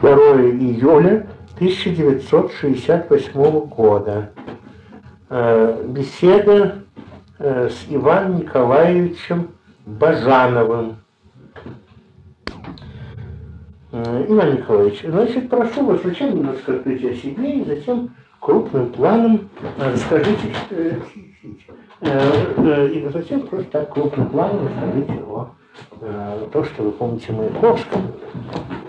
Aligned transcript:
2 0.00 0.10
июля 0.50 1.26
1968 1.56 3.60
года. 3.66 4.30
Э, 5.28 5.84
беседа 5.88 6.78
э, 7.38 7.68
с 7.68 7.86
Иваном 7.88 8.38
Николаевичем 8.40 9.50
Бажановым. 9.84 10.96
Э, 13.92 14.26
Иван 14.28 14.56
Николаевич, 14.56 15.02
значит, 15.02 15.48
прошу 15.48 15.86
вас 15.86 16.00
сначала 16.02 16.30
немножко 16.30 16.76
открыть 16.76 17.04
о 17.04 17.14
себе 17.14 17.60
и 17.60 17.64
затем 17.64 18.10
крупным 18.40 18.92
планом 18.92 19.48
расскажите, 19.78 20.52
и 22.02 23.08
затем 23.12 23.46
просто 23.46 23.70
так 23.70 23.92
крупным 23.92 24.28
планом 24.28 24.68
расскажите 24.68 25.22
о 25.26 25.55
то, 26.52 26.64
что 26.64 26.82
вы 26.82 26.92
помните 26.92 27.32
Маяковском 27.32 28.02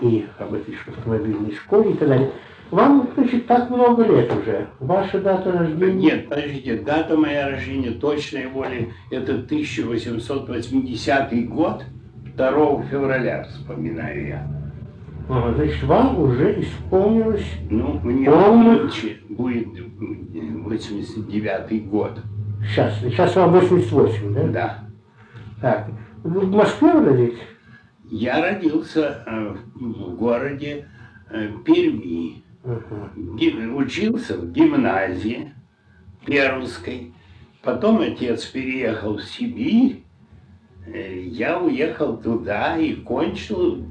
и 0.00 0.26
об 0.38 0.54
этой 0.54 0.74
автомобильной 0.86 1.52
школе 1.52 1.92
и 1.92 1.94
так 1.94 2.08
далее. 2.08 2.30
Вам, 2.70 3.08
значит, 3.14 3.46
так 3.46 3.70
много 3.70 4.04
лет 4.04 4.30
уже. 4.30 4.68
Ваша 4.78 5.20
дата 5.20 5.50
рождения? 5.50 5.94
Нет, 5.94 6.28
подождите, 6.28 6.76
дата 6.78 7.16
моя 7.16 7.48
рождения 7.48 7.92
точной 7.92 8.46
воли 8.46 8.92
это 9.10 9.36
1880 9.36 11.48
год, 11.48 11.82
2 12.36 12.82
февраля, 12.90 13.44
вспоминаю 13.44 14.28
я. 14.28 14.46
Ага, 15.30 15.54
значит, 15.54 15.82
вам 15.84 16.20
уже 16.20 16.60
исполнилось... 16.60 17.46
Ну, 17.70 18.00
мне 18.02 18.30
полных... 18.30 18.92
будет 19.30 19.68
89 20.02 21.88
год. 21.88 22.20
Сейчас, 22.66 22.98
сейчас 23.00 23.34
вам 23.36 23.52
88, 23.52 24.34
да? 24.34 24.48
Да. 24.48 24.78
Так, 25.60 25.88
в 26.28 26.50
Москве 26.50 26.92
родились? 26.92 27.38
Я 28.10 28.40
родился 28.40 29.22
э, 29.26 29.56
в 29.74 30.16
городе 30.16 30.88
э, 31.30 31.50
Перми. 31.64 32.42
Учился 33.74 34.36
в 34.36 34.52
гимназии 34.52 35.54
Пермской. 36.26 37.14
Потом 37.62 38.00
отец 38.00 38.44
переехал 38.46 39.16
в 39.16 39.24
Сибирь. 39.24 40.04
Э, 40.86 41.20
я 41.22 41.58
уехал 41.58 42.16
туда 42.16 42.76
и 42.78 42.94
кончил 42.94 43.84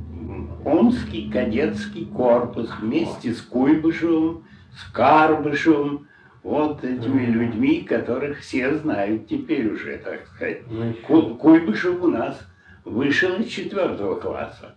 Омский 0.66 1.30
кадетский 1.32 2.06
корпус 2.06 2.70
вместе 2.82 3.34
с 3.34 3.42
Куйбышевым, 3.42 4.44
с 4.76 4.92
Карбышевым, 4.92 6.08
вот 6.44 6.84
этими 6.84 7.26
людьми, 7.26 7.82
которых 7.82 8.40
все 8.40 8.76
знают 8.78 9.28
теперь 9.28 9.72
уже, 9.72 9.98
так 9.98 10.26
сказать. 10.28 10.62
Куйбышев 11.08 12.02
у 12.02 12.08
нас 12.08 12.40
вышел 12.86 13.36
из 13.36 13.48
четвертого 13.48 14.16
класса, 14.16 14.76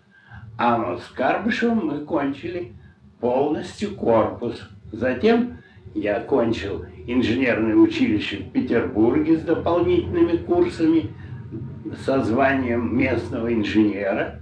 а 0.58 0.96
с 0.96 1.08
Карбышевым 1.12 1.86
мы 1.86 1.98
кончили 2.00 2.72
полностью 3.20 3.94
корпус. 3.94 4.68
Затем 4.92 5.58
я 5.94 6.16
окончил 6.18 6.84
инженерное 7.06 7.74
училище 7.76 8.38
в 8.38 8.52
Петербурге 8.52 9.38
с 9.38 9.42
дополнительными 9.42 10.36
курсами, 10.38 11.10
со 12.04 12.22
званием 12.22 12.96
местного 12.96 13.52
инженера 13.52 14.40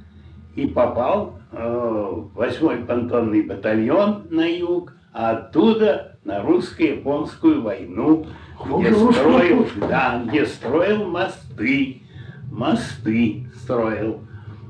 и 0.54 0.66
попал 0.66 1.38
э, 1.52 1.56
в 1.56 2.38
8-й 2.38 2.84
понтонный 2.84 3.42
батальон 3.42 4.26
на 4.30 4.44
юг, 4.46 4.92
а 5.12 5.30
оттуда 5.30 6.07
на 6.24 6.42
русско-японскую 6.42 7.62
войну, 7.62 8.26
где 8.64 8.92
строил, 8.94 9.66
да, 9.76 10.22
где 10.26 10.46
строил 10.46 11.06
мосты, 11.06 12.02
мосты 12.50 13.46
строил. 13.62 14.20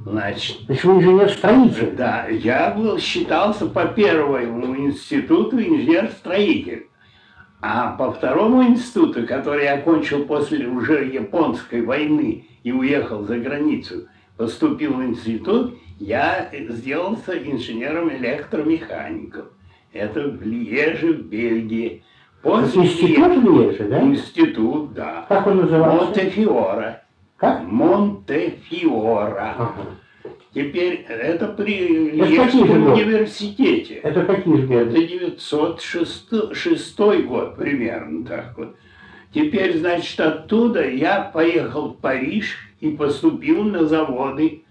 Значит, 0.05 0.59
вы 0.69 0.75
инженер-строитель? 0.75 1.95
Да, 1.97 2.27
я 2.29 2.71
был, 2.71 2.99
считался 2.99 3.67
по 3.67 3.87
первому 3.87 4.77
институту 4.77 5.59
инженер-строитель. 5.59 6.87
А 7.61 7.97
по 7.97 8.13
второму 8.13 8.63
институту, 8.63 9.27
который 9.27 9.65
я 9.65 9.75
окончил 9.75 10.27
после 10.27 10.69
уже 10.69 11.07
японской 11.07 11.83
войны 11.83 12.47
и 12.63 12.71
уехал 12.71 13.25
за 13.25 13.39
границу, 13.39 14.07
поступил 14.37 14.95
в 14.95 15.03
институт, 15.03 15.77
я 15.99 16.49
сделался 16.53 17.37
инженером-электромехаником. 17.37 19.47
Это 19.93 20.29
в 20.29 20.43
Льеже, 20.43 21.15
в 21.15 21.23
Бельгии. 21.27 22.03
После 22.43 22.83
институт 22.83 23.37
в 23.37 23.45
Льеже, 23.45 23.89
да? 23.89 24.03
Институт, 24.03 24.93
да. 24.95 25.27
Как 25.29 25.47
он 25.47 25.59
назывался? 25.59 26.05
Монтефиора. 26.07 27.03
Как? 27.37 27.63
Монтефиора. 27.65 29.55
Ага. 29.59 29.75
Теперь 30.55 31.07
это 31.09 31.49
при 31.49 32.11
Льежском 32.11 32.93
университете. 32.93 33.95
Это 33.97 34.25
какие 34.25 34.57
же 34.57 34.67
годы? 34.67 34.81
Это 34.81 35.07
906 35.07 37.01
год 37.27 37.57
примерно 37.57 38.25
так 38.25 38.57
вот. 38.57 38.75
Теперь, 39.33 39.79
значит, 39.79 40.19
оттуда 40.19 40.89
я 40.89 41.21
поехал 41.21 41.91
в 41.91 41.99
Париж 41.99 42.57
и 42.81 42.91
поступил 42.91 43.63
на 43.63 43.85
заводы 43.85 44.65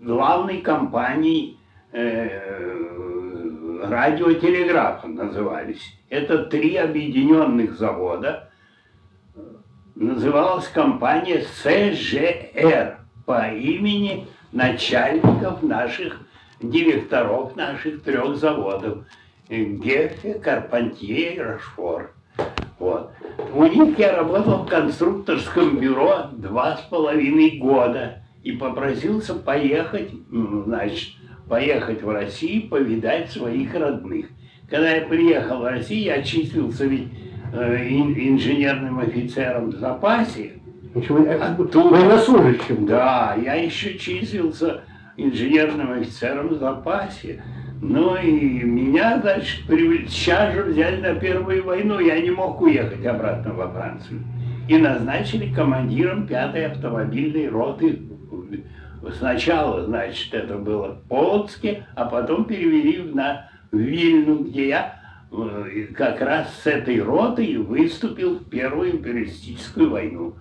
главной 0.00 0.62
компании 0.62 1.58
э, 1.92 3.33
радиотелеграфа 3.88 5.08
назывались. 5.08 5.82
Это 6.08 6.44
три 6.44 6.76
объединенных 6.76 7.76
завода 7.78 8.50
называлась 9.94 10.68
компания 10.68 11.44
СЖР 11.62 12.98
по 13.26 13.48
имени 13.48 14.26
начальников 14.52 15.62
наших, 15.62 16.20
директоров 16.60 17.56
наших 17.56 18.02
трех 18.02 18.36
заводов. 18.36 19.04
Гефе, 19.48 20.34
Карпантье 20.34 21.34
и 21.34 21.38
Рашфор. 21.38 22.14
Вот. 22.78 23.12
У 23.52 23.64
них 23.66 23.98
я 23.98 24.16
работал 24.16 24.64
в 24.64 24.68
конструкторском 24.68 25.78
бюро 25.78 26.28
два 26.32 26.78
с 26.78 26.80
половиной 26.82 27.58
года 27.58 28.22
и 28.42 28.52
попросился 28.52 29.34
поехать, 29.34 30.10
значит, 30.30 31.14
поехать 31.48 32.02
в 32.02 32.10
Россию, 32.10 32.68
повидать 32.68 33.30
своих 33.30 33.74
родных. 33.74 34.26
Когда 34.68 34.96
я 34.96 35.02
приехал 35.02 35.60
в 35.60 35.64
Россию, 35.64 36.04
я 36.04 36.22
числился 36.22 36.86
ведь 36.86 37.08
Э, 37.56 37.88
инженерным 37.88 38.98
офицером 38.98 39.70
в 39.70 39.76
запасе. 39.76 40.54
Оттуда, 40.92 41.88
военнослужащим. 41.88 42.84
Да, 42.84 43.36
я 43.40 43.54
еще 43.54 43.96
числился 43.96 44.80
инженерным 45.16 45.92
офицером 45.92 46.48
в 46.48 46.58
запасе. 46.58 47.44
Ну 47.80 48.16
и 48.16 48.64
меня, 48.64 49.20
значит, 49.20 49.62
сейчас 49.68 50.52
же 50.52 50.64
взяли 50.64 51.00
на 51.00 51.14
Первую 51.14 51.64
войну, 51.64 52.00
я 52.00 52.18
не 52.18 52.30
мог 52.30 52.60
уехать 52.60 53.06
обратно 53.06 53.54
во 53.54 53.68
Францию. 53.68 54.24
И 54.68 54.76
назначили 54.76 55.54
командиром 55.54 56.26
пятой 56.26 56.66
автомобильной 56.66 57.48
роты. 57.48 58.00
Сначала, 59.12 59.84
значит, 59.84 60.32
это 60.34 60.56
было 60.56 60.94
в 60.94 61.08
Полоцке, 61.08 61.86
а 61.94 62.04
потом 62.06 62.44
перевели 62.44 63.02
на 63.02 63.50
Вильну, 63.72 64.44
где 64.44 64.68
я 64.68 65.04
Э, 65.36 65.86
как 65.96 66.20
раз 66.20 66.54
с 66.62 66.66
этой 66.66 67.02
ротой 67.02 67.56
выступил 67.56 68.38
в 68.38 68.48
Первую 68.48 68.92
империалистическую 68.92 69.90
войну. 69.90 70.34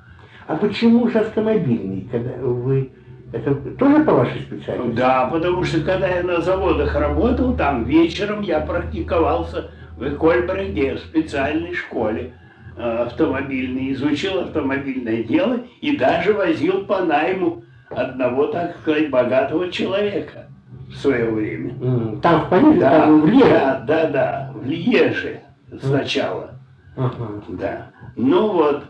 А 0.47 0.55
почему 0.55 1.07
же 1.07 1.19
автомобильный, 1.19 2.07
когда 2.11 2.33
вы... 2.37 2.91
Это 3.31 3.55
тоже 3.55 4.03
по 4.03 4.13
вашей 4.13 4.41
специальности? 4.41 4.95
Да, 4.95 5.27
потому 5.27 5.63
что 5.63 5.81
когда 5.81 6.07
я 6.07 6.21
на 6.21 6.41
заводах 6.41 6.95
работал, 6.95 7.55
там 7.55 7.85
вечером 7.85 8.41
я 8.41 8.59
практиковался 8.59 9.71
в 9.97 10.07
Экольбреге, 10.07 10.95
в 10.95 10.99
специальной 10.99 11.73
школе 11.73 12.33
э, 12.77 12.81
автомобильной, 12.81 13.93
изучил 13.93 14.41
автомобильное 14.41 15.23
дело 15.23 15.61
и 15.81 15.97
даже 15.97 16.33
возил 16.33 16.85
по 16.85 17.03
найму 17.03 17.63
одного, 17.95 18.47
так 18.47 18.75
сказать, 18.81 19.09
богатого 19.09 19.69
человека 19.71 20.47
в 20.89 20.95
свое 20.95 21.29
время. 21.31 21.73
Там 22.21 22.45
в 22.45 22.49
Париже? 22.49 22.79
Да, 22.79 22.89
там 22.99 23.21
в 23.21 23.25
Льеже? 23.27 23.49
Да, 23.49 23.83
да, 23.87 24.07
да, 24.09 24.51
в 24.55 24.65
Льеже 24.65 25.41
сначала. 25.81 26.51
Ага. 26.95 27.43
Да. 27.49 27.91
Ну 28.15 28.49
вот. 28.51 28.83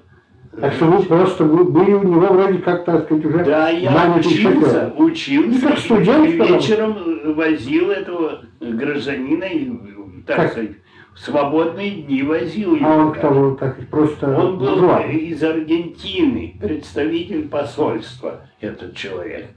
Так 0.60 0.74
что 0.74 0.86
вы 0.86 1.04
просто 1.04 1.46
были 1.46 1.94
у 1.94 2.04
него 2.04 2.28
вроде 2.28 2.60
как, 2.60 2.86
так 2.86 3.06
сказать, 3.06 3.26
уже 3.26 3.44
Да, 3.44 3.70
я 3.70 4.14
учился, 4.16 4.42
шофер. 4.62 4.94
учился. 4.98 5.68
как 5.68 5.78
студент, 5.80 6.28
и 6.30 6.38
вечером 6.38 6.98
возил 7.36 7.90
этого 7.90 8.42
гражданина, 8.60 9.46
так 10.28 10.36
как? 10.36 10.52
сказать, 10.52 10.72
в 11.16 11.20
свободные 11.20 11.92
дни 12.02 12.24
возил 12.24 12.76
его. 12.76 12.88
А 12.88 12.98
он 12.98 13.14
кто 13.14 13.30
был 13.30 13.56
так, 13.56 13.88
просто 13.90 14.36
Он 14.36 14.58
был 14.58 14.76
буржуа. 14.76 15.02
из 15.04 15.44
Аргентины, 15.44 16.56
представитель 16.60 17.48
посольства, 17.48 18.42
этот 18.60 18.96
человек. 18.96 19.48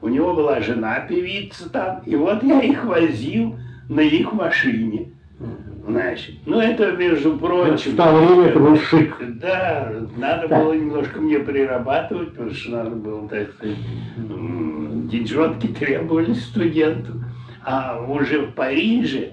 У 0.00 0.08
него 0.08 0.34
была 0.34 0.60
жена 0.60 1.00
певица 1.00 1.70
там, 1.70 2.02
и 2.04 2.14
вот 2.14 2.42
я 2.42 2.60
их 2.60 2.84
возил 2.84 3.56
на 3.88 4.00
их 4.00 4.32
машине. 4.32 5.12
Значит, 5.88 6.34
ну 6.44 6.60
это, 6.60 6.92
между 6.92 7.38
прочим... 7.38 7.92
В 7.92 7.96
то 7.96 8.14
время 8.14 8.48
это 8.48 8.58
был 8.58 8.76
шик. 8.76 9.16
Да, 9.40 9.90
надо 10.16 10.46
да. 10.46 10.62
было 10.62 10.74
немножко 10.74 11.18
мне 11.18 11.38
прирабатывать, 11.38 12.30
потому 12.32 12.50
что 12.50 12.72
надо 12.72 12.90
было, 12.90 13.26
так 13.26 13.50
сказать, 13.54 13.76
деньжонки 15.08 15.68
требовались 15.68 16.44
студенту. 16.44 17.24
А 17.64 18.04
уже 18.06 18.40
в 18.40 18.52
Париже, 18.52 19.32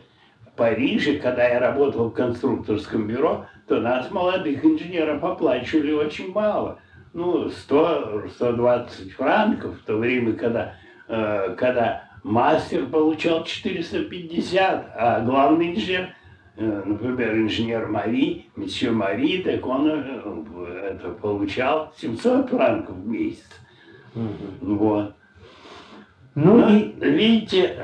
Париже, 0.55 1.19
когда 1.19 1.47
я 1.47 1.59
работал 1.59 2.09
в 2.09 2.13
конструкторском 2.13 3.07
бюро, 3.07 3.45
то 3.67 3.79
нас, 3.79 4.11
молодых 4.11 4.63
инженеров, 4.63 5.23
оплачивали 5.23 5.91
очень 5.91 6.31
мало. 6.31 6.79
Ну, 7.13 7.47
100-120 7.47 9.09
франков 9.11 9.79
в 9.79 9.85
то 9.85 9.97
время, 9.97 10.33
когда, 10.33 10.75
э, 11.07 11.55
когда 11.57 12.03
мастер 12.23 12.87
получал 12.87 13.43
450, 13.43 14.91
а 14.95 15.21
главный 15.21 15.75
инженер, 15.75 16.13
э, 16.57 16.83
например, 16.85 17.37
инженер 17.37 17.87
Мари, 17.87 18.49
месье 18.55 18.91
Мари, 18.91 19.41
так 19.43 19.65
он 19.65 19.87
э, 19.87 20.91
это 20.91 21.09
получал 21.11 21.93
700 21.97 22.49
франков 22.49 22.95
в 22.95 23.07
месяц. 23.07 23.49
Угу. 24.13 24.75
Вот. 24.75 25.15
Ну, 26.35 26.57
ну 26.57 26.69
и... 26.69 26.93
Видите, 26.99 27.77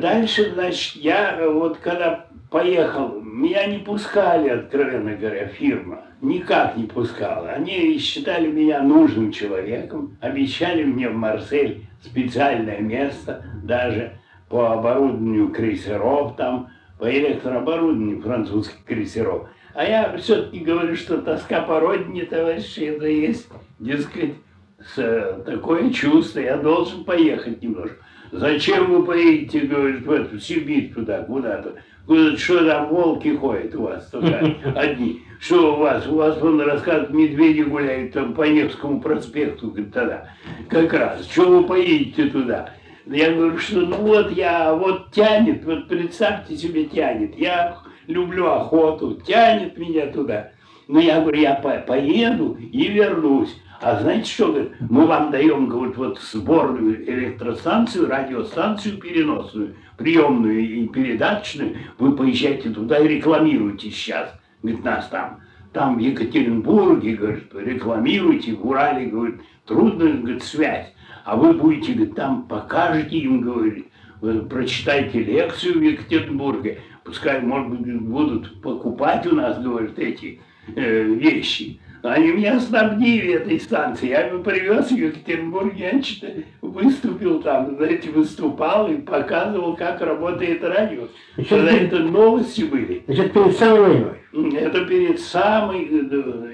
дальше, 0.00 0.52
значит, 0.54 0.96
я 0.96 1.38
вот 1.48 1.78
когда 1.78 2.26
поехал, 2.50 3.20
меня 3.20 3.66
не 3.66 3.78
пускали, 3.78 4.48
откровенно 4.48 5.16
говоря, 5.16 5.46
фирма. 5.48 6.02
Никак 6.22 6.76
не 6.76 6.84
пускала. 6.84 7.50
Они 7.50 7.98
считали 7.98 8.50
меня 8.50 8.80
нужным 8.80 9.32
человеком, 9.32 10.16
обещали 10.20 10.84
мне 10.84 11.08
в 11.08 11.14
Марсель 11.14 11.86
специальное 12.00 12.80
место, 12.80 13.44
даже 13.64 14.12
по 14.48 14.72
оборудованию 14.72 15.48
крейсеров 15.48 16.36
там, 16.36 16.70
по 16.98 17.10
электрооборудованию 17.10 18.22
французских 18.22 18.84
крейсеров. 18.84 19.48
А 19.74 19.84
я 19.84 20.16
все-таки 20.16 20.60
говорю, 20.60 20.96
что 20.96 21.18
тоска 21.18 21.60
по 21.60 21.80
родине, 21.80 22.24
товарищи, 22.24 22.80
это 22.80 23.06
есть, 23.06 23.48
дескать, 23.78 24.34
с, 24.94 25.42
такое 25.44 25.90
чувство, 25.90 26.40
я 26.40 26.56
должен 26.56 27.04
поехать 27.04 27.62
немножко. 27.62 27.96
Зачем 28.32 28.90
вы 28.90 29.04
поедете, 29.04 29.60
говорит, 29.60 30.06
в 30.06 30.10
эту 30.10 30.38
Сибирь 30.38 30.92
туда, 30.92 31.22
куда-то? 31.22 31.74
Говорит, 32.06 32.38
что 32.38 32.64
там 32.64 32.88
волки 32.88 33.36
ходят 33.36 33.74
у 33.74 33.82
вас 33.82 34.08
только 34.10 34.38
одни? 34.76 35.22
Что 35.40 35.74
у 35.74 35.78
вас? 35.80 36.06
У 36.06 36.16
вас, 36.16 36.40
он 36.42 36.60
рассказывает, 36.60 37.10
медведи 37.10 37.62
гуляют 37.62 38.12
там 38.12 38.34
по 38.34 38.42
Невскому 38.42 39.00
проспекту, 39.00 39.68
говорит, 39.68 39.92
тогда. 39.92 40.28
Как 40.68 40.92
раз. 40.92 41.26
Что 41.30 41.48
вы 41.48 41.64
поедете 41.64 42.26
туда? 42.26 42.70
Я 43.06 43.32
говорю, 43.32 43.58
что 43.58 43.80
ну 43.80 43.96
вот 43.98 44.32
я, 44.32 44.74
вот 44.74 45.12
тянет, 45.12 45.64
вот 45.64 45.88
представьте 45.88 46.56
себе 46.56 46.84
тянет. 46.84 47.38
Я 47.38 47.78
люблю 48.06 48.50
охоту, 48.50 49.20
тянет 49.26 49.78
меня 49.78 50.08
туда. 50.08 50.50
Но 50.88 51.00
я 51.00 51.20
говорю, 51.20 51.40
я 51.40 51.54
по 51.54 51.70
поеду 51.78 52.58
и 52.60 52.88
вернусь. 52.88 53.56
А 53.80 54.00
знаете 54.00 54.30
что, 54.30 54.52
говорит, 54.52 54.72
мы 54.80 55.06
вам 55.06 55.30
даем, 55.30 55.68
говорит, 55.68 55.96
вот 55.96 56.18
сборную 56.18 57.08
электростанцию, 57.08 58.08
радиостанцию 58.08 58.98
переносную, 58.98 59.74
приемную 59.96 60.60
и 60.60 60.88
передаточную, 60.88 61.76
вы 61.98 62.16
поезжайте 62.16 62.70
туда 62.70 62.98
и 62.98 63.08
рекламируйте 63.08 63.90
сейчас, 63.90 64.32
говорит, 64.62 64.84
нас 64.84 65.08
там. 65.08 65.40
Там 65.72 65.96
в 65.96 65.98
Екатеринбурге, 65.98 67.16
говорит, 67.16 67.54
рекламируйте, 67.54 68.54
в 68.54 68.66
Урале, 68.66 69.06
говорит, 69.06 69.40
трудная, 69.66 70.14
говорит, 70.14 70.42
связь. 70.42 70.92
А 71.24 71.36
вы 71.36 71.52
будете, 71.52 71.92
говорит, 71.92 72.14
там 72.14 72.44
покажете 72.44 73.18
им, 73.18 73.42
говорит, 73.42 73.88
прочитайте 74.48 75.22
лекцию 75.22 75.78
в 75.78 75.82
Екатеринбурге, 75.82 76.80
пускай, 77.04 77.40
может 77.42 77.78
быть, 77.78 78.00
будут 78.00 78.62
покупать 78.62 79.26
у 79.26 79.34
нас, 79.34 79.62
говорит, 79.62 79.98
эти 79.98 80.40
э, 80.74 81.02
вещи. 81.02 81.78
Они 82.12 82.32
меня 82.32 82.60
снабдили 82.60 83.34
этой 83.34 83.58
станции. 83.58 84.10
Я 84.10 84.26
его 84.26 84.42
привез 84.42 84.90
в 84.90 84.96
Екатеринбург, 84.96 85.74
я 85.74 86.00
выступил 86.62 87.42
там, 87.42 87.76
знаете, 87.76 88.10
выступал 88.10 88.90
и 88.90 88.96
показывал, 88.98 89.76
как 89.76 90.00
работает 90.00 90.62
радио. 90.62 91.08
Значит, 91.34 91.50
Когда 91.50 91.72
это 91.72 91.98
новости 91.98 92.62
были. 92.62 93.02
Значит, 93.06 93.32
перед 93.32 93.56
самой 93.56 93.80
войной? 93.80 94.56
Это 94.58 94.84
перед 94.84 95.20
самой, 95.20 95.86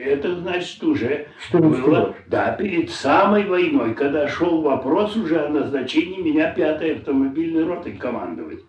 это 0.01 0.37
значит 0.37 0.83
уже 0.85 1.27
Что 1.49 1.59
было, 1.59 2.15
да, 2.29 2.53
перед 2.53 2.91
самой 2.91 3.45
войной, 3.45 3.95
когда 3.95 4.29
шел 4.29 4.63
вопрос 4.63 5.17
уже 5.17 5.39
о 5.39 5.49
назначении 5.49 6.23
меня 6.23 6.51
пятой 6.51 6.97
автомобильной 6.97 7.65
ротой 7.65 7.93
командовать. 7.93 8.61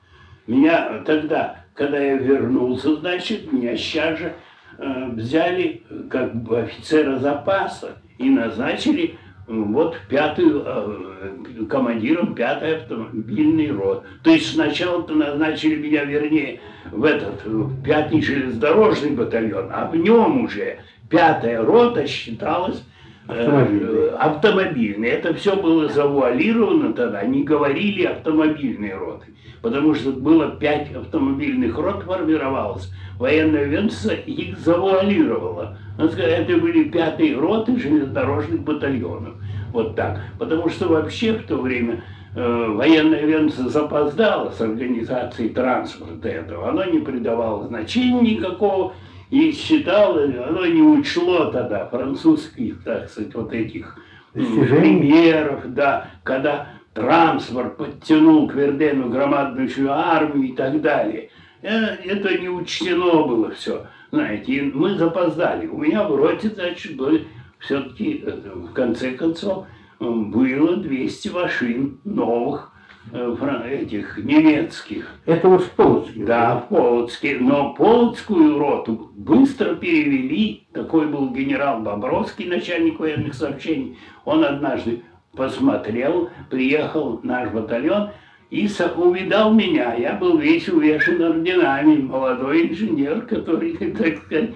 Меня 0.48 1.02
тогда, 1.06 1.64
когда 1.74 2.00
я 2.00 2.18
вернулся, 2.18 2.96
значит, 2.96 3.54
меня 3.54 3.78
сейчас 3.78 4.20
же 4.20 4.34
взяли 4.78 5.84
как 6.10 6.36
бы 6.36 6.62
офицера 6.62 7.20
запаса 7.20 7.98
и 8.18 8.30
назначили 8.30 9.18
вот 9.48 9.98
пятую, 10.10 10.64
э, 10.66 11.66
командиром 11.70 12.34
пятой 12.34 12.78
автомобильной 12.78 13.72
роты. 13.72 14.08
То 14.24 14.32
есть 14.32 14.54
сначала-то 14.54 15.14
назначили 15.14 15.76
меня, 15.76 16.06
вернее, 16.06 16.62
в 16.92 17.04
этот 17.04 17.46
в 17.46 17.84
пятый 17.84 18.22
железнодорожный 18.22 19.12
батальон, 19.12 19.70
а 19.72 19.86
в 19.88 19.96
нем 19.96 20.46
уже 20.46 20.80
пятая 21.10 21.62
рота 21.62 22.08
считалась 22.08 22.84
автомобильной. 23.28 24.10
автомобильной. 24.12 25.10
Это 25.10 25.34
все 25.34 25.56
было 25.56 25.88
завуалировано 25.90 26.94
тогда, 26.94 27.24
не 27.24 27.44
говорили 27.44 28.04
автомобильной 28.04 28.94
роты, 28.94 29.28
потому 29.62 29.94
что 29.96 30.12
было 30.12 30.52
пять 30.52 30.94
автомобильных 30.94 31.78
рот 31.78 32.04
формировалось 32.04 32.90
военное 33.18 33.66
ведомство 33.66 34.12
их 34.12 34.58
завуалировало. 34.60 35.78
Это 35.98 36.58
были 36.58 36.86
пятые 36.86 37.38
роты 37.38 37.80
железнодорожных 37.80 38.62
батальонов. 38.62 39.36
Вот 39.72 39.96
так. 39.96 40.20
Потому 40.40 40.70
что 40.70 40.88
вообще 40.88 41.34
в 41.34 41.44
то 41.46 41.58
время 41.58 42.04
э, 42.36 42.68
военное 42.70 43.48
запоздало 43.70 44.50
с 44.52 44.62
организацией 44.62 45.50
транспорта 45.50 46.30
этого. 46.30 46.70
Оно 46.70 46.86
не 46.86 47.00
придавало 47.00 47.68
значения 47.68 48.36
никакого 48.36 48.94
и 49.34 49.52
считало, 49.52 50.26
оно 50.26 50.64
не 50.68 50.84
учло 50.84 51.46
тогда 51.46 51.88
французских, 51.88 52.84
так 52.84 53.10
сказать, 53.10 53.34
вот 53.34 53.52
этих 53.52 53.98
примеров, 54.32 55.74
да, 55.74 56.12
когда 56.22 56.70
транспорт 56.94 57.78
подтянул 57.78 58.48
к 58.48 58.54
Вердену 58.54 59.10
громадную 59.10 59.72
армию 59.92 60.50
и 60.50 60.56
так 60.56 60.80
далее. 60.82 61.32
Э, 61.64 61.96
это 62.06 62.38
не 62.38 62.48
учтено 62.48 63.26
было 63.26 63.50
все. 63.50 63.88
Знаете, 64.12 64.70
мы 64.72 64.94
запоздали. 65.00 65.66
У 65.66 65.80
меня 65.80 66.08
в 66.08 66.16
роте, 66.16 66.50
значит, 66.50 66.96
были 66.96 67.26
все-таки, 67.58 68.24
э, 68.24 68.52
в 68.54 68.72
конце 68.74 69.14
концов, 69.14 69.66
было 70.00 70.78
200 70.78 71.30
машин 71.30 71.98
новых, 72.04 72.72
этих 73.12 74.18
немецких. 74.18 75.08
Это 75.26 75.50
уж 75.50 75.64
Полоцкий? 75.76 76.24
Да, 76.24 76.58
в 76.58 76.70
Полоцке. 76.70 77.38
Но 77.40 77.74
Полоцкую 77.74 78.60
роту 78.60 79.12
быстро 79.16 79.76
перевели. 79.76 80.68
Такой 80.74 81.08
был 81.08 81.30
генерал 81.32 81.82
Бобровский, 81.82 82.46
начальник 82.46 83.00
военных 83.00 83.34
сообщений. 83.34 83.98
Он 84.26 84.44
однажды 84.44 85.04
посмотрел, 85.36 86.30
приехал 86.50 87.20
наш 87.24 87.50
батальон– 87.52 88.10
и 88.54 88.70
увидал 88.98 89.52
меня. 89.52 89.96
Я 89.96 90.14
был 90.14 90.38
весь 90.38 90.70
увешан 90.70 91.20
орденами, 91.24 92.04
молодой 92.04 92.70
инженер, 92.70 93.22
который, 93.22 93.76
так 93.98 94.18
сказать, 94.18 94.52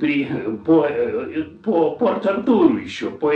при, 0.00 0.28
по, 0.66 0.86
э, 0.88 1.42
по 1.62 1.92
Порт-Артуру 1.92 2.78
еще, 2.78 3.10
по, 3.10 3.32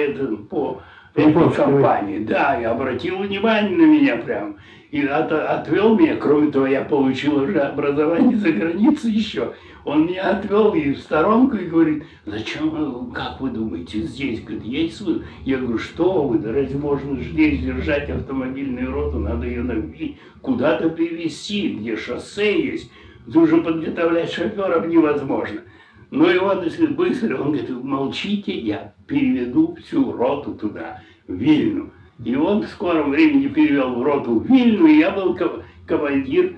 по 0.50 0.83
этой 1.16 1.50
компании. 1.50 2.18
Да, 2.18 2.61
и 2.61 2.64
обратил 2.64 3.18
внимание 3.18 3.76
на 3.76 3.90
меня 3.90 4.16
прям. 4.16 4.56
И 4.90 5.04
от, 5.04 5.32
отвел 5.32 5.96
меня, 5.96 6.16
кроме 6.16 6.50
того, 6.50 6.66
я 6.66 6.82
получил 6.82 7.42
уже 7.42 7.58
образование 7.58 8.37
за 8.37 8.52
границей 8.52 9.11
еще. 9.12 9.52
Он 9.85 10.06
меня 10.06 10.30
отвел 10.30 10.75
и 10.75 10.92
в 10.92 10.99
сторонку 10.99 11.56
и 11.56 11.66
говорит, 11.66 12.04
зачем, 12.25 13.11
как 13.12 13.40
вы 13.40 13.50
думаете, 13.50 14.00
здесь, 14.02 14.42
говорит, 14.42 14.64
есть 14.64 15.00
вы? 15.00 15.25
Я 15.44 15.58
говорю, 15.58 15.78
что 15.78 16.26
вы, 16.26 16.38
да 16.38 16.52
разве 16.52 16.78
можно 16.78 17.20
здесь 17.20 17.61
держать 17.61 18.11
автомобильную 18.11 18.92
роту, 18.92 19.18
надо 19.18 19.46
ее 19.46 20.16
куда-то 20.40 20.88
привезти, 20.90 21.75
где 21.75 21.96
шоссе 21.96 22.66
есть. 22.66 22.90
Уже 23.35 23.58
подготовлять 23.58 24.32
шоферов 24.32 24.87
невозможно. 24.87 25.62
Ну 26.11 26.31
и 26.31 26.39
вот, 26.39 26.65
если 26.65 26.87
быстро, 26.87 27.37
он 27.37 27.53
говорит, 27.53 27.71
молчите, 27.71 28.57
я 28.59 28.93
переведу 29.07 29.77
всю 29.85 30.13
роту 30.13 30.55
туда, 30.55 31.03
в 31.27 31.35
Вильну. 31.35 31.91
И 32.25 32.35
он 32.35 32.63
в 32.63 32.69
скором 32.69 33.11
времени 33.11 33.49
перевел 33.49 33.95
в 33.95 34.03
роту 34.03 34.39
в 34.39 34.47
Вильну, 34.47 34.87
и 34.87 34.99
я 34.99 35.11
был 35.11 35.39
командир 35.87 36.57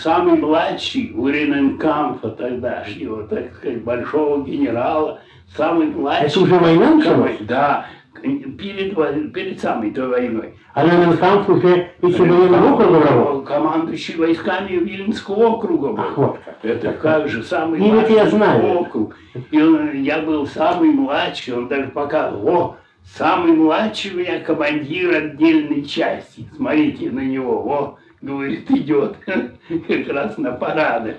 самый 0.00 0.38
младший 0.38 1.12
у 1.14 1.28
Рененкамфа 1.28 2.30
тогдашнего, 2.30 3.24
так 3.24 3.54
сказать, 3.56 3.82
большого 3.82 4.44
генерала, 4.44 5.20
самый 5.56 5.88
младший. 5.88 6.28
Это 6.28 6.40
уже 6.40 6.58
война 6.58 6.94
началась? 6.94 7.38
Да, 7.40 7.86
перед, 8.22 9.32
перед 9.32 9.60
самой 9.60 9.90
той 9.90 10.08
войной. 10.08 10.54
А 10.74 10.84
Рененкамф 10.84 11.48
уже 11.48 11.90
еще 12.02 12.22
военного 12.24 12.74
округа 12.74 13.42
Командующий 13.42 14.16
войсками 14.16 14.72
Виленского 14.72 15.46
округа 15.48 15.88
был. 15.88 15.98
Ах, 16.00 16.16
вот 16.16 16.38
как. 16.44 16.64
Это 16.64 16.92
как 16.92 17.28
же 17.28 17.42
самый 17.42 17.80
И 17.80 17.82
младший 17.90 18.14
я 18.14 18.26
знаю. 18.26 18.80
округ. 18.80 19.16
И 19.50 19.60
он, 19.60 20.02
я 20.02 20.18
был 20.20 20.46
самый 20.46 20.90
младший, 20.90 21.54
он 21.54 21.68
даже 21.68 21.88
показывал, 21.88 22.48
о, 22.48 22.76
самый 23.04 23.52
младший 23.52 24.12
у 24.14 24.18
меня 24.18 24.40
командир 24.40 25.14
отдельной 25.16 25.82
части. 25.84 26.48
Смотрите 26.56 27.10
на 27.10 27.20
него, 27.20 27.56
о, 27.66 27.98
говорит, 28.20 28.70
идет 28.70 29.16
как 29.26 30.08
раз 30.08 30.38
на 30.38 30.52
парады. 30.52 31.16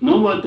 Ну 0.00 0.20
вот, 0.20 0.46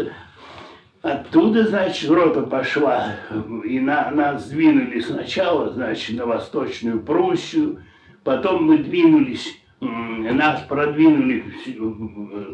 оттуда, 1.08 1.66
значит, 1.66 2.10
рота 2.10 2.42
пошла, 2.42 3.16
и 3.64 3.80
на, 3.80 4.12
нас 4.12 4.50
двинули 4.50 5.00
сначала, 5.00 5.70
значит, 5.70 6.18
на 6.18 6.26
Восточную 6.26 7.00
Пруссию, 7.00 7.80
потом 8.24 8.66
мы 8.66 8.80
двинулись, 8.80 9.58
нас 9.80 10.62
продвинули 10.68 11.46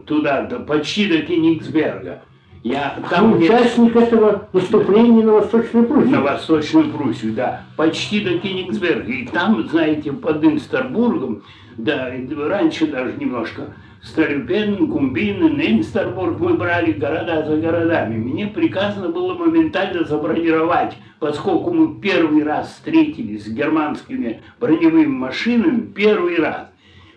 туда, 0.05 0.43
почти 0.67 1.07
до 1.07 1.25
Кенигсберга. 1.25 2.21
Я 2.63 2.97
там 3.09 3.33
участник 3.33 3.93
этого 3.93 4.47
наступления 4.53 5.23
на 5.23 5.33
Восточную 5.33 5.85
Пруссию. 5.85 6.11
На 6.11 6.21
Восточную 6.21 6.91
Пруссию, 6.91 7.33
да. 7.33 7.65
Почти 7.75 8.21
до 8.21 8.39
Кенигсберга. 8.39 9.11
И 9.11 9.25
там, 9.25 9.67
знаете, 9.67 10.13
под 10.13 10.45
Инстербургом, 10.45 11.43
да, 11.75 12.09
раньше 12.37 12.87
даже 12.87 13.17
немножко, 13.17 13.73
Старюпен, 14.03 14.87
Гумбин, 14.87 15.57
Нейнстербург 15.57 16.37
мы 16.37 16.55
брали 16.55 16.91
города 16.91 17.45
за 17.45 17.55
городами. 17.55 18.17
Мне 18.17 18.47
приказано 18.47 19.07
было 19.07 19.33
моментально 19.33 20.03
забронировать, 20.03 20.97
поскольку 21.19 21.71
мы 21.71 22.01
первый 22.01 22.43
раз 22.43 22.67
встретились 22.73 23.45
с 23.45 23.47
германскими 23.47 24.41
броневыми 24.59 25.05
машинами, 25.05 25.89
первый 25.93 26.35
раз. 26.35 26.67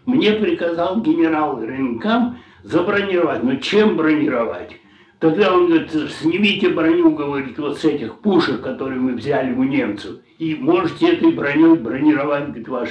Мне 0.04 0.32
приказал 0.34 1.00
генерал 1.00 1.60
Ренкам 1.60 2.38
забронировать. 2.62 3.42
Но 3.42 3.56
чем 3.56 3.96
бронировать? 3.96 4.76
Тогда 5.18 5.54
он 5.54 5.68
говорит, 5.68 5.90
снимите 6.20 6.68
броню, 6.68 7.11
говорит, 7.12 7.58
вот 7.58 7.78
с 7.78 7.85
этих 7.85 8.18
пушек, 8.18 8.61
которые 8.61 9.00
мы 9.00 9.14
взяли 9.14 9.52
у 9.54 9.62
немцев, 9.62 10.16
и 10.38 10.54
можете 10.54 11.14
этой 11.14 11.32
броней 11.32 11.76
бронировать, 11.76 12.49
говорит, 12.49 12.68
ваш, 12.68 12.90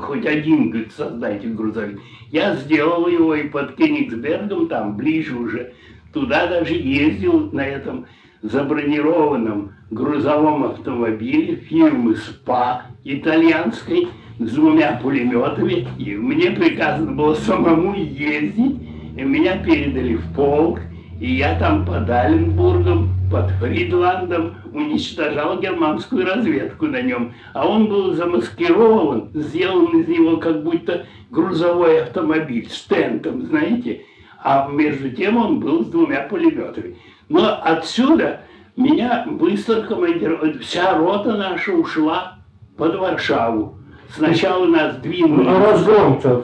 хоть 0.00 0.24
один, 0.24 0.70
говорит, 0.70 0.92
создайте 0.96 1.48
грузовик. 1.48 2.00
Я 2.30 2.56
сделал 2.56 3.06
его 3.06 3.34
и 3.34 3.48
под 3.48 3.76
Кенигсбергом, 3.76 4.68
там 4.68 4.96
ближе 4.96 5.36
уже, 5.36 5.74
туда 6.14 6.46
даже 6.46 6.72
ездил 6.72 7.50
на 7.52 7.66
этом 7.66 8.06
забронированном 8.40 9.72
грузовом 9.90 10.64
автомобиле 10.64 11.56
фирмы 11.56 12.16
СПА 12.16 12.86
итальянской 13.04 14.08
с 14.38 14.52
двумя 14.52 14.98
пулеметами. 15.02 15.86
И 15.98 16.16
мне 16.16 16.52
приказано 16.52 17.12
было 17.12 17.34
самому 17.34 17.94
ездить, 17.94 18.76
и 19.16 19.22
меня 19.22 19.58
передали 19.58 20.14
в 20.14 20.34
полк, 20.34 20.80
и 21.20 21.34
я 21.34 21.58
там 21.58 21.84
под 21.84 22.08
Аленбургом, 22.08 23.10
под 23.30 23.50
Фридландом 23.52 24.54
уничтожал 24.72 25.58
германскую 25.58 26.24
разведку 26.24 26.86
на 26.86 27.02
нем. 27.02 27.34
А 27.54 27.66
он 27.66 27.86
был 27.86 28.14
замаскирован, 28.14 29.30
сделан 29.34 30.00
из 30.00 30.08
него 30.08 30.36
как 30.36 30.62
будто 30.62 31.06
грузовой 31.30 32.02
автомобиль 32.02 32.68
с 32.70 32.82
тентом, 32.82 33.42
знаете. 33.46 34.02
А 34.42 34.68
между 34.70 35.10
тем 35.10 35.36
он 35.36 35.58
был 35.58 35.84
с 35.84 35.88
двумя 35.88 36.22
пулеметами. 36.22 36.96
Но 37.28 37.60
отсюда 37.62 38.42
меня 38.76 39.26
быстро 39.28 39.82
командировали. 39.82 40.58
Вся 40.58 40.96
рота 40.96 41.36
наша 41.36 41.72
ушла 41.72 42.38
под 42.76 42.94
Варшаву. 42.94 43.74
Сначала 44.14 44.64
нас 44.66 44.96
двинули... 44.98 45.44
Ну, 45.44 45.56
а 45.56 45.72
разгром-то? 45.72 46.42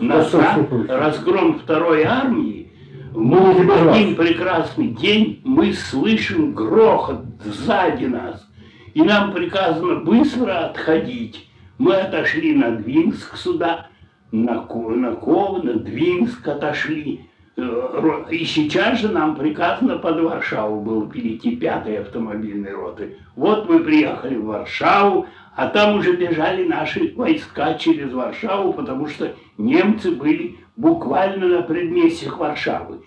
Разгром 0.88 1.58
второй 1.60 2.02
армии 2.02 2.63
мы 3.14 3.64
в 3.64 3.92
один 3.92 4.16
прекрасный 4.16 4.88
день 4.88 5.40
мы 5.44 5.72
слышим 5.72 6.52
грохот 6.52 7.20
сзади 7.44 8.06
нас, 8.06 8.44
и 8.92 9.02
нам 9.02 9.32
приказано 9.32 10.00
быстро 10.00 10.66
отходить. 10.66 11.48
Мы 11.78 11.94
отошли 11.94 12.54
на 12.54 12.72
Двинск 12.72 13.36
сюда, 13.36 13.86
на, 14.32 14.66
на 14.66 15.14
Ковно, 15.14 15.74
Двинск 15.74 16.46
отошли. 16.46 17.26
Э, 17.56 18.24
и 18.30 18.44
сейчас 18.44 19.00
же 19.00 19.08
нам 19.08 19.36
приказано 19.36 19.98
под 19.98 20.20
Варшаву 20.20 20.80
было 20.80 21.08
перейти 21.08 21.54
пятой 21.54 22.00
автомобильной 22.00 22.72
роты. 22.72 23.16
Вот 23.36 23.68
мы 23.68 23.80
приехали 23.80 24.36
в 24.36 24.46
Варшаву, 24.46 25.26
а 25.54 25.68
там 25.68 25.98
уже 25.98 26.16
бежали 26.16 26.66
наши 26.66 27.12
войска 27.14 27.74
через 27.74 28.12
Варшаву, 28.12 28.72
потому 28.72 29.06
что 29.06 29.32
немцы 29.56 30.10
были 30.10 30.56
буквально 30.76 31.48
на 31.48 31.62
предместьях 31.62 32.38
Варшавы. 32.38 33.00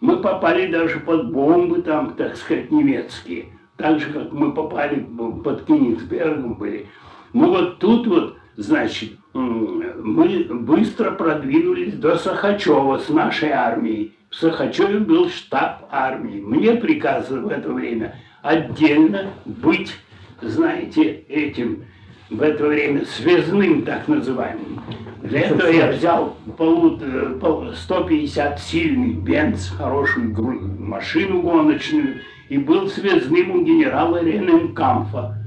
Мы 0.00 0.18
попали 0.18 0.70
даже 0.70 1.00
под 1.00 1.32
бомбы 1.32 1.82
там, 1.82 2.14
так 2.14 2.36
сказать, 2.36 2.70
немецкие. 2.70 3.46
Так 3.76 4.00
же, 4.00 4.12
как 4.12 4.32
мы 4.32 4.52
попали 4.52 5.00
под 5.44 5.64
Кенигсбергом 5.64 6.54
были. 6.54 6.86
Ну 7.32 7.48
вот 7.48 7.78
тут 7.78 8.06
вот, 8.06 8.36
значит, 8.56 9.12
мы 9.32 10.44
быстро 10.44 11.10
продвинулись 11.12 11.94
до 11.94 12.16
Сахачева 12.16 12.98
с 12.98 13.08
нашей 13.08 13.50
армией. 13.50 14.14
В 14.30 14.36
Сахачеве 14.36 14.98
был 14.98 15.28
штаб 15.28 15.88
армии. 15.90 16.40
Мне 16.40 16.74
приказано 16.74 17.46
в 17.46 17.48
это 17.48 17.72
время 17.72 18.20
отдельно 18.42 19.30
быть, 19.44 19.96
знаете, 20.40 21.24
этим 21.28 21.84
в 22.30 22.42
это 22.42 22.66
время 22.66 23.04
связным 23.04 23.82
так 23.82 24.08
называемым. 24.08 24.80
Для 25.22 25.40
этого 25.40 25.68
я 25.68 25.90
взял 25.90 26.36
150 26.56 28.60
сильный 28.60 29.14
Бенц, 29.14 29.68
хорошую 29.68 30.34
машину 30.78 31.42
гоночную, 31.42 32.20
и 32.48 32.58
был 32.58 32.88
связным 32.88 33.50
у 33.52 33.62
генерала 33.62 34.22
Рененкамфа. 34.22 35.38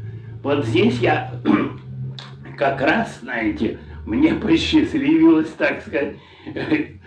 Вот 0.44 0.66
здесь 0.66 1.00
я 1.00 1.32
как 2.58 2.82
раз, 2.82 3.20
знаете, 3.22 3.80
мне 4.06 4.34
посчастливилось, 4.34 5.50
так 5.58 5.82
сказать, 5.82 6.16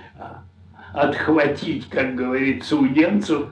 отхватить, 0.93 1.89
как 1.89 2.15
говорится, 2.15 2.77
у 2.77 2.87
немцев 2.87 3.49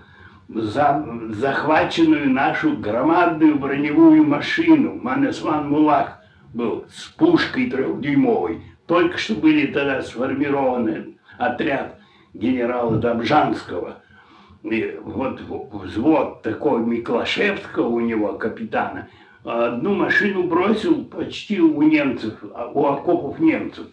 за 0.49 1.07
захваченную 1.31 2.31
нашу 2.31 2.77
громадную 2.77 3.59
броневую 3.59 4.25
машину. 4.25 4.99
Манесван 5.03 5.69
Мулах 5.69 6.19
был 6.55 6.87
с 6.91 7.05
пушкой 7.09 7.71
трехдюймовой. 7.71 8.63
Только 8.87 9.19
что 9.19 9.35
были 9.35 9.67
тогда 9.67 10.01
сформированы 10.03 11.19
отряд 11.37 11.99
генерала 12.33 12.97
Добжанского. 12.97 14.03
И 14.63 14.99
вот 15.03 15.41
взвод 15.73 16.43
такой 16.43 16.81
Миклашевского 16.81 17.89
у 17.89 18.01
него, 18.01 18.33
капитана, 18.35 19.09
одну 19.45 19.95
машину 19.95 20.45
бросил 20.45 21.05
почти 21.05 21.61
у 21.61 21.83
немцев, 21.83 22.43
у 22.73 22.87
окопов 22.87 23.39
немцев. 23.39 23.87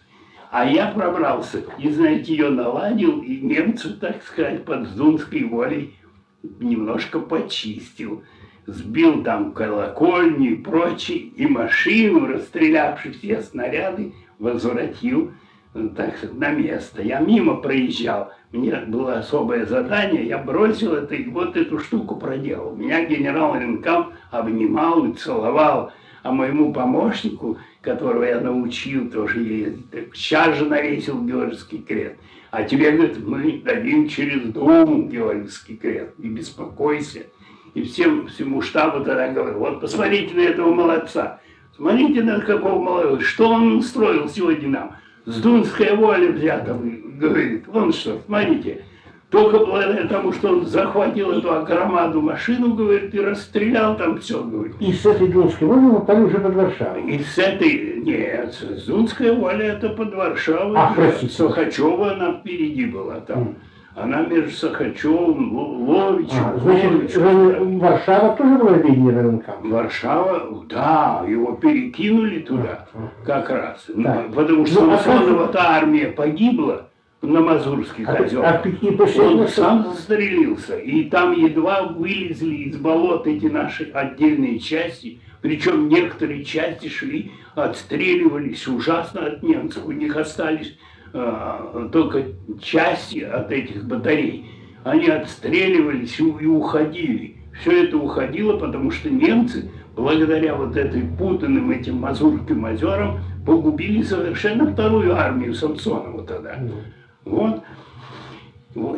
А 0.50 0.64
я 0.64 0.86
пробрался 0.88 1.62
и, 1.78 1.90
знаете, 1.90 2.32
ее 2.32 2.48
наладил, 2.48 3.20
и 3.20 3.40
немцев, 3.40 3.98
так 4.00 4.22
сказать, 4.22 4.64
под 4.64 4.88
Сдунской 4.88 5.44
волей 5.44 5.94
немножко 6.60 7.20
почистил. 7.20 8.22
Сбил 8.66 9.22
там 9.22 9.52
колокольни 9.52 10.50
и 10.50 10.56
прочее, 10.56 11.18
и 11.18 11.46
машину, 11.46 12.26
расстрелявши 12.26 13.12
все 13.12 13.40
снаряды, 13.42 14.12
возвратил 14.40 15.32
так 15.94 16.16
сказать, 16.16 16.38
на 16.38 16.50
место. 16.50 17.02
Я 17.02 17.20
мимо 17.20 17.56
проезжал, 17.56 18.32
мне 18.52 18.74
было 18.86 19.18
особое 19.18 19.66
задание, 19.66 20.26
я 20.26 20.38
бросил 20.38 20.94
это 20.94 21.14
и 21.14 21.28
вот 21.28 21.56
эту 21.56 21.78
штуку 21.78 22.16
проделал. 22.16 22.74
Меня 22.74 23.04
генерал 23.04 23.56
Ренкам 23.58 24.12
обнимал 24.30 25.06
и 25.06 25.12
целовал, 25.14 25.92
а 26.22 26.32
моему 26.32 26.72
помощнику, 26.72 27.58
которого 27.82 28.24
я 28.24 28.40
научил 28.40 29.10
тоже 29.10 29.42
ездить, 29.42 29.86
сейчас 30.14 30.56
же 30.56 30.64
навесил 30.64 31.22
Георгиевский 31.22 31.78
крест. 31.78 32.16
А 32.56 32.64
тебе, 32.64 32.92
говорит, 32.92 33.18
мы 33.22 33.60
дадим 33.62 34.08
через 34.08 34.44
Думу 34.44 35.10
Георгиевский 35.10 35.76
крест, 35.76 36.14
не 36.16 36.30
беспокойся. 36.30 37.26
И 37.74 37.82
всем, 37.82 38.28
всему 38.28 38.62
штабу 38.62 39.04
тогда 39.04 39.28
говорю, 39.28 39.58
вот 39.58 39.82
посмотрите 39.82 40.34
на 40.34 40.40
этого 40.40 40.72
молодца. 40.72 41.38
Смотрите, 41.76 42.22
на 42.22 42.40
какого 42.40 42.82
молодого, 42.82 43.20
что 43.20 43.50
он 43.50 43.76
устроил 43.76 44.30
сегодня 44.30 44.70
нам. 44.70 44.96
С 45.26 45.38
Дунской 45.38 45.94
воли 45.96 46.28
взято, 46.28 46.72
говорит. 46.72 47.66
Вон 47.66 47.92
что, 47.92 48.22
смотрите. 48.24 48.86
Только 49.36 49.66
благодаря 49.66 50.08
тому, 50.08 50.32
что 50.32 50.48
он 50.48 50.66
захватил 50.66 51.32
эту 51.32 51.64
громаду 51.64 52.22
машину, 52.22 52.74
говорит, 52.74 53.14
и 53.14 53.20
расстрелял 53.20 53.96
там 53.96 54.18
все, 54.18 54.42
говорит. 54.42 54.76
И 54.80 54.92
с 54.92 55.04
этой 55.04 55.28
Дунской 55.28 55.66
воли 55.66 55.78
мы 55.78 55.94
попали 55.96 56.22
уже 56.22 56.38
под 56.38 56.54
Варшаву. 56.54 57.06
И 57.06 57.18
с 57.18 57.36
этой, 57.36 58.00
нет, 58.00 58.54
с 58.54 58.86
Дунской 58.86 59.32
воли 59.32 59.66
это 59.66 59.90
под 59.90 60.14
Варшавой. 60.14 60.78
А, 60.78 60.92
простите. 60.96 61.34
Сухачева 61.34 62.12
она 62.12 62.32
впереди 62.38 62.86
была 62.86 63.16
там. 63.20 63.38
Mm. 63.38 63.54
Она 63.96 64.20
между 64.26 64.50
Сахачевым, 64.50 65.88
Ловичем. 65.88 66.36
А, 66.38 66.58
значит, 66.58 67.16
Варшава 67.16 68.36
тоже 68.36 68.56
была 68.56 68.72
виднее 68.72 69.20
РНК? 69.20 69.44
Варшава, 69.64 70.64
да, 70.68 71.24
его 71.26 71.52
перекинули 71.52 72.40
туда 72.40 72.86
а, 72.94 73.08
как 73.24 73.50
раз. 73.50 73.84
Да. 73.94 74.24
Потому 74.34 74.66
что 74.66 74.82
ну, 74.82 74.92
а 74.92 75.50
армия 75.54 76.08
погибла 76.08 76.88
на 77.26 77.40
Мазурских 77.40 78.08
а, 78.08 78.22
озерах. 78.22 78.44
А, 78.46 78.58
Он 79.20 79.48
сам 79.48 79.84
застрелился. 79.84 80.78
И 80.78 81.04
там 81.04 81.32
едва 81.32 81.82
вылезли 81.82 82.56
из 82.56 82.76
болот 82.76 83.26
эти 83.26 83.46
наши 83.46 83.84
отдельные 83.92 84.58
части. 84.58 85.20
Причем 85.42 85.88
некоторые 85.88 86.44
части 86.44 86.88
шли, 86.88 87.30
отстреливались 87.54 88.66
ужасно 88.66 89.26
от 89.26 89.42
немцев. 89.42 89.84
У 89.86 89.92
них 89.92 90.16
остались 90.16 90.76
э, 91.12 91.88
только 91.92 92.24
части 92.60 93.20
от 93.20 93.52
этих 93.52 93.84
батарей. 93.84 94.46
Они 94.84 95.08
отстреливались 95.08 96.18
и 96.18 96.22
уходили. 96.22 97.36
Все 97.60 97.84
это 97.84 97.96
уходило, 97.96 98.58
потому 98.58 98.90
что 98.90 99.10
немцы, 99.10 99.70
благодаря 99.94 100.54
вот 100.54 100.76
этой 100.76 101.02
путанным 101.02 101.70
этим 101.70 101.96
мазурским 101.96 102.64
озерам, 102.64 103.20
погубили 103.46 104.02
совершенно 104.02 104.72
вторую 104.72 105.14
армию 105.16 105.54
Самсонова 105.54 106.24
тогда. 106.24 106.58
Вот. 107.26 107.62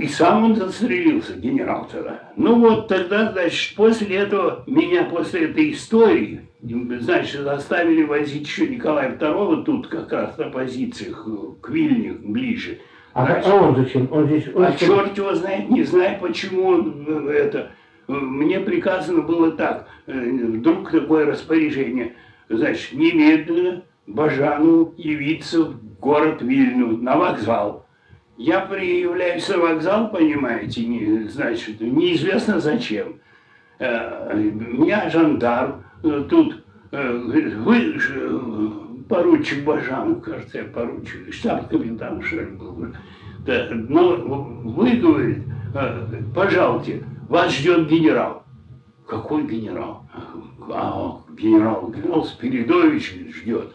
И 0.00 0.06
сам 0.06 0.44
он 0.44 0.56
застрелился, 0.56 1.34
генерал 1.34 1.88
тогда. 1.90 2.30
Ну 2.36 2.58
вот 2.58 2.88
тогда, 2.88 3.32
значит, 3.32 3.74
после 3.76 4.16
этого, 4.16 4.64
меня 4.66 5.04
после 5.04 5.46
этой 5.46 5.72
истории, 5.72 6.42
значит, 6.60 7.40
заставили 7.40 8.02
возить 8.02 8.42
еще 8.42 8.66
Николая 8.66 9.16
II 9.16 9.64
тут 9.64 9.86
как 9.86 10.12
раз 10.12 10.36
на 10.36 10.50
позициях 10.50 11.26
э, 11.26 11.60
к 11.60 11.70
Вильне 11.70 12.12
ближе. 12.12 12.80
А, 13.14 13.24
значит, 13.24 13.46
а 13.46 13.54
он 13.54 13.76
зачем? 13.76 14.08
Он 14.10 14.26
здесь, 14.26 14.48
он 14.52 14.64
а 14.64 14.72
черт 14.72 15.16
его 15.16 15.34
знает, 15.34 15.70
не 15.70 15.84
знаю, 15.84 16.18
почему 16.20 16.66
он 16.66 17.28
э, 17.28 17.30
это... 17.30 17.70
Э, 18.08 18.12
мне 18.12 18.58
приказано 18.58 19.22
было 19.22 19.52
так, 19.52 19.86
вдруг 20.06 20.90
такое 20.90 21.24
распоряжение, 21.24 22.14
значит, 22.48 22.92
немедленно 22.92 23.84
Бажану 24.08 24.92
явиться 24.96 25.62
в 25.62 25.98
город 26.00 26.42
Вильну 26.42 26.96
на 26.96 27.16
вокзал. 27.16 27.86
Я 28.38 28.60
приявляюсь 28.60 29.48
на 29.48 29.58
вокзал, 29.58 30.10
понимаете, 30.10 30.86
не, 30.86 31.24
значит, 31.24 31.80
неизвестно 31.80 32.60
зачем. 32.60 33.18
Э, 33.80 34.32
меня 34.36 35.10
жандарм 35.10 35.82
э, 36.04 36.24
тут 36.30 36.64
э, 36.92 37.18
говорит, 37.18 37.54
вы 37.54 38.00
поручик 39.08 39.64
Бажанов, 39.64 40.22
кажется, 40.22 40.58
я 40.58 40.64
поручик, 40.64 41.34
ли, 42.36 42.46
был. 42.46 42.86
Да, 43.44 43.66
но 43.72 44.16
вы, 44.16 44.92
говорит, 44.92 45.38
пожалуйте, 46.32 47.02
вас 47.28 47.52
ждет 47.52 47.88
генерал. 47.88 48.44
Какой 49.08 49.48
генерал? 49.48 50.06
А, 50.70 51.22
генерал, 51.36 51.90
генерал 51.90 52.24
Спиридович 52.24 53.16
ждет. 53.34 53.72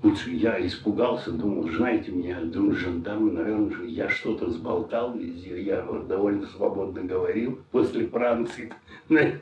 Лучше 0.00 0.30
я 0.30 0.64
испугался, 0.64 1.32
думал, 1.32 1.68
знаете, 1.70 2.12
меня, 2.12 2.38
думаю, 2.40 2.76
жандармы, 2.76 3.32
наверное, 3.32 3.84
я 3.84 4.08
что-то 4.08 4.48
сболтал 4.48 5.14
везде, 5.14 5.60
я 5.60 5.84
довольно 6.08 6.46
свободно 6.46 7.02
говорил 7.02 7.58
после 7.72 8.06
Франции. 8.06 8.72
Знаете, 9.08 9.40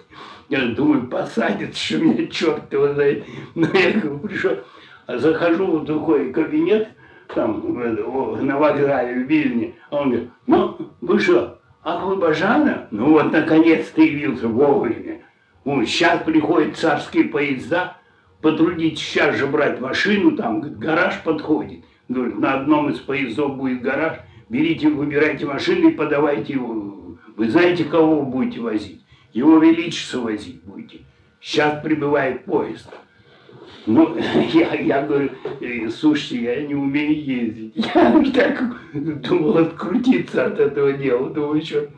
я 0.49 0.67
думаю, 0.69 1.09
посадят, 1.09 1.77
что 1.77 1.99
меня 1.99 2.27
черт 2.29 2.73
его 2.73 2.95
знает. 2.95 3.25
Но 3.55 3.67
я 3.67 4.01
пришел, 4.01 4.57
захожу 5.07 5.81
в 5.81 5.85
такой 5.85 6.33
кабинет, 6.33 6.89
там, 7.35 7.75
на 8.47 8.59
вокзале 8.59 9.25
в 9.25 9.29
Вильне, 9.29 9.75
а 9.91 9.97
он 9.97 10.11
говорит, 10.11 10.31
ну, 10.47 10.77
вы 11.03 11.19
что, 11.19 11.59
ах 11.83 12.05
вы 12.05 12.17
Бажана? 12.17 12.89
Ну 12.91 13.11
вот, 13.11 13.31
наконец-то 13.31 14.01
явился 14.01 14.49
вовремя. 14.49 15.21
Вот, 15.65 15.85
сейчас 15.85 16.23
приходят 16.23 16.77
царские 16.77 17.25
поезда, 17.25 17.99
потрудитесь 18.41 19.01
сейчас 19.01 19.37
же 19.37 19.47
брать 19.47 19.81
машину, 19.81 20.37
там 20.37 20.61
гараж 20.61 21.23
подходит. 21.23 21.85
Говорит, 22.09 22.39
на 22.39 22.55
одном 22.55 22.91
из 22.91 22.99
поездов 22.99 23.57
будет 23.57 23.83
гараж, 23.83 24.19
берите, 24.49 24.89
выбирайте 24.89 25.47
машину 25.47 25.91
и 25.91 25.95
подавайте 25.95 26.55
его. 26.55 27.17
Вы 27.37 27.51
знаете, 27.51 27.85
кого 27.85 28.23
будете 28.23 28.61
возить? 28.61 29.05
Его 29.33 29.59
Величество 29.59 30.21
возить 30.21 30.63
будете. 30.65 31.01
Сейчас 31.41 31.83
прибывает 31.83 32.45
поезд. 32.45 32.89
Ну, 33.87 34.17
я, 34.53 34.75
я 34.75 35.03
говорю, 35.03 35.31
«Э, 35.61 35.89
слушайте, 35.91 36.43
я 36.43 36.67
не 36.67 36.75
умею 36.75 37.23
ездить. 37.23 37.77
Я 37.95 38.33
так 38.33 38.81
думал 38.93 39.59
открутиться 39.59 40.47
от 40.47 40.59
этого 40.59 40.93
дела. 40.93 41.31
Думаю, 41.31 41.63
что 41.63 41.89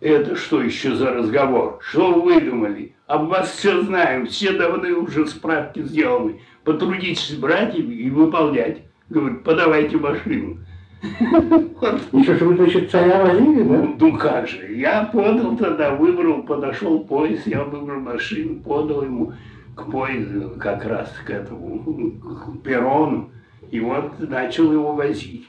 это 0.00 0.36
что 0.36 0.62
еще 0.62 0.94
за 0.94 1.12
разговор? 1.12 1.78
Что 1.82 2.12
вы 2.12 2.34
выдумали? 2.34 2.94
Об 3.12 3.28
вас 3.28 3.50
все 3.50 3.82
знаем, 3.82 4.24
все 4.24 4.52
давно 4.52 4.88
уже 5.00 5.26
справки 5.26 5.82
сделаны. 5.82 6.40
Потрудитесь 6.64 7.36
брать 7.36 7.78
и 7.78 8.08
выполнять. 8.08 8.78
Говорит, 9.10 9.44
подавайте 9.44 9.98
машину. 9.98 10.56
И 11.02 12.22
что, 12.22 12.44
вы, 12.46 12.56
значит, 12.56 12.90
царя 12.90 13.22
возили, 13.22 13.64
да? 13.64 13.76
Ну, 13.76 13.96
ну 14.00 14.16
как 14.16 14.48
же, 14.48 14.72
я 14.72 15.04
подал 15.12 15.58
тогда, 15.58 15.90
выбрал, 15.90 16.42
подошел 16.44 17.00
поезд, 17.00 17.46
я 17.46 17.64
выбрал 17.64 18.00
машину, 18.00 18.60
подал 18.60 19.02
ему 19.02 19.34
к 19.76 19.90
поезду, 19.90 20.54
как 20.58 20.86
раз 20.86 21.12
к 21.26 21.28
этому, 21.28 22.12
к 22.18 22.62
перрону, 22.62 23.28
и 23.70 23.78
вот 23.80 24.20
начал 24.20 24.72
его 24.72 24.94
возить. 24.94 25.46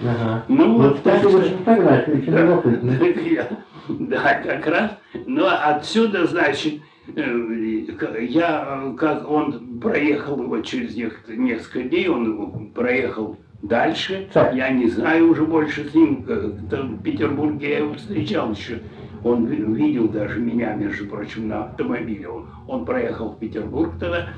Ага. 0.00 0.44
Ну, 0.46 0.74
вот, 0.76 0.92
вот 0.92 1.02
так 1.02 1.18
что... 1.18 1.30
фотографии, 1.30 2.30
да, 2.30 3.48
да, 3.88 4.34
как 4.34 4.66
раз. 4.68 4.90
Но 5.26 5.48
отсюда, 5.48 6.28
значит, 6.28 6.74
я, 7.06 8.94
как 8.98 9.28
он 9.28 9.80
проехал 9.80 10.42
его 10.42 10.60
через 10.60 10.96
несколько 10.96 11.82
дней, 11.82 12.08
он 12.08 12.70
проехал 12.74 13.36
дальше. 13.62 14.28
Я 14.34 14.70
не 14.70 14.88
знаю 14.88 15.30
уже 15.30 15.44
больше 15.44 15.88
с 15.88 15.94
ним. 15.94 16.24
В 16.26 17.02
Петербурге 17.02 17.70
я 17.70 17.78
его 17.78 17.94
встречал 17.94 18.52
еще. 18.52 18.80
Он 19.24 19.46
видел 19.46 20.08
даже 20.08 20.40
меня, 20.40 20.74
между 20.74 21.06
прочим, 21.06 21.46
на 21.48 21.64
автомобиле. 21.64 22.28
Он, 22.28 22.46
он 22.66 22.84
проехал 22.84 23.30
в 23.30 23.38
Петербург 23.38 23.92
тогда. 24.00 24.30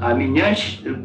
А 0.00 0.12
меня 0.12 0.54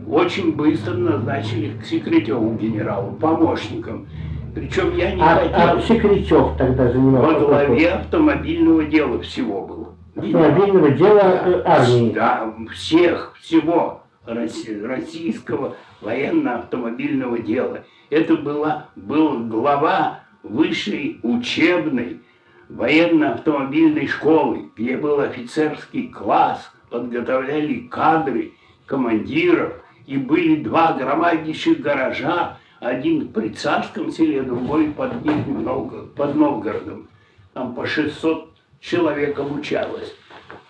очень 0.08 0.56
быстро 0.56 0.96
назначили 0.96 1.78
к 1.78 1.86
секретарю 1.86 2.58
генералу, 2.60 3.14
помощником. 3.14 4.08
Причем 4.56 4.98
я 4.98 5.14
не 5.14 5.22
а, 5.22 5.36
хотел... 5.36 5.54
А 5.56 5.82
Секретев 5.82 6.58
тогда 6.58 6.92
занимался? 6.92 7.34
Во 7.34 7.40
главе 7.40 7.90
автомобильного 7.90 8.84
дела 8.86 9.22
всего 9.22 9.66
был. 9.66 9.90
Автомобильного 10.20 10.92
дела 10.92 11.42
э, 11.46 11.62
армии? 11.66 12.12
Да, 12.12 12.54
всех, 12.74 13.36
всего 13.42 14.04
российского 14.26 15.76
военно-автомобильного 16.02 17.40
дела. 17.40 17.84
Это 18.10 18.36
была, 18.36 18.88
был 18.96 19.40
глава 19.46 20.22
высшей 20.44 21.20
учебной 21.24 22.22
военно-автомобильной 22.70 24.08
школы, 24.08 24.70
где 24.76 24.98
был 24.98 25.20
офицерский 25.20 26.10
класс, 26.10 26.72
подготовляли 26.90 27.88
кадры, 27.88 28.54
командиров, 28.86 29.74
и 30.06 30.18
были 30.18 30.64
два 30.64 30.94
громаднейших 30.94 31.82
гаража, 31.82 32.58
один 32.80 33.28
при 33.28 33.50
Царском 33.50 34.12
селе, 34.12 34.42
другой 34.42 34.88
под, 34.88 35.24
Новгород, 35.24 36.16
под 36.16 36.36
Новгородом. 36.36 37.08
Там 37.54 37.76
по 37.76 37.86
600 37.86 38.49
человек 38.80 39.38
обучалось. 39.40 40.16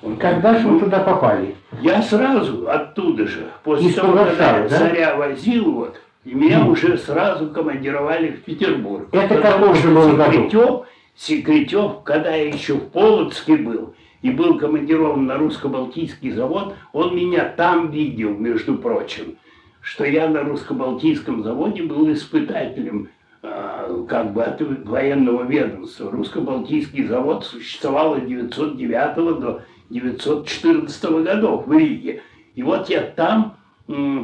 Он, 0.02 0.18
Когда 0.18 0.58
же 0.58 0.68
вы 0.68 0.80
туда 0.80 1.00
попали? 1.00 1.56
Я 1.82 2.02
сразу 2.02 2.70
оттуда 2.70 3.28
же. 3.28 3.50
После 3.64 3.90
Из 3.90 3.96
того, 3.96 4.14
когда 4.14 4.68
да? 4.68 4.70
царя 4.70 5.16
возил, 5.16 5.72
вот, 5.72 6.02
и 6.24 6.34
меня 6.34 6.60
mm. 6.62 6.70
уже 6.70 6.98
сразу 6.98 7.50
командировали 7.50 8.32
в 8.32 8.44
Петербург. 8.44 9.08
Это 9.12 9.42
какого 9.42 9.76
же 9.76 9.90
было 9.90 10.12
Секретев, 10.12 10.86
Секретев, 11.16 12.04
когда 12.04 12.36
я 12.36 12.48
еще 12.48 12.76
в 12.76 12.90
Полоцке 12.90 13.58
был, 13.58 13.94
и 14.22 14.32
был 14.32 14.58
командирован 14.58 15.26
на 15.26 15.38
русско-балтийский 15.38 16.32
завод, 16.32 16.76
он 16.94 17.16
меня 17.16 17.46
там 17.46 17.92
видел, 17.92 18.32
между 18.32 18.76
прочим 18.76 19.38
что 19.82 20.06
я 20.06 20.28
на 20.28 20.44
русско-балтийском 20.44 21.44
заводе 21.44 21.84
был 21.84 22.12
испытателем 22.12 23.10
как 23.42 24.34
бы 24.34 24.44
от 24.44 24.62
военного 24.62 25.44
ведомства. 25.44 26.12
Русско-балтийский 26.12 27.06
завод 27.06 27.46
существовал 27.46 28.18
с 28.18 28.22
909 28.22 29.40
до 29.40 29.62
914 29.90 31.24
годов 31.24 31.68
в 31.68 31.74
Риге. 31.74 32.22
И 32.56 32.64
вот 32.64 32.90
я 32.90 33.02
там 33.02 33.56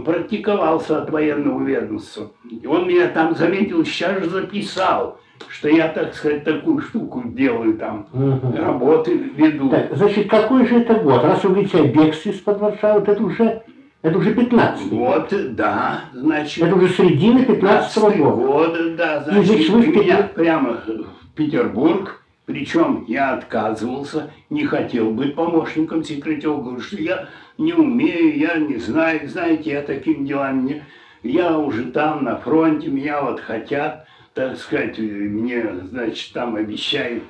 практиковался 0.04 1.02
от 1.02 1.10
военного 1.10 1.64
ведомства. 1.64 2.32
И 2.50 2.68
он 2.68 2.88
меня 2.88 3.08
там 3.08 3.36
заметил, 3.36 3.84
сейчас 3.86 4.22
же 4.22 4.30
записал, 4.30 5.20
что 5.48 5.70
я, 5.70 5.88
так 5.88 6.14
сказать, 6.14 6.44
такую 6.44 6.82
штуку 6.82 7.24
делаю 7.26 7.78
там, 7.78 8.08
угу. 8.14 8.56
работы 8.58 9.14
веду. 9.14 9.70
Так, 9.70 9.96
значит, 9.96 10.30
какой 10.30 10.68
же 10.68 10.82
это 10.82 10.96
год? 10.96 11.24
Раз 11.24 11.44
вы 11.44 11.52
говорите 11.52 11.80
о 11.80 11.88
бегстве 11.88 12.34
из-под 12.34 12.60
Варшавы, 12.60 13.02
это 13.02 13.24
уже 13.24 13.64
это 14.06 14.20
уже 14.20 14.36
15 14.36 14.92
Вот, 14.92 15.56
да, 15.56 16.02
значит... 16.14 16.64
Это 16.64 16.76
уже 16.76 16.90
середина 16.90 17.44
15 17.44 17.98
-го 17.98 18.18
года. 18.18 18.36
года, 18.36 18.96
да, 18.96 19.24
значит, 19.24 19.60
и 19.60 19.70
вы 19.72 19.88
меня 19.88 20.30
прямо 20.36 20.80
в 20.86 21.36
Петербург, 21.36 22.24
причем 22.46 23.06
я 23.08 23.34
отказывался, 23.34 24.32
не 24.52 24.66
хотел 24.66 25.10
быть 25.10 25.34
помощником 25.34 26.04
секретаря, 26.04 26.56
говорю, 26.56 26.82
что 26.82 26.98
я 26.98 27.30
не 27.58 27.74
умею, 27.74 28.38
я 28.38 28.58
не 28.58 28.78
знаю, 28.78 29.28
знаете, 29.28 29.72
я 29.72 29.82
таким 29.82 30.24
делами 30.24 30.62
не... 30.62 30.84
Я 31.24 31.58
уже 31.58 31.86
там, 31.86 32.24
на 32.24 32.36
фронте, 32.38 32.90
меня 32.90 33.24
вот 33.24 33.40
хотят, 33.40 34.06
так 34.36 34.58
сказать, 34.58 35.00
мне, 35.00 35.66
значит, 35.90 36.32
там 36.32 36.56
обещают 36.56 37.24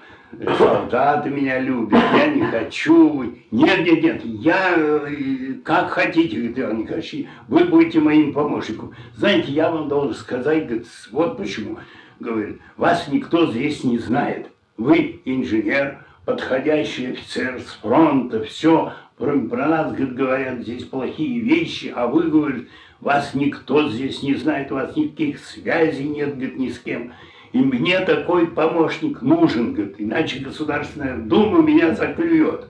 солдаты 0.57 1.29
меня 1.29 1.59
любят, 1.59 2.01
я 2.13 2.27
не 2.27 2.41
хочу. 2.43 3.23
Нет, 3.51 3.85
нет, 3.85 4.03
нет, 4.03 4.21
я 4.25 4.73
э, 4.75 5.55
как 5.63 5.89
хотите, 5.91 6.47
Иван 6.47 6.79
Николаевич, 6.79 7.27
вы 7.47 7.65
будете 7.65 7.99
моим 7.99 8.33
помощником. 8.33 8.93
Знаете, 9.15 9.51
я 9.51 9.71
вам 9.71 9.87
должен 9.87 10.13
сказать, 10.13 10.67
говорит, 10.67 10.87
вот 11.11 11.37
почему. 11.37 11.79
Говорит, 12.19 12.59
вас 12.77 13.07
никто 13.09 13.51
здесь 13.51 13.83
не 13.83 13.97
знает. 13.97 14.47
Вы 14.77 15.21
инженер, 15.25 15.99
подходящий 16.25 17.11
офицер 17.11 17.61
с 17.61 17.79
фронта, 17.81 18.43
все. 18.43 18.93
Про, 19.17 19.39
про 19.39 19.67
нас, 19.67 19.91
говорит, 19.93 20.15
говорят 20.15 20.59
здесь 20.59 20.83
плохие 20.83 21.39
вещи, 21.39 21.93
а 21.95 22.07
вы, 22.07 22.23
говорит, 22.23 22.67
вас 22.99 23.33
никто 23.33 23.89
здесь 23.89 24.21
не 24.23 24.35
знает, 24.35 24.71
у 24.71 24.75
вас 24.75 24.95
никаких 24.95 25.39
связей 25.39 26.07
нет, 26.07 26.35
говорит, 26.35 26.57
ни 26.57 26.69
с 26.69 26.79
кем. 26.79 27.13
И 27.55 27.57
мне 27.57 28.01
такой 28.01 28.47
помощник 28.47 29.21
нужен, 29.21 29.71
говорит, 29.71 29.95
иначе 29.97 30.41
Государственная 30.41 31.15
Дума 31.15 31.61
меня 31.61 31.95
заклюет. 31.95 32.67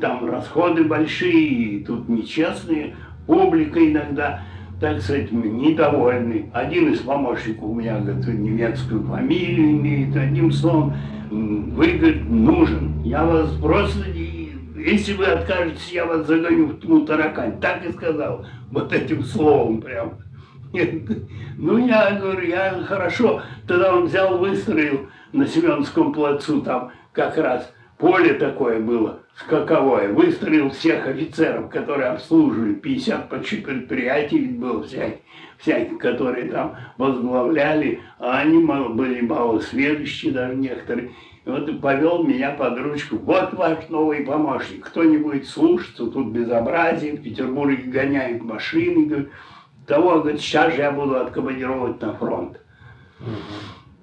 Там 0.00 0.28
расходы 0.28 0.82
большие, 0.82 1.84
тут 1.84 2.08
нечестные, 2.08 2.96
публика 3.28 3.78
иногда, 3.78 4.42
так 4.80 5.00
сказать, 5.00 5.30
недовольны. 5.30 6.50
Один 6.52 6.92
из 6.92 7.02
помощников 7.02 7.62
у 7.62 7.74
меня, 7.74 8.00
говорит, 8.00 8.26
немецкую 8.26 9.04
фамилию 9.04 9.70
имеет, 9.70 10.16
одним 10.16 10.50
словом, 10.50 10.94
вы, 11.30 11.92
говорит, 11.92 12.28
нужен. 12.28 13.00
Я 13.04 13.24
вас 13.24 13.48
просто, 13.62 14.00
если 14.76 15.12
вы 15.12 15.26
откажетесь, 15.26 15.92
я 15.92 16.04
вас 16.04 16.26
загоню 16.26 16.66
в 16.66 16.80
тьму 16.80 17.06
таракань. 17.06 17.60
Так 17.60 17.86
и 17.86 17.92
сказал, 17.92 18.44
вот 18.72 18.92
этим 18.92 19.22
словом 19.22 19.80
прям. 19.80 20.14
Ну, 21.56 21.86
я 21.86 22.18
говорю, 22.20 22.46
я 22.48 22.82
хорошо. 22.82 23.42
Тогда 23.66 23.94
он 23.94 24.06
взял, 24.06 24.38
выстроил 24.38 25.08
на 25.32 25.46
Семеновском 25.46 26.12
плацу, 26.12 26.62
там 26.62 26.90
как 27.12 27.36
раз 27.36 27.72
поле 27.96 28.34
такое 28.34 28.80
было, 28.80 29.20
скаковое. 29.36 30.12
Выстроил 30.12 30.70
всех 30.70 31.06
офицеров, 31.06 31.70
которые 31.70 32.08
обслуживали, 32.08 32.74
50 32.74 33.28
почти 33.28 33.56
предприятий 33.58 34.46
было 34.46 34.82
всяких, 34.82 35.20
всяких, 35.58 35.98
которые 35.98 36.50
там 36.50 36.76
возглавляли, 36.98 38.00
а 38.18 38.40
они 38.40 38.64
были 38.64 39.20
малосведущие 39.20 40.32
даже 40.32 40.56
некоторые. 40.56 41.10
И 41.46 41.50
вот 41.50 41.80
повел 41.80 42.24
меня 42.24 42.50
под 42.50 42.78
ручку. 42.78 43.16
Вот 43.16 43.52
ваш 43.52 43.88
новый 43.90 44.24
помощник. 44.24 44.86
Кто 44.86 45.04
не 45.04 45.18
будет 45.18 45.46
слушаться, 45.46 46.06
тут 46.06 46.32
безобразие, 46.32 47.12
в 47.12 47.22
Петербурге 47.22 47.90
гоняют 47.90 48.42
машины. 48.42 49.06
Говорит, 49.06 49.28
того, 49.86 50.20
говорит, 50.20 50.40
сейчас 50.40 50.74
же 50.74 50.82
я 50.82 50.90
буду 50.90 51.16
откомандировать 51.16 52.00
на 52.00 52.14
фронт. 52.14 52.58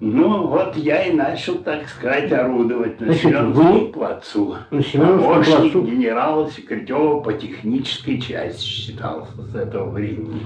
Ну, 0.04 0.48
вот 0.48 0.74
я 0.74 1.04
и 1.04 1.12
начал, 1.12 1.58
так 1.58 1.88
сказать, 1.88 2.32
орудовать 2.32 3.00
на 3.00 3.14
Семеновском 3.14 3.92
плацу. 3.92 4.56
На 4.72 4.82
Помощник 4.82 5.72
плацу? 5.72 5.82
генерала 5.82 6.50
Секретева 6.50 7.20
по 7.20 7.32
технической 7.32 8.20
части 8.20 8.64
считался 8.64 9.40
с 9.40 9.54
этого 9.54 9.90
времени. 9.90 10.44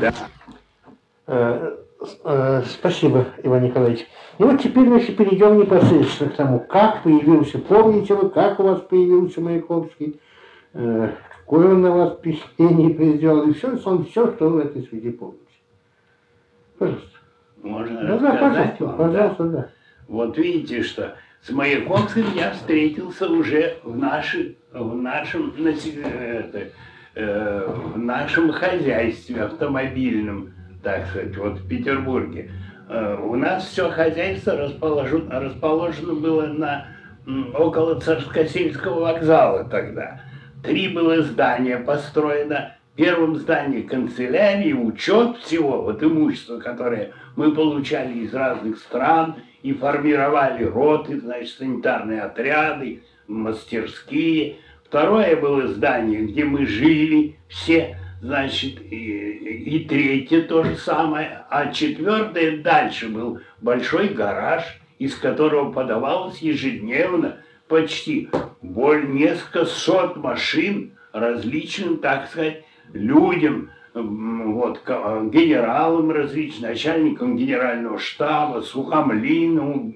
Да. 0.00 0.14
Э, 1.26 1.74
э, 2.22 2.62
спасибо, 2.66 3.26
Иван 3.42 3.64
Николаевич. 3.64 4.06
Ну 4.38 4.52
вот 4.52 4.62
теперь 4.62 4.84
мы 4.84 5.00
перейдем 5.00 5.58
непосредственно 5.58 6.30
к 6.30 6.36
тому, 6.36 6.60
как 6.60 7.02
появился, 7.02 7.58
помните 7.58 8.14
вы, 8.14 8.30
как 8.30 8.60
у 8.60 8.62
вас 8.62 8.80
появился 8.82 9.40
Маяковский, 9.40 10.20
э, 10.74 11.10
какое 11.48 11.68
он 11.68 11.80
на 11.80 11.90
вас 11.90 12.18
впечатление 12.18 12.90
произвел, 12.90 13.48
и 13.48 13.54
все, 13.54 13.74
все, 13.78 14.04
что 14.04 14.50
вы 14.50 14.50
в 14.50 14.66
этой 14.66 14.82
связи 14.82 15.10
помните. 15.10 15.44
Пожалуйста. 16.78 17.18
Можно 17.62 18.02
ну, 18.02 18.14
рассказать 18.14 18.22
да, 18.22 18.38
пожалуйста, 18.38 18.84
вам? 18.84 18.96
Пожалуйста, 18.98 19.44
да? 19.44 19.50
да. 19.50 19.68
Вот 20.08 20.36
видите, 20.36 20.82
что 20.82 21.16
с 21.40 21.50
Маяковским 21.50 22.26
я 22.34 22.50
встретился 22.50 23.28
уже 23.30 23.78
в, 23.82 23.96
наши, 23.96 24.56
в, 24.74 24.94
нашем, 24.94 25.54
это, 25.56 26.68
э, 27.14 27.66
в 27.66 27.98
нашем 27.98 28.52
хозяйстве 28.52 29.44
автомобильном, 29.44 30.52
так 30.82 31.06
сказать, 31.06 31.34
вот 31.38 31.60
в 31.60 31.66
Петербурге. 31.66 32.50
Э, 32.90 33.16
у 33.22 33.36
нас 33.36 33.64
все 33.64 33.88
хозяйство 33.88 34.54
расположено, 34.54 35.40
расположено 35.40 36.12
было 36.12 36.46
на, 36.46 36.88
около 37.54 37.98
Царскосельского 37.98 39.00
вокзала 39.00 39.64
тогда. 39.64 40.27
Три 40.62 40.88
было 40.88 41.22
здания 41.22 41.78
построено. 41.78 42.74
В 42.92 42.96
первом 42.96 43.36
здании 43.36 43.82
канцелярии, 43.82 44.72
учет 44.72 45.36
всего, 45.38 45.82
вот 45.82 46.02
имущества, 46.02 46.58
которое 46.58 47.12
мы 47.36 47.54
получали 47.54 48.18
из 48.18 48.34
разных 48.34 48.78
стран 48.78 49.36
и 49.62 49.72
формировали 49.72 50.64
роты, 50.64 51.20
значит, 51.20 51.56
санитарные 51.58 52.22
отряды, 52.22 53.04
мастерские. 53.28 54.56
Второе 54.84 55.36
было 55.36 55.68
здание, 55.68 56.22
где 56.22 56.44
мы 56.44 56.66
жили 56.66 57.36
все, 57.46 57.96
значит, 58.20 58.80
и, 58.90 58.96
и 58.96 59.84
третье 59.84 60.42
то 60.42 60.64
же 60.64 60.74
самое. 60.74 61.44
А 61.50 61.72
четвертое 61.72 62.56
дальше 62.58 63.08
был 63.08 63.38
большой 63.60 64.08
гараж, 64.08 64.64
из 64.98 65.14
которого 65.14 65.70
подавалось 65.70 66.38
ежедневно 66.38 67.36
почти 67.68 68.28
более 68.62 69.08
несколько 69.08 69.64
сот 69.64 70.16
машин 70.16 70.92
различным, 71.12 71.98
так 71.98 72.28
сказать, 72.28 72.64
людям, 72.92 73.70
вот, 73.94 74.80
генералам 74.86 76.10
различным, 76.10 76.70
начальникам 76.70 77.36
генерального 77.36 77.98
штаба, 77.98 78.60
Сухомлинову, 78.60 79.92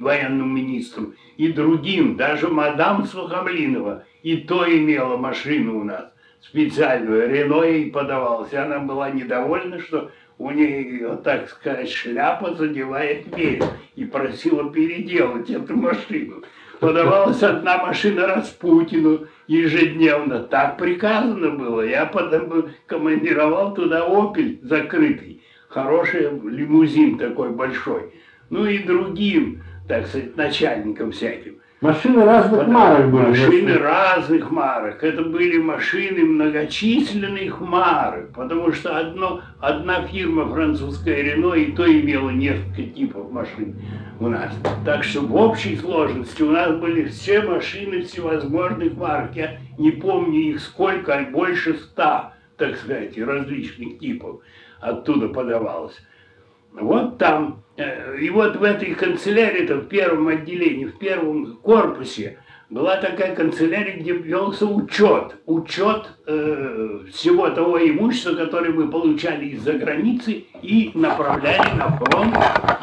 военным 0.00 0.54
министрам 0.54 1.14
и 1.36 1.52
другим, 1.52 2.16
даже 2.16 2.48
мадам 2.48 3.04
Сухомлинова, 3.04 4.04
и 4.22 4.38
то 4.38 4.68
имела 4.68 5.16
машину 5.16 5.80
у 5.80 5.84
нас 5.84 6.12
специальную, 6.40 7.28
Рено 7.28 7.62
ей 7.62 7.90
подавалась, 7.90 8.54
она 8.54 8.78
была 8.80 9.10
недовольна, 9.10 9.80
что 9.80 10.10
у 10.38 10.50
нее, 10.50 11.18
так 11.24 11.48
сказать, 11.48 11.90
шляпа 11.90 12.54
задевает 12.54 13.28
дверь, 13.30 13.62
и 13.96 14.04
просила 14.04 14.70
переделать 14.70 15.50
эту 15.50 15.76
машину 15.76 16.42
подавалась 16.80 17.42
одна 17.42 17.78
машина 17.78 18.26
Распутину 18.26 19.26
ежедневно. 19.46 20.40
Так 20.40 20.78
приказано 20.78 21.50
было. 21.50 21.82
Я 21.82 22.06
потом 22.06 22.70
командировал 22.86 23.74
туда 23.74 24.04
«Опель» 24.06 24.60
закрытый. 24.62 25.42
Хороший 25.68 26.30
лимузин 26.30 27.18
такой 27.18 27.50
большой. 27.50 28.12
Ну 28.50 28.64
и 28.64 28.78
другим, 28.78 29.62
так 29.86 30.06
сказать, 30.06 30.36
начальникам 30.36 31.12
всяким. 31.12 31.58
Машины 31.80 32.24
разных 32.24 32.60
Потому, 32.60 32.72
марок 32.72 33.10
были. 33.10 33.26
Машины 33.28 33.78
разных 33.78 34.50
марок. 34.50 35.04
Это 35.04 35.22
были 35.22 35.58
машины 35.58 36.24
многочисленных 36.24 37.60
марок. 37.60 38.32
Потому 38.34 38.72
что 38.72 38.96
одно, 38.98 39.42
одна 39.60 40.04
фирма 40.06 40.48
французская 40.48 41.22
Рено 41.22 41.54
и 41.54 41.70
то 41.70 41.86
имела 41.86 42.30
несколько 42.30 42.82
типов 42.82 43.30
машин 43.30 43.76
у 44.20 44.28
нас. 44.28 44.52
Так 44.84 45.04
что 45.04 45.20
в 45.20 45.34
общей 45.34 45.76
сложности 45.76 46.42
у 46.42 46.50
нас 46.50 46.76
были 46.76 47.04
все 47.08 47.42
машины 47.42 48.02
всевозможных 48.02 48.94
марок. 48.96 49.36
Я 49.36 49.58
не 49.78 49.90
помню 49.90 50.38
их 50.38 50.60
сколько, 50.60 51.16
а 51.16 51.24
больше 51.24 51.74
ста, 51.74 52.34
так 52.56 52.76
сказать, 52.76 53.16
различных 53.18 53.98
типов 53.98 54.40
оттуда 54.80 55.28
подавалось. 55.28 55.98
Вот 56.72 57.18
там 57.18 57.62
Э, 57.78 58.18
и 58.18 58.28
вот 58.28 58.56
в 58.56 58.64
этой 58.64 58.92
канцелярии, 58.94 59.64
-то, 59.64 59.80
в 59.80 59.88
первом 59.88 60.26
отделении, 60.28 60.86
в 60.86 60.98
первом 60.98 61.56
корпусе, 61.62 62.38
была 62.70 62.96
такая 62.98 63.34
канцелярия, 63.34 63.96
где 63.96 64.12
велся 64.12 64.66
учет, 64.66 65.36
учет 65.46 66.08
э, 66.26 67.00
всего 67.12 67.48
того 67.50 67.78
имущества, 67.78 68.34
которое 68.34 68.70
мы 68.70 68.90
получали 68.90 69.46
из-за 69.46 69.74
границы 69.74 70.44
и 70.60 70.90
направляли 70.94 71.76
на 71.76 71.90
фронт 71.96 72.36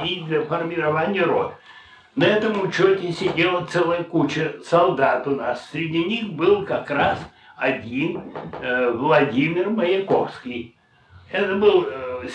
и 0.04 0.22
для 0.22 0.42
формирования 0.42 1.24
рот. 1.24 1.54
На 2.16 2.26
этом 2.26 2.62
учете 2.62 3.12
сидела 3.12 3.66
целая 3.66 4.04
куча 4.04 4.56
солдат 4.64 5.28
у 5.28 5.32
нас. 5.32 5.70
Среди 5.72 6.04
них 6.04 6.34
был 6.34 6.66
как 6.66 6.90
раз 6.90 7.20
один 7.58 8.34
э, 8.62 8.92
Владимир 8.92 9.70
Маяковский. 9.70 10.76
Это 11.32 11.56
был 11.56 11.88
э, 11.88 12.28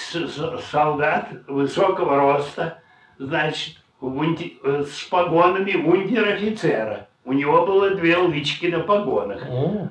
солдат 0.70 1.30
высокого 1.48 2.16
роста, 2.16 2.82
значит, 3.18 3.76
э, 4.02 4.84
с 4.86 5.02
погонами 5.04 5.72
унтер-офицера. 5.72 7.08
У 7.30 7.32
него 7.32 7.64
было 7.64 7.90
две 7.90 8.16
лычки 8.16 8.66
на 8.66 8.80
погонах. 8.80 9.40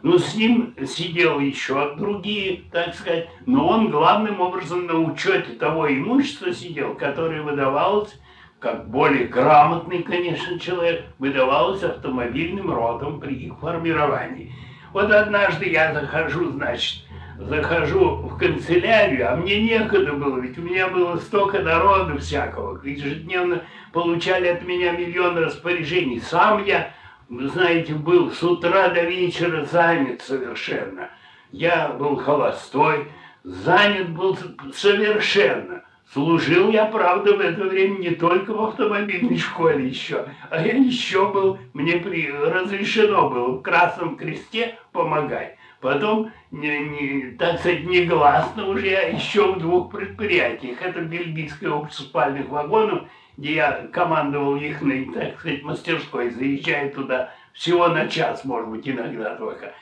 Ну, 0.03 0.19
с 0.19 0.35
ним 0.35 0.75
сидел 0.85 1.39
еще 1.39 1.95
другие, 1.95 2.63
так 2.69 2.93
сказать. 2.93 3.29
Но 3.45 3.65
он 3.65 3.89
главным 3.89 4.41
образом 4.41 4.87
на 4.87 4.99
учете 4.99 5.53
того 5.53 5.89
имущества 5.89 6.53
сидел, 6.53 6.95
которое 6.95 7.41
выдавалось, 7.41 8.13
как 8.59 8.89
более 8.89 9.27
грамотный, 9.27 10.03
конечно, 10.03 10.59
человек, 10.59 11.05
выдавалось 11.17 11.81
автомобильным 11.81 12.73
ротам 12.73 13.21
при 13.21 13.35
их 13.35 13.57
формировании. 13.59 14.51
Вот 14.91 15.09
однажды 15.09 15.69
я 15.69 15.93
захожу, 15.93 16.51
значит, 16.51 17.05
захожу 17.39 18.17
в 18.17 18.37
канцелярию, 18.37 19.31
а 19.31 19.37
мне 19.37 19.61
некогда 19.61 20.11
было, 20.11 20.39
ведь 20.39 20.57
у 20.57 20.61
меня 20.61 20.89
было 20.89 21.15
столько 21.15 21.59
народу 21.59 22.17
всякого, 22.17 22.83
ежедневно 22.83 23.61
получали 23.93 24.47
от 24.47 24.65
меня 24.67 24.91
миллион 24.91 25.37
распоряжений. 25.37 26.19
Сам 26.19 26.65
я, 26.65 26.91
вы 27.29 27.47
знаете, 27.47 27.93
был 27.93 28.31
с 28.31 28.41
утра 28.43 28.89
до 28.89 29.03
вечера 29.03 29.63
занят 29.63 30.21
совершенно. 30.21 31.09
Я 31.51 31.89
был 31.89 32.15
холостой, 32.15 33.07
занят 33.43 34.09
был 34.09 34.37
совершенно. 34.73 35.83
Служил 36.11 36.71
я, 36.71 36.85
правда, 36.85 37.37
в 37.37 37.39
это 37.39 37.65
время 37.65 37.99
не 37.99 38.09
только 38.15 38.51
в 38.51 38.63
автомобильной 38.63 39.37
школе 39.37 39.87
еще, 39.87 40.25
а 40.49 40.59
я 40.59 40.75
еще 40.75 41.31
был, 41.31 41.59
мне 41.73 41.97
при, 41.97 42.31
разрешено 42.31 43.29
было 43.29 43.51
в 43.51 43.61
Красном 43.61 44.17
Кресте 44.17 44.75
помогать. 44.91 45.55
Потом, 45.81 46.31
не, 46.49 46.79
не, 46.79 47.31
так 47.37 47.59
сказать, 47.59 47.85
негласно 47.85 48.67
уже 48.67 48.87
я 48.87 49.07
еще 49.07 49.53
в 49.53 49.59
двух 49.59 49.91
предприятиях. 49.91 50.81
Это 50.81 51.01
Бельгийское 51.01 51.69
общество 51.69 52.05
спальных 52.05 52.49
вагонов, 52.49 53.03
где 53.39 53.55
я 53.55 53.87
командовал 53.93 54.57
их, 54.57 54.79
так 55.13 55.39
сказать, 55.39 55.63
мастерской, 55.63 56.29
заезжая 56.29 56.89
туда 56.91 57.31
всего 57.53 57.87
на 57.87 58.07
час, 58.09 58.43
может 58.43 58.67
быть, 58.67 58.87
иногда 58.87 59.35
только. 59.35 59.73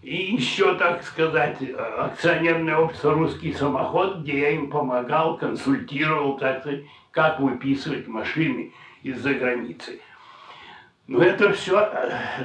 И 0.00 0.32
еще, 0.34 0.74
так 0.74 1.02
сказать, 1.02 1.58
акционерное 1.98 2.78
общество 2.78 3.12
«Русский 3.12 3.52
самоход», 3.52 4.20
где 4.20 4.40
я 4.40 4.50
им 4.52 4.70
помогал, 4.70 5.36
консультировал, 5.36 6.38
так 6.38 6.60
сказать, 6.60 6.84
как 7.10 7.40
выписывать 7.40 8.08
машины 8.08 8.72
из-за 9.02 9.34
границы. 9.34 10.00
Ну, 11.06 11.20
это 11.20 11.52
все, 11.52 11.86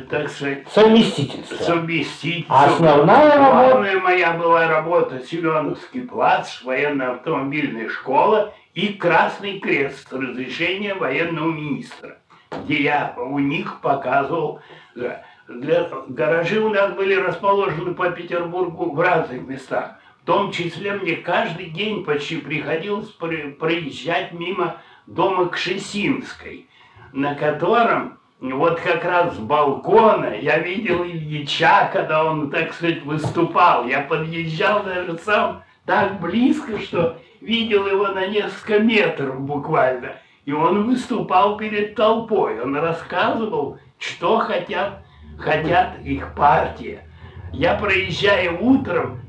так 0.10 0.30
сказать... 0.30 0.68
Совместительство. 0.70 1.56
Совместительство. 1.56 2.64
Основная 2.64 3.38
работа... 3.38 3.70
Главная 3.70 4.00
моя 4.02 4.34
была 4.34 4.68
работа 4.68 5.22
Семеновский 5.22 6.02
плац, 6.02 6.62
военно-автомобильная 6.64 7.88
школа 7.88 8.54
и 8.74 8.94
Красный 8.94 9.60
Крест 9.60 10.10
с 10.10 10.12
разрешения 10.12 10.94
военного 10.94 11.52
министра, 11.52 12.18
где 12.64 12.84
я 12.84 13.14
у 13.18 13.40
них 13.40 13.82
показывал 13.82 14.62
для, 14.96 15.90
гаражи 16.08 16.60
у 16.60 16.70
нас 16.70 16.94
были 16.94 17.16
расположены 17.16 17.94
по 17.94 18.10
Петербургу 18.12 18.92
в 18.92 19.00
разных 19.00 19.48
местах. 19.48 19.96
В 20.22 20.26
том 20.26 20.52
числе 20.52 20.94
мне 20.94 21.16
каждый 21.16 21.68
день 21.68 22.04
почти 22.04 22.38
приходилось 22.38 23.10
проезжать 23.10 24.32
мимо 24.32 24.78
дома 25.08 25.50
Кшесинской, 25.50 26.68
на 27.14 27.34
котором 27.34 28.20
вот 28.40 28.80
как 28.80 29.04
раз 29.04 29.36
с 29.36 29.40
балкона 29.40 30.36
я 30.40 30.60
видел 30.60 31.04
Ильича, 31.04 31.90
когда 31.92 32.24
он, 32.26 32.52
так 32.52 32.74
сказать, 32.74 33.04
выступал. 33.04 33.88
Я 33.88 34.02
подъезжал 34.02 34.84
даже 34.84 35.18
сам 35.18 35.64
так 35.90 36.20
близко, 36.22 36.78
что 36.78 37.18
видел 37.42 37.88
его 37.88 38.10
на 38.10 38.28
несколько 38.28 38.78
метров 38.78 39.42
буквально. 39.42 40.18
И 40.46 40.52
он 40.52 40.86
выступал 40.86 41.58
перед 41.58 41.96
толпой. 41.96 42.62
Он 42.62 42.76
рассказывал, 42.76 43.80
что 43.98 44.38
хотят 44.38 45.02
хотят 45.40 46.00
их 46.04 46.36
партия. 46.36 47.08
Я 47.52 47.74
проезжаю 47.74 48.64
утром, 48.64 49.22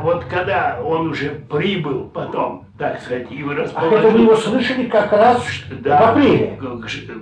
вот 0.00 0.26
когда 0.26 0.80
он 0.80 1.08
уже 1.08 1.30
прибыл 1.50 2.08
потом, 2.08 2.65
так 2.78 3.00
сказать, 3.00 3.30
и 3.30 3.42
расположил... 3.42 3.96
А 3.96 4.00
это 4.00 4.10
вы 4.10 4.20
его 4.20 4.36
слышали 4.36 4.86
как 4.86 5.10
раз 5.12 5.46
да, 5.80 5.98
в 5.98 6.10
апреле? 6.10 6.58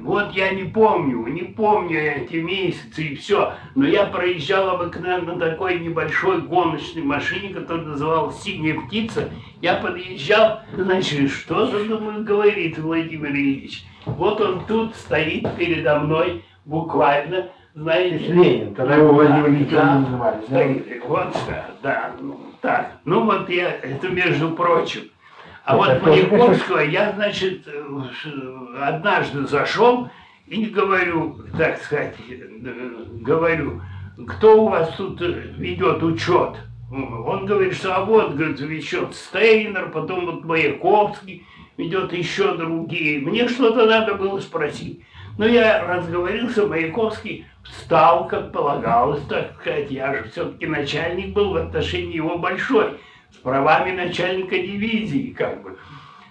Вот 0.03 0.33
я 0.33 0.51
не 0.51 0.65
помню, 0.65 1.27
не 1.29 1.43
помню 1.43 2.01
эти 2.01 2.37
месяцы 2.37 3.05
и 3.05 3.15
все, 3.15 3.55
но 3.75 3.87
я 3.87 4.07
проезжал 4.07 4.71
обыкновенно 4.71 5.35
на 5.35 5.51
такой 5.51 5.79
небольшой 5.79 6.43
гоночной 6.43 7.03
машине, 7.03 7.55
которая 7.55 7.87
называлась 7.87 8.41
«Синяя 8.43 8.81
птица». 8.81 9.29
Я 9.61 9.75
подъезжал, 9.75 10.61
значит, 10.77 11.31
что 11.31 11.67
за, 11.67 11.85
думаю, 11.85 12.25
говорит 12.25 12.79
Владимир 12.79 13.31
Ильич? 13.31 13.85
Вот 14.07 14.41
он 14.41 14.65
тут 14.67 14.95
стоит 14.97 15.47
передо 15.57 16.01
мной, 16.01 16.45
буквально, 16.65 17.49
знаете, 17.75 18.33
Ленин, 18.33 18.75
тогда 18.75 18.97
его 18.97 19.13
Владимир 19.13 19.51
ничего 19.51 19.81
да, 19.81 19.99
называли. 20.01 20.45
Да? 20.49 21.07
Вот, 21.09 21.37
да, 21.83 22.11
ну, 22.21 22.41
так. 22.61 22.99
Ну 23.05 23.25
вот 23.25 23.49
я, 23.49 23.71
это 23.71 24.09
между 24.09 24.51
прочим. 24.51 25.03
А 25.65 25.77
вот 25.77 26.03
Маяковского 26.03 26.81
я, 26.81 27.13
значит, 27.13 27.67
однажды 28.81 29.47
зашел 29.47 30.11
и 30.47 30.67
говорю, 30.67 31.39
так 31.57 31.83
сказать, 31.83 32.17
говорю, 33.23 33.81
кто 34.29 34.65
у 34.65 34.69
вас 34.69 34.95
тут 34.97 35.21
ведет 35.21 36.03
учет? 36.03 36.57
Он 36.91 37.47
говорит, 37.47 37.75
что 37.75 37.97
а 37.97 38.05
вот, 38.05 38.35
говорит, 38.35 38.61
ведет 38.61 39.15
Стейнер, 39.15 39.91
потом 39.91 40.27
вот 40.27 40.45
Маяковский 40.45 41.47
ведет 41.79 42.13
еще 42.13 42.57
другие. 42.57 43.21
Мне 43.21 43.49
что-то 43.49 43.87
надо 43.87 44.15
было 44.15 44.39
спросить. 44.41 45.03
Но 45.39 45.47
я 45.47 45.85
разговорился, 45.85 46.67
Маяковский 46.67 47.47
встал, 47.65 48.29
как 48.29 48.53
полагалось, 48.53 49.23
так 49.29 49.55
сказать. 49.61 49.91
Я 49.91 50.15
же 50.15 50.29
все-таки 50.31 50.67
начальник 50.67 51.33
был 51.33 51.53
в 51.53 51.57
отношении 51.57 52.17
его 52.17 52.39
большой, 52.39 52.99
с 53.35 53.37
правами 53.39 53.91
начальника 53.93 54.57
дивизии, 54.57 55.35
как 55.37 55.63
бы. 55.63 55.77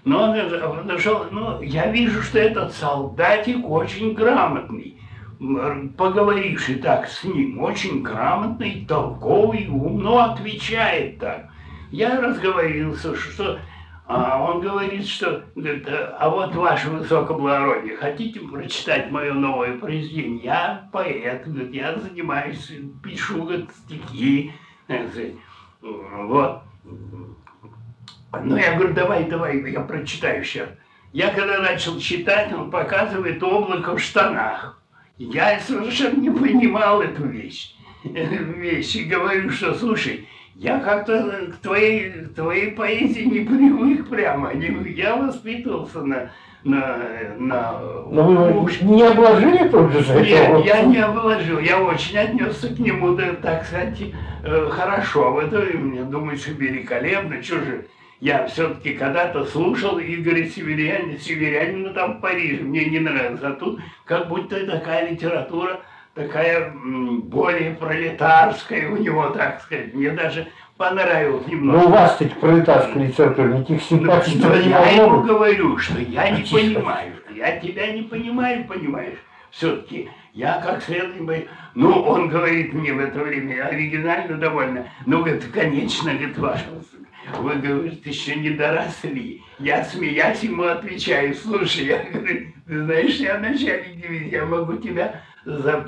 Но 0.06 0.24
он 0.24 0.78
подошел, 0.78 1.26
ну, 1.32 1.62
я 1.62 1.88
вижу, 1.92 2.22
что 2.22 2.40
этот 2.40 2.74
солдатик 2.74 3.70
очень 3.70 4.14
грамотный. 4.14 5.00
Поговоривший 5.98 6.76
так 6.76 7.08
с 7.08 7.24
ним, 7.24 7.60
очень 7.62 8.02
грамотный, 8.02 8.86
толковый, 8.88 9.68
умно 9.70 10.20
отвечает 10.20 11.20
так. 11.20 11.50
Я 11.92 12.20
разговорился, 12.20 13.16
что 13.16 13.60
а 14.06 14.44
он 14.44 14.60
говорит, 14.60 15.08
что, 15.08 15.46
говорит, 15.56 15.88
а 15.88 16.30
вот 16.30 16.54
ваше 16.56 16.90
высокоблагородие, 16.90 17.96
хотите 17.96 18.42
прочитать 18.42 19.10
мое 19.10 19.34
новое 19.34 19.78
произведение? 19.78 20.44
Я 20.44 20.90
поэт, 20.92 21.48
говорит, 21.48 21.74
я 21.74 21.96
занимаюсь, 21.96 22.72
пишу 23.02 23.44
говорит, 23.44 23.70
стихи. 23.86 24.52
Вот. 25.82 26.63
Ну, 26.86 28.58
я 28.58 28.76
говорю, 28.76 28.94
давай, 28.94 29.26
давай, 29.26 29.72
я 29.72 29.82
прочитаю 29.82 30.44
сейчас. 30.44 30.70
Я 31.12 31.30
когда 31.30 31.60
начал 31.60 32.00
читать, 32.00 32.52
он 32.52 32.72
показывает 32.72 33.42
облако 33.44 33.96
в 33.96 34.02
штанах. 34.02 34.82
Я 35.18 35.60
совершенно 35.60 36.20
не 36.20 36.32
понимал 36.32 37.02
эту 37.02 37.28
вещь. 37.28 37.76
вещь 38.04 38.96
и 38.96 39.04
говорю, 39.04 39.50
что, 39.52 39.74
слушай, 39.76 40.28
я 40.56 40.80
как-то 40.80 41.50
к 41.52 41.62
твоей, 41.62 42.12
к 42.12 42.36
твоей 42.36 42.72
поэзии 42.72 43.24
не 43.24 43.40
привык 43.42 44.10
прямо. 44.10 44.54
Я 44.54 45.16
воспитывался 45.16 46.02
на, 46.02 46.32
на, 46.64 46.98
на... 47.38 47.80
Но 48.12 48.24
вы 48.24 48.72
не 48.82 49.04
обложили 49.04 49.68
тут 49.68 49.92
же? 49.92 50.22
Нет, 50.22 50.66
я 50.66 50.84
не 50.84 50.98
обложил. 50.98 51.60
Я 51.60 51.82
очень 51.82 52.18
отнесся 52.18 52.68
к 52.68 52.80
нему, 52.80 53.16
да, 53.16 53.34
так 53.42 53.66
сказать, 53.66 54.00
э, 54.44 54.70
хорошо. 54.70 55.42
Это, 55.42 55.58
мне 55.78 56.04
думается, 56.04 56.52
великолепно. 56.52 57.42
Что 57.42 57.56
же, 57.56 57.86
я 58.20 58.46
все-таки 58.46 58.94
когда-то 58.94 59.46
слушал 59.46 60.00
Игоря 60.00 60.48
Северянина, 60.48 61.18
Северянина 61.18 61.94
там 61.94 62.18
в 62.18 62.22
Париже. 62.22 62.64
Мне 62.64 62.86
не 62.86 63.00
нравится. 63.00 63.50
А 63.50 63.52
тут 63.54 63.80
как 64.06 64.30
будто 64.30 64.66
такая 64.68 65.10
литература 65.10 65.82
такая 66.14 66.74
более 66.74 67.76
пролетарская 67.76 68.90
у 68.90 68.98
него, 68.98 69.30
так 69.30 69.62
сказать. 69.62 69.94
Мне 69.94 70.12
даже 70.12 70.48
понравилось 70.78 71.48
немного. 71.48 71.80
Ну, 71.80 71.88
у 71.88 71.90
вас 71.90 72.18
ведь 72.20 72.40
пролетарская 72.40 73.08
литература, 73.08 73.48
никаких 73.48 73.84
симпатий 73.84 74.40
ну, 74.40 74.54
Я 74.54 74.90
ему 74.92 75.22
говорю, 75.22 75.78
что 75.78 76.00
я 76.00 76.30
не 76.30 76.44
понимаю, 76.44 77.14
что 77.24 77.34
я 77.34 77.60
тебя 77.60 77.92
не 77.92 78.04
понимаю, 78.04 78.66
понимаешь. 78.66 79.18
Все-таки 79.52 80.10
я 80.34 80.60
как 80.62 80.82
следует, 80.82 81.48
ну, 81.76 81.92
он 82.02 82.28
говорит 82.28 82.74
мне 82.74 82.92
в 82.92 83.00
это 83.00 83.20
время, 83.20 83.68
оригинально 83.68 84.38
довольно, 84.38 84.88
ну, 85.06 85.20
говорит, 85.20 85.46
конечно, 85.54 86.12
говорит, 86.12 86.38
ваше 86.40 86.66
вы, 87.38 87.56
говорит, 87.56 88.06
еще 88.06 88.36
не 88.36 88.50
доросли. 88.50 89.44
Я, 89.60 89.84
смеясь, 89.86 90.44
ему 90.44 90.64
отвечаю, 90.64 91.34
слушай, 91.36 91.86
я 91.86 92.04
говорю, 92.04 92.48
ты 92.68 92.84
знаешь, 92.84 93.16
я 93.16 93.38
начальник 93.38 94.02
дивизии, 94.02 94.32
я 94.32 94.46
могу 94.46 94.76
тебя 94.78 95.22
за, 95.46 95.86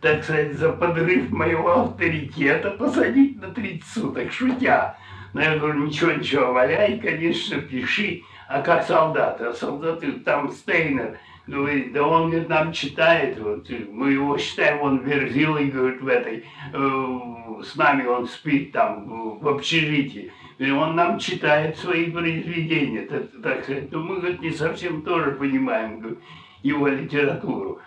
так 0.00 0.24
сказать, 0.24 0.54
за 0.54 0.72
подрыв 0.72 1.30
моего 1.30 1.82
авторитета 1.82 2.70
посадить 2.70 3.40
на 3.40 3.48
30 3.48 3.84
суток, 3.84 4.32
шутя. 4.32 4.96
Но 5.32 5.40
я 5.40 5.56
говорю, 5.56 5.84
ничего, 5.84 6.12
ничего, 6.12 6.52
валяй, 6.52 6.98
конечно, 6.98 7.58
пиши. 7.60 8.22
А 8.48 8.60
как 8.60 8.84
солдаты? 8.84 9.44
А 9.44 9.52
солдаты, 9.54 10.12
там 10.12 10.50
Стейнер 10.50 11.18
говорит, 11.46 11.92
да 11.92 12.06
он 12.06 12.46
нам 12.48 12.72
читает, 12.72 13.38
вот, 13.38 13.68
мы 13.90 14.12
его 14.12 14.36
считаем, 14.38 14.80
он 14.82 14.98
верзилой, 14.98 15.70
говорит, 15.70 16.00
в 16.00 16.08
этой, 16.08 16.44
э, 16.72 17.62
с 17.64 17.74
нами 17.76 18.06
он 18.06 18.26
спит 18.28 18.72
там 18.72 19.38
в 19.40 19.48
общежитии. 19.48 20.32
И 20.58 20.70
он 20.70 20.94
нам 20.94 21.18
читает 21.18 21.76
свои 21.78 22.10
произведения, 22.10 23.02
так, 23.02 23.22
так 23.42 23.64
сказать. 23.64 23.90
Но 23.90 24.00
мы, 24.00 24.20
говорит, 24.20 24.42
не 24.42 24.50
совсем 24.50 25.02
тоже 25.02 25.32
понимаем 25.32 25.98
говорит, 25.98 26.18
его 26.62 26.86
литературу. 26.88 27.80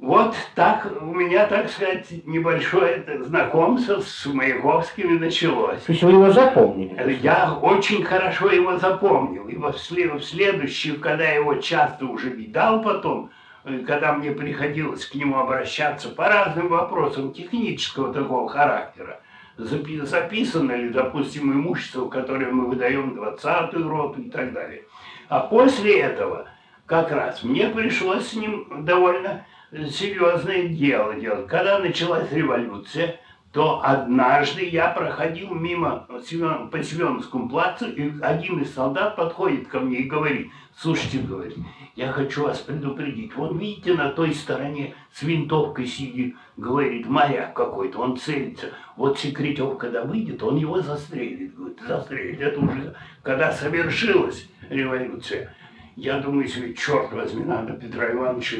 Вот 0.00 0.34
так 0.54 0.90
у 1.02 1.14
меня, 1.14 1.46
так 1.46 1.68
сказать, 1.68 2.06
небольшое 2.24 3.04
знакомство 3.20 4.00
с 4.00 4.24
Маяковским 4.24 5.20
началось. 5.20 5.82
То 5.82 5.92
есть 5.92 6.02
вы 6.02 6.12
его 6.12 6.30
запомнили? 6.30 7.18
Я 7.20 7.52
очень 7.52 8.02
хорошо 8.02 8.50
его 8.50 8.78
запомнил. 8.78 9.46
И 9.48 9.56
в 9.56 9.76
следующую, 10.22 10.98
когда 11.00 11.24
я 11.24 11.34
его 11.34 11.56
часто 11.56 12.06
уже 12.06 12.30
видал 12.30 12.80
потом, 12.82 13.30
э, 13.64 13.80
когда 13.80 14.14
мне 14.14 14.30
приходилось 14.30 15.04
к 15.04 15.14
нему 15.14 15.36
обращаться 15.36 16.08
по 16.08 16.28
разным 16.28 16.68
вопросам 16.68 17.34
технического 17.34 18.14
такого 18.14 18.48
характера, 18.48 19.20
записано 19.58 20.72
ли, 20.72 20.88
допустим, 20.88 21.52
имущество, 21.52 22.08
которое 22.08 22.50
мы 22.50 22.68
выдаем 22.68 23.20
20-ю 23.20 23.86
роту 23.86 24.22
и 24.22 24.30
так 24.30 24.54
далее. 24.54 24.84
А 25.28 25.40
после 25.40 26.00
этого 26.00 26.48
как 26.86 27.12
раз 27.12 27.42
мне 27.42 27.68
пришлось 27.68 28.28
с 28.28 28.34
ним 28.34 28.84
довольно 28.86 29.44
серьезное 29.72 30.68
дело 30.68 31.14
делать. 31.14 31.46
Когда 31.46 31.78
началась 31.78 32.30
революция, 32.32 33.20
то 33.52 33.80
однажды 33.82 34.68
я 34.68 34.88
проходил 34.88 35.54
мимо 35.54 36.06
по 36.08 36.22
Семеновскому 36.22 37.48
плацу, 37.48 37.86
и 37.90 38.12
один 38.20 38.60
из 38.62 38.72
солдат 38.72 39.16
подходит 39.16 39.66
ко 39.66 39.80
мне 39.80 39.98
и 39.98 40.08
говорит, 40.08 40.52
слушайте, 40.76 41.18
говорит, 41.18 41.56
я 41.96 42.12
хочу 42.12 42.44
вас 42.44 42.58
предупредить, 42.58 43.34
вот 43.34 43.56
видите, 43.58 43.94
на 43.94 44.10
той 44.10 44.34
стороне 44.34 44.94
с 45.12 45.22
винтовкой 45.22 45.86
сидит, 45.86 46.36
говорит, 46.56 47.08
моряк 47.08 47.54
какой-то, 47.54 47.98
он 47.98 48.16
целится, 48.16 48.68
вот 48.96 49.18
Секретев, 49.18 49.76
когда 49.78 50.04
выйдет, 50.04 50.40
он 50.44 50.56
его 50.56 50.80
застрелит, 50.80 51.56
говорит, 51.56 51.78
застрелит, 51.86 52.40
это 52.40 52.60
уже, 52.60 52.94
когда 53.22 53.50
совершилась 53.50 54.48
революция. 54.68 55.52
Я 55.96 56.20
думаю, 56.20 56.46
себе, 56.48 56.74
черт 56.74 57.12
возьми, 57.12 57.44
надо 57.44 57.72
Петра 57.72 58.10
Ивановича 58.12 58.56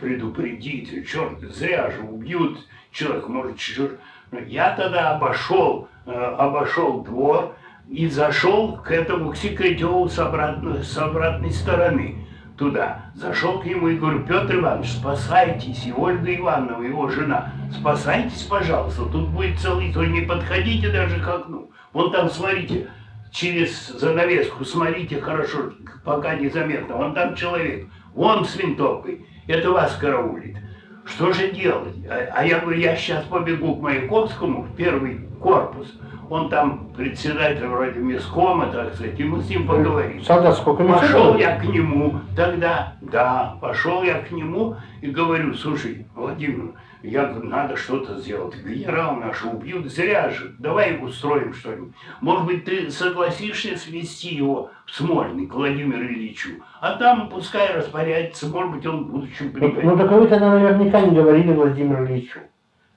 предупредить, 0.00 1.08
черт, 1.08 1.40
зря 1.40 1.90
же 1.90 2.02
убьют 2.02 2.58
человек, 2.92 3.28
может, 3.28 3.58
черт. 3.58 3.98
Я 4.46 4.74
тогда 4.76 5.16
обошел, 5.16 5.88
э, 6.06 6.12
обошел 6.12 7.02
двор 7.02 7.56
и 7.88 8.08
зашел 8.08 8.76
к 8.76 8.90
этому, 8.90 9.32
к 9.32 9.36
Секретеву 9.36 10.08
с 10.08 10.18
обратной, 10.18 10.82
с 10.82 10.96
обратной 10.98 11.50
стороны 11.50 12.26
туда. 12.56 13.06
Зашел 13.14 13.60
к 13.60 13.64
нему 13.64 13.88
и 13.88 13.96
говорю, 13.96 14.20
Петр 14.20 14.56
Иванович, 14.56 14.92
спасайтесь, 14.92 15.86
и 15.86 15.92
Ольга 15.92 16.34
Ивановна, 16.34 16.84
его 16.84 17.08
жена, 17.08 17.52
спасайтесь, 17.72 18.42
пожалуйста, 18.42 19.04
тут 19.06 19.28
будет 19.28 19.58
целый, 19.58 19.92
то 19.92 20.04
не 20.04 20.22
подходите 20.22 20.90
даже 20.90 21.20
к 21.20 21.28
окну. 21.28 21.70
Вон 21.92 22.12
там, 22.12 22.28
смотрите, 22.28 22.88
через 23.34 23.88
занавеску, 23.88 24.64
смотрите 24.64 25.20
хорошо, 25.20 25.72
пока 26.04 26.36
незаметно, 26.36 26.96
вон 26.96 27.14
там 27.14 27.34
человек, 27.34 27.88
вон 28.14 28.44
с 28.44 28.54
винтовкой, 28.56 29.26
это 29.48 29.70
вас 29.70 29.96
караулит. 29.96 30.56
Что 31.04 31.32
же 31.32 31.50
делать? 31.50 31.96
А, 32.08 32.28
а 32.32 32.46
я 32.46 32.60
говорю, 32.60 32.78
я 32.78 32.96
сейчас 32.96 33.24
побегу 33.24 33.76
к 33.76 33.82
Маяковскому 33.82 34.62
в 34.62 34.76
первый 34.76 35.18
корпус. 35.42 35.92
Он 36.30 36.48
там 36.48 36.88
председатель 36.96 37.66
вроде 37.66 37.98
мискома, 37.98 38.66
так 38.66 38.94
сказать, 38.94 39.18
и 39.20 39.24
мы 39.24 39.42
с 39.42 39.48
ним 39.50 39.66
поговорим. 39.66 40.22
Солдат 40.22 40.56
сколько 40.56 40.84
Пошел 40.84 41.36
я 41.36 41.58
к 41.58 41.64
нему 41.64 42.20
тогда, 42.34 42.94
да, 43.02 43.58
пошел 43.60 44.02
я 44.04 44.20
к 44.20 44.30
нему 44.30 44.76
и 45.02 45.08
говорю, 45.08 45.54
слушай, 45.54 46.06
Владимир, 46.14 46.72
я 47.06 47.26
говорю, 47.26 47.50
надо 47.50 47.76
что-то 47.76 48.18
сделать. 48.18 48.56
Генерал 48.64 49.16
наш 49.16 49.44
убьют, 49.44 49.92
зря 49.92 50.30
же. 50.30 50.54
Давай 50.58 50.98
устроим 51.02 51.52
что-нибудь. 51.52 51.92
Может 52.22 52.46
быть, 52.46 52.64
ты 52.64 52.90
согласишься 52.90 53.76
свести 53.76 54.34
его 54.34 54.70
в 54.86 54.90
Смольный 54.90 55.46
к 55.46 55.52
Владимиру 55.52 56.02
Ильичу, 56.02 56.62
а 56.80 56.94
там 56.96 57.28
пускай 57.28 57.74
распорядится, 57.74 58.48
может 58.48 58.72
быть, 58.72 58.86
он 58.86 59.04
в 59.04 59.10
будущем 59.10 59.52
пригодится. 59.52 59.82
Ну, 59.82 59.98
так 59.98 60.10
вы 60.12 60.26
тогда 60.26 60.50
наверняка 60.50 61.00
не 61.02 61.14
говорили 61.14 61.52
Владимиру 61.52 62.06
Ильичу, 62.06 62.40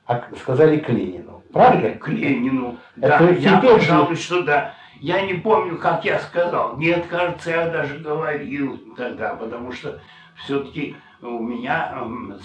а 0.06 0.24
сказали 0.40 0.78
к 0.78 0.88
Ленину. 0.90 1.44
Правда? 1.52 1.90
К 1.92 2.08
Ленину. 2.08 2.78
Это 2.96 3.20
да, 3.20 3.30
я, 3.30 3.60
пожалуй, 3.60 4.16
что 4.16 4.42
да. 4.44 4.74
Я 5.02 5.22
не 5.22 5.34
помню, 5.34 5.78
как 5.78 6.06
я 6.06 6.20
сказал. 6.20 6.78
Нет, 6.78 7.06
кажется, 7.10 7.52
я 7.52 7.70
даже 7.70 8.00
говорил 8.00 8.80
тогда, 8.96 9.36
потому 9.36 9.72
что 9.72 10.00
все-таки 10.36 10.96
у 11.22 11.40
меня 11.40 11.94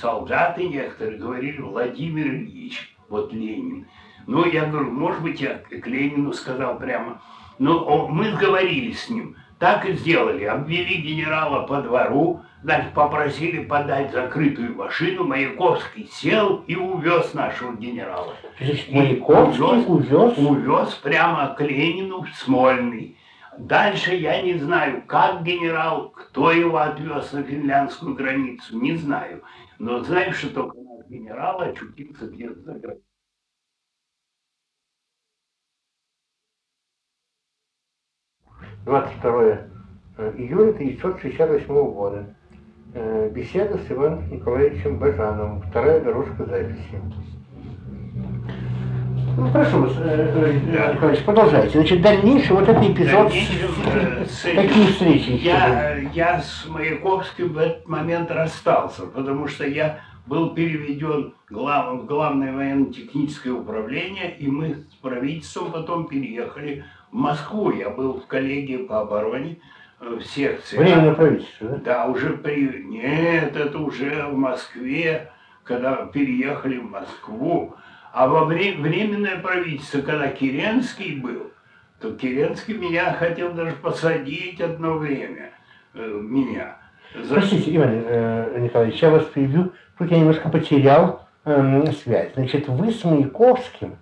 солдаты 0.01 0.69
некоторые 0.69 1.19
говорили 1.19 1.61
Владимир 1.61 2.27
Ильич, 2.27 2.95
вот 3.09 3.33
Ленин. 3.33 3.87
Ну, 4.27 4.47
я 4.47 4.67
говорю, 4.67 4.91
может 4.91 5.23
быть, 5.23 5.41
я 5.41 5.59
к 5.59 5.87
Ленину 5.87 6.33
сказал 6.33 6.79
прямо. 6.79 7.21
Но 7.59 8.09
мы 8.09 8.31
сговорились 8.33 9.05
с 9.05 9.11
ним. 9.11 9.37
Так 9.59 9.85
и 9.87 9.93
сделали. 9.93 10.45
Обвели 10.45 10.97
генерала 10.97 11.67
по 11.67 11.81
двору, 11.83 12.41
значит, 12.63 12.95
попросили 12.95 13.63
подать 13.63 14.11
закрытую 14.13 14.75
машину. 14.75 15.25
Маяковский 15.25 16.09
сел 16.11 16.65
и 16.67 16.75
увез 16.75 17.35
нашего 17.35 17.77
генерала. 17.77 18.35
Маяковский 18.91 19.85
увез, 19.87 19.87
увез? 19.87 20.39
Увез 20.39 20.95
прямо 20.95 21.55
к 21.55 21.61
Ленину 21.61 22.23
в 22.23 22.29
Смольный. 22.37 23.17
Дальше 23.59 24.15
я 24.15 24.41
не 24.41 24.55
знаю, 24.55 25.03
как 25.07 25.43
генерал, 25.43 26.11
кто 26.11 26.53
его 26.53 26.79
отвез 26.79 27.33
на 27.33 27.43
финляндскую 27.43 28.15
границу, 28.15 28.79
не 28.81 28.97
знаю. 28.97 29.43
Но 29.79 30.03
знаю, 30.03 30.33
что 30.33 30.49
только 30.51 30.79
наш 30.79 31.07
генерал 31.09 31.61
очутился 31.61 32.29
где-то 32.29 32.61
за 32.61 32.73
границей. 32.75 33.05
Двадцать 38.85 39.19
второе 39.19 39.71
э, 40.17 40.35
июля 40.39 40.71
1968 40.71 41.67
года. 41.93 42.35
Э, 42.95 43.29
беседа 43.31 43.77
с 43.79 43.91
Иваном 43.91 44.29
Николаевичем 44.31 44.99
Бажановым. 44.99 45.63
Вторая 45.63 46.01
дорожка 46.01 46.47
записи. 46.47 47.01
Ну, 49.37 49.51
прошу 49.51 49.83
вас, 49.83 49.93
э, 49.99 50.61
э, 50.69 50.93
Николаевич, 50.93 51.25
продолжайте. 51.25 51.79
Значит, 51.79 52.03
дальнейший 52.03 52.55
вот 52.55 52.69
этот 52.69 52.83
эпизод, 52.83 53.33
э, 53.33 54.27
с, 54.27 54.43
какие 54.43 54.87
встречи? 54.87 55.31
Я, 55.43 55.97
я 56.13 56.41
с 56.41 56.67
Маяковским 56.69 57.53
в 57.53 57.59
этот 57.59 57.89
момент 57.89 58.31
расстался, 58.31 59.07
потому 59.07 59.47
что 59.49 59.67
я 59.67 60.01
был 60.27 60.51
переведен 60.51 61.35
глав, 61.49 62.03
в 62.03 62.07
Главное 62.07 62.53
военно-техническое 62.53 63.53
управление, 63.53 64.37
и 64.37 64.49
мы 64.49 64.85
с 64.91 64.95
правительством 65.01 65.73
потом 65.73 66.09
переехали 66.09 66.85
в 67.11 67.15
Москву. 67.15 67.71
Я 67.71 67.89
был 67.89 68.21
в 68.21 68.27
коллегии 68.27 68.79
по 68.79 69.01
обороне 69.01 69.59
в 69.99 70.21
секции. 70.23 70.77
Временное 70.77 71.15
правительство, 71.15 71.69
да? 71.69 71.77
Да, 71.77 72.07
уже 72.07 72.31
при... 72.31 72.83
Нет, 72.83 73.57
это 73.57 73.79
уже 73.79 74.27
в 74.27 74.37
Москве, 74.37 75.31
когда 75.65 76.07
переехали 76.07 76.79
в 76.79 76.91
Москву. 76.91 77.77
А 78.13 78.29
во 78.29 78.45
время, 78.45 78.83
временное 78.83 79.39
правительство, 79.39 80.03
когда 80.03 80.29
Керенский 80.29 81.17
был, 81.17 81.51
то 81.99 82.13
Керенский 82.13 82.75
меня 82.75 83.15
хотел 83.15 83.53
даже 83.53 83.75
посадить 83.77 84.61
одно 84.61 84.99
время, 84.99 85.51
э, 85.95 86.21
меня. 86.21 86.77
За... 87.15 87.37
Простите, 87.37 87.75
Иван 87.75 88.03
э, 88.07 88.59
Николаевич, 88.61 89.01
я 89.01 89.11
вас 89.11 89.25
перебью, 89.25 89.73
тут 89.97 90.11
я 90.11 90.19
немножко 90.19 90.51
потерял 90.51 91.27
э, 91.47 91.85
связь. 92.03 92.33
Значит, 92.35 92.69
вы 92.69 92.93
с 92.93 93.03
Маяковским, 93.03 93.97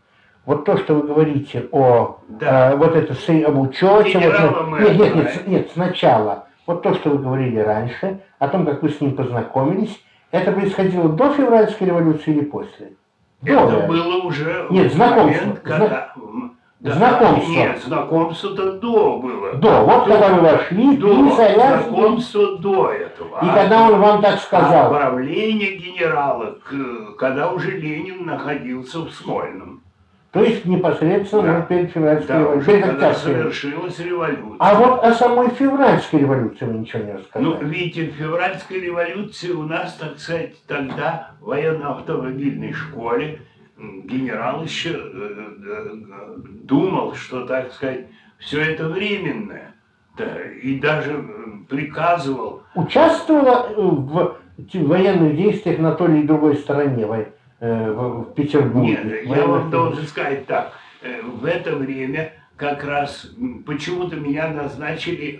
вот 0.44 0.64
то, 0.64 0.76
что 0.76 0.94
вы 0.96 1.06
говорите 1.06 1.68
о 1.70 2.18
да. 2.28 2.72
э, 2.72 2.76
вот 2.76 2.96
это 2.96 3.12
об 3.46 3.58
учете, 3.58 4.18
вот, 4.18 4.80
нет, 4.80 4.98
нет, 4.98 5.14
нет, 5.14 5.46
нет, 5.46 5.70
сначала, 5.72 6.46
вот 6.66 6.82
то, 6.82 6.94
что 6.94 7.10
вы 7.10 7.18
говорили 7.18 7.60
раньше, 7.60 8.20
о 8.40 8.48
том, 8.48 8.66
как 8.66 8.82
вы 8.82 8.88
с 8.88 9.00
ним 9.00 9.14
познакомились, 9.14 10.02
это 10.32 10.50
происходило 10.50 11.08
до 11.08 11.32
февральской 11.32 11.86
революции 11.86 12.32
или 12.32 12.44
после? 12.44 12.94
Это 13.42 13.86
было 13.86 14.16
уже 14.22 14.66
Нет, 14.70 14.92
знакомство. 14.92 15.40
момент, 15.40 15.60
когда... 15.60 16.12
Да, 16.80 16.92
знакомство. 16.94 17.50
Нет, 17.52 17.82
знакомство-то 17.84 18.72
до 18.78 19.18
было. 19.18 19.54
До, 19.54 19.82
вот 19.82 20.06
до, 20.06 20.12
когда 20.12 20.28
вы 20.28 20.40
вошли, 20.40 20.96
до, 20.96 21.34
знакомство 21.34 22.58
до 22.58 22.90
этого. 22.90 23.38
И 23.42 23.48
а 23.48 23.54
когда 23.54 23.82
он 23.88 24.00
вам 24.00 24.22
так 24.22 24.40
сказал? 24.40 24.86
Отправление 24.86 25.76
генерала, 25.76 26.56
когда 27.18 27.52
уже 27.52 27.72
Ленин 27.72 28.24
находился 28.24 29.00
в 29.00 29.10
Смольном. 29.10 29.82
То 30.32 30.44
есть 30.44 30.64
непосредственно 30.64 31.42
да. 31.42 31.60
перед 31.62 31.90
февральской 31.90 32.28
да, 32.28 32.38
революцией. 32.40 32.76
Уже 32.76 32.86
когда 32.86 33.14
совершилась 33.14 33.98
революция. 33.98 34.56
А 34.60 34.74
вот 34.76 35.02
о 35.02 35.12
самой 35.12 35.50
февральской 35.50 36.20
революции 36.20 36.64
вы 36.66 36.78
ничего 36.78 37.02
не 37.02 37.12
рассказали. 37.14 37.44
Ну, 37.44 37.58
видите, 37.64 38.10
в 38.10 38.14
февральской 38.14 38.80
революции 38.80 39.50
у 39.50 39.64
нас, 39.64 39.94
так 39.94 40.18
сказать, 40.18 40.54
тогда 40.68 41.32
в 41.40 41.46
военно-автомобильной 41.46 42.72
школе 42.72 43.40
генерал 43.76 44.62
еще 44.62 44.90
э, 44.90 44.96
э, 45.66 46.36
думал, 46.62 47.14
что, 47.14 47.44
так 47.46 47.72
сказать, 47.72 48.06
все 48.38 48.60
это 48.60 48.88
временное. 48.88 49.74
Да, 50.16 50.26
и 50.62 50.78
даже 50.78 51.24
приказывал. 51.68 52.62
Участвовала 52.74 53.68
в 53.74 54.36
военных 54.74 55.36
действиях 55.36 55.78
на 55.78 55.92
той 55.92 56.18
или 56.18 56.26
другой 56.26 56.56
стороне 56.56 57.06
войны? 57.06 57.28
Э, 57.60 57.90
в 57.92 58.32
Петербурге. 58.32 59.00
Нет, 59.04 59.36
я 59.36 59.46
вам 59.46 59.70
должен 59.70 60.06
сказать 60.06 60.46
так. 60.46 60.72
Э, 61.02 61.20
в 61.20 61.44
это 61.44 61.76
время 61.76 62.32
как 62.56 62.82
раз 62.84 63.32
почему-то 63.66 64.16
меня 64.16 64.48
назначили 64.48 65.38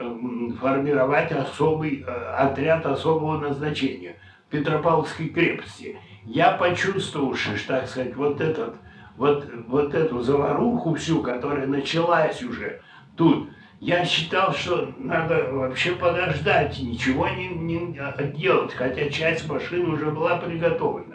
формировать 0.61 1.33
особый 1.33 2.05
э, 2.07 2.35
отряд 2.37 2.85
особого 2.85 3.39
назначения. 3.39 4.16
Петропавловской 4.51 5.29
крепости. 5.29 5.97
Я 6.27 6.53
почувствовал, 6.53 7.35
что, 7.35 7.53
так 7.66 7.89
сказать, 7.89 8.14
вот 8.14 8.43
этот, 8.43 8.75
вот, 9.16 9.47
вот 9.68 9.95
эту 9.95 10.21
заваруху 10.21 10.95
всю, 10.97 11.23
которая 11.23 11.66
началась 11.66 12.43
уже 12.43 12.83
тут, 13.16 13.49
я 13.81 14.05
считал, 14.05 14.53
что 14.53 14.93
надо 14.99 15.53
вообще 15.53 15.93
подождать, 15.93 16.79
ничего 16.81 17.29
не, 17.31 17.49
не 17.49 17.97
делать, 18.35 18.75
хотя 18.75 19.09
часть 19.09 19.49
машин 19.49 19.91
уже 19.91 20.11
была 20.11 20.37
приготовлена. 20.37 21.10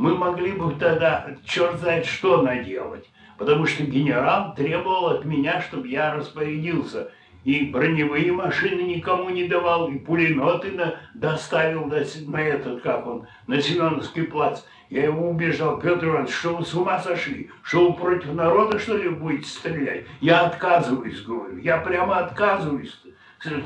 Мы 0.00 0.16
могли 0.16 0.52
бы 0.52 0.74
тогда 0.76 1.26
черт 1.44 1.78
знает 1.78 2.06
что 2.06 2.40
наделать, 2.40 3.10
потому 3.36 3.66
что 3.66 3.84
генерал 3.84 4.54
требовал 4.54 5.08
от 5.08 5.26
меня, 5.26 5.60
чтобы 5.60 5.88
я 5.88 6.14
распорядился. 6.14 7.12
И 7.44 7.66
броневые 7.66 8.32
машины 8.32 8.80
никому 8.80 9.28
не 9.28 9.46
давал, 9.46 9.88
и 9.88 9.98
пулеметы 9.98 10.72
на, 10.72 10.94
доставил 11.14 11.84
на, 11.84 12.02
на 12.28 12.40
этот, 12.40 12.80
как 12.80 13.06
он, 13.06 13.26
на 13.46 13.60
Семеновский 13.60 14.22
плац. 14.22 14.62
Я 14.88 15.04
ему 15.04 15.32
убежал, 15.32 15.78
Петр 15.78 16.06
Иванович, 16.06 16.32
что 16.32 16.56
вы 16.56 16.64
с 16.64 16.72
ума 16.72 16.98
сошли? 16.98 17.50
Что 17.62 17.90
вы 17.90 17.92
против 17.92 18.32
народа, 18.32 18.78
что 18.78 18.96
ли, 18.96 19.10
будете 19.10 19.50
стрелять? 19.50 20.06
Я 20.22 20.46
отказываюсь, 20.46 21.20
говорю, 21.20 21.58
я 21.58 21.76
прямо 21.76 22.20
отказываюсь 22.20 22.98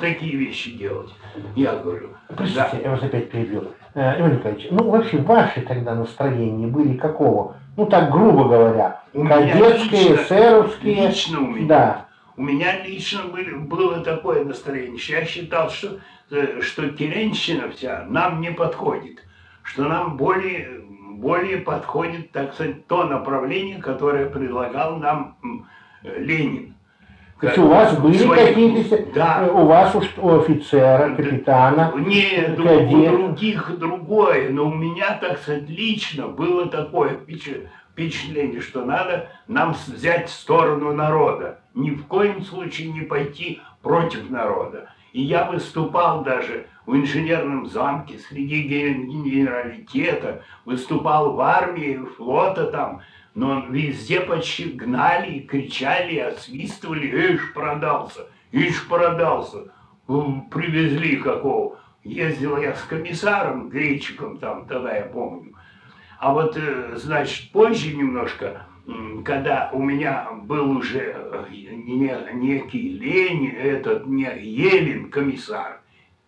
такие 0.01 0.37
вещи 0.37 0.73
делать. 0.73 1.11
Я 1.55 1.77
говорю. 1.77 2.11
Простите, 2.29 2.71
да. 2.73 2.79
я 2.83 2.91
вас 2.91 3.03
опять 3.05 3.31
перебил. 3.31 3.73
Э, 3.95 4.19
Иван 4.19 4.37
Николаевич, 4.37 4.69
ну 4.71 4.91
вообще 4.91 5.19
ваши 5.19 5.61
тогда 5.61 5.95
настроения 5.95 6.67
были 6.67 6.97
какого? 6.97 7.57
Ну 7.77 7.87
так 7.87 8.11
грубо 8.11 8.45
говоря, 8.45 9.03
у 9.13 9.25
кадетские, 9.25 10.17
эсеровские. 10.17 11.09
Лично 11.09 11.41
у 11.41 11.47
меня. 11.47 11.67
Да. 11.67 12.07
У 12.37 12.43
меня 12.43 12.85
лично 12.85 13.25
были, 13.25 13.55
было 13.55 14.01
такое 14.01 14.45
настроение. 14.45 14.99
Я 15.09 15.25
считал, 15.25 15.71
что, 15.71 16.01
э, 16.31 16.61
что 16.61 16.89
Керенщина 16.89 17.71
вся 17.71 18.05
нам 18.09 18.41
не 18.41 18.51
подходит. 18.51 19.23
Что 19.63 19.85
нам 19.85 20.17
более 20.17 20.85
более 21.17 21.59
подходит, 21.59 22.33
так 22.33 22.55
сказать, 22.55 22.87
то 22.87 23.05
направление, 23.05 23.79
которое 23.79 24.29
предлагал 24.29 24.97
нам 24.97 25.37
Ленин. 26.03 26.74
То 27.45 27.49
есть 27.49 27.59
у 27.59 27.69
вас 27.69 27.99
были 27.99 28.27
какие-то, 28.27 29.05
да. 29.15 29.51
у 29.53 29.67
вас 29.67 29.95
у 29.95 30.39
офицера, 30.39 31.15
капитана, 31.15 31.93
Нет, 31.95 32.57
кадет. 32.57 33.13
у 33.13 33.17
других 33.19 33.79
другое, 33.79 34.49
но 34.49 34.69
у 34.69 34.75
меня, 34.75 35.19
так 35.21 35.39
сказать, 35.39 35.69
лично 35.69 36.29
было 36.29 36.67
такое 36.67 37.19
впечатление, 37.19 38.63
что 38.63 38.85
надо 38.85 39.29
нам 39.47 39.75
взять 39.87 40.31
сторону 40.31 40.95
народа, 40.95 41.59
ни 41.75 41.91
в 41.91 42.07
коем 42.07 42.43
случае 42.43 42.93
не 42.93 43.03
пойти 43.03 43.61
против 43.83 44.31
народа. 44.31 44.89
И 45.13 45.21
я 45.21 45.45
выступал 45.45 46.23
даже 46.25 46.67
в 46.87 46.97
инженерном 46.97 47.67
замке 47.67 48.19
среди 48.19 48.63
генералитета, 48.63 50.43
выступал 50.65 51.35
в 51.35 51.41
армии, 51.41 52.01
флота 52.17 52.67
там, 52.67 53.03
но 53.35 53.67
везде 53.69 54.21
почти 54.21 54.65
гнали, 54.65 55.41
кричали, 55.41 56.19
освистывали, 56.19 57.33
ишь, 57.35 57.53
продался, 57.53 58.27
ишь, 58.53 58.87
продался. 58.89 59.73
Привезли 60.07 61.17
какого. 61.17 61.79
Ездил 62.03 62.59
я 62.59 62.75
с 62.75 62.83
комиссаром, 62.83 63.71
гречиком 63.71 64.39
там, 64.39 64.67
тогда 64.67 64.95
я 64.95 65.05
помню. 65.05 65.55
А 66.19 66.33
вот, 66.33 66.57
э, 66.57 66.97
значит, 66.97 67.51
позже 67.53 67.95
немножко 67.95 68.67
когда 69.25 69.71
у 69.73 69.83
меня 69.83 70.29
был 70.43 70.77
уже 70.77 71.17
э, 71.17 71.45
некий 71.51 72.99
Ленин, 72.99 73.57
этот 73.57 74.07
не 74.07 74.25
Елин 74.25 75.11
комиссар, 75.11 75.81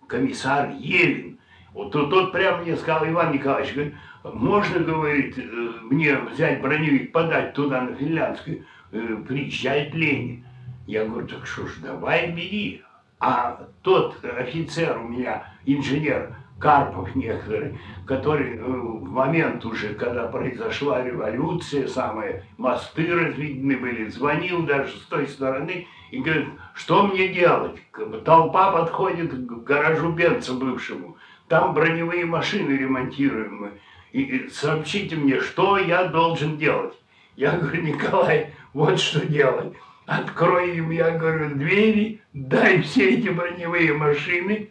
комиссар 0.07 0.71
Елин, 0.79 1.36
вот 1.77 1.93
тот, 1.93 2.09
тот 2.09 2.33
прямо 2.33 2.63
мне 2.63 2.75
сказал, 2.75 3.07
Иван 3.07 3.33
Николаевич, 3.33 3.75
говорит, 3.75 3.95
можно, 4.25 4.81
говорит, 4.81 5.37
э, 5.37 5.43
мне 5.83 6.17
взять 6.17 6.63
броневик, 6.63 7.13
подать 7.13 7.53
туда 7.53 7.83
на 7.83 7.95
финляндскую, 7.95 8.65
э, 8.93 9.17
приезжает 9.29 9.95
Ленин. 9.95 10.43
Я 10.87 11.05
говорю, 11.05 11.27
так 11.27 11.47
что 11.47 11.67
ж, 11.67 11.77
давай 11.83 12.33
бери. 12.33 12.83
А 13.21 13.69
тот 13.83 14.25
офицер 14.25 14.97
у 14.97 15.07
меня, 15.07 15.53
инженер, 15.67 16.35
Карпов 16.59 17.15
некоторые, 17.15 17.79
который 18.07 18.57
э, 18.57 18.63
в 18.63 19.11
момент 19.11 19.63
уже, 19.67 19.93
когда 19.93 20.29
произошла 20.29 21.03
революция, 21.03 21.87
самые 21.89 22.45
мосты 22.57 23.13
разведены 23.13 23.77
были, 23.77 24.09
звонил 24.09 24.63
даже 24.63 24.97
с 24.97 25.03
той 25.03 25.29
стороны 25.29 25.87
и 26.11 26.21
говорит, 26.21 26.49
что 26.75 27.07
мне 27.07 27.29
делать? 27.29 27.77
Толпа 28.25 28.73
подходит 28.73 29.33
к 29.33 29.65
гаражу 29.65 30.13
Бенца 30.13 30.55
бывшему, 30.55 31.19
там 31.49 31.75
броневые 31.75 32.25
машины 32.25 32.73
ремонтируемые, 32.73 33.73
и 34.13 34.49
сообщите 34.51 35.17
мне, 35.17 35.41
что 35.41 35.79
я 35.79 36.05
должен 36.05 36.57
делать. 36.57 36.95
Я 37.37 37.53
говорю, 37.53 37.83
Николай, 37.83 38.53
вот 38.73 38.99
что 38.99 39.25
делать 39.27 39.75
открой 40.07 40.77
им, 40.77 40.91
я 40.91 41.11
говорю, 41.11 41.57
двери, 41.57 42.21
дай 42.33 42.81
все 42.81 43.11
эти 43.11 43.29
броневые 43.29 43.93
машины 43.93 44.71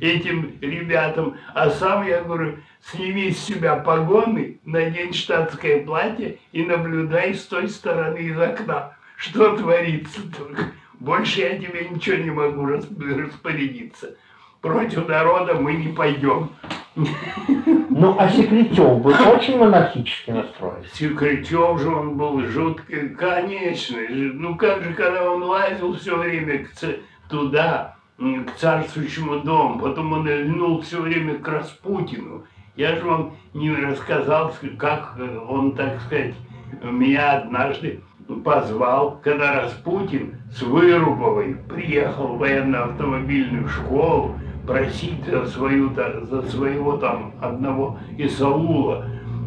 этим 0.00 0.58
ребятам, 0.60 1.36
а 1.54 1.70
сам, 1.70 2.06
я 2.06 2.22
говорю, 2.22 2.58
сними 2.82 3.30
с 3.30 3.38
себя 3.38 3.76
погоны, 3.76 4.60
надень 4.64 5.14
штатское 5.14 5.84
платье 5.84 6.38
и 6.52 6.62
наблюдай 6.64 7.34
с 7.34 7.44
той 7.44 7.68
стороны 7.68 8.18
из 8.18 8.38
окна, 8.38 8.96
что 9.16 9.56
творится 9.56 10.20
только. 10.36 10.70
Больше 11.00 11.40
я 11.40 11.58
тебе 11.58 11.88
ничего 11.88 12.16
не 12.16 12.30
могу 12.30 12.66
распорядиться. 12.66 14.16
Против 14.60 15.08
народа 15.08 15.54
мы 15.54 15.74
не 15.74 15.88
пойдем. 15.88 16.50
Ну, 16.96 18.16
а 18.18 18.28
Секретев 18.28 19.00
был 19.00 19.14
очень 19.32 19.56
монархически 19.58 20.30
настроен. 20.30 20.84
Секретев 20.92 21.80
же 21.80 21.88
он 21.88 22.16
был 22.16 22.44
жуткий, 22.46 23.10
конечно. 23.10 23.98
Ну, 24.10 24.56
как 24.56 24.82
же, 24.82 24.94
когда 24.94 25.30
он 25.30 25.44
лазил 25.44 25.96
все 25.96 26.16
время 26.16 26.64
к, 26.64 26.70
туда, 27.28 27.96
к 28.18 28.56
царствующему 28.56 29.40
дому, 29.40 29.78
потом 29.78 30.12
он 30.12 30.28
льнул 30.28 30.80
все 30.82 31.00
время 31.00 31.38
к 31.38 31.46
Распутину. 31.46 32.44
Я 32.74 32.96
же 32.96 33.04
вам 33.04 33.36
не 33.54 33.72
рассказал, 33.72 34.52
как 34.76 35.16
он, 35.48 35.72
так 35.76 36.00
сказать, 36.00 36.34
меня 36.82 37.38
однажды 37.38 38.00
позвал, 38.44 39.20
когда 39.22 39.62
Распутин 39.62 40.36
с 40.52 40.62
Вырубовой 40.62 41.56
приехал 41.68 42.28
в 42.28 42.38
военно-автомобильную 42.38 43.68
школу, 43.68 44.38
просить 44.68 45.24
за, 45.26 45.46
свою, 45.46 45.90
за 45.94 46.42
своего 46.42 46.98
там 46.98 47.32
одного 47.40 47.98
Исаула. 48.18 49.06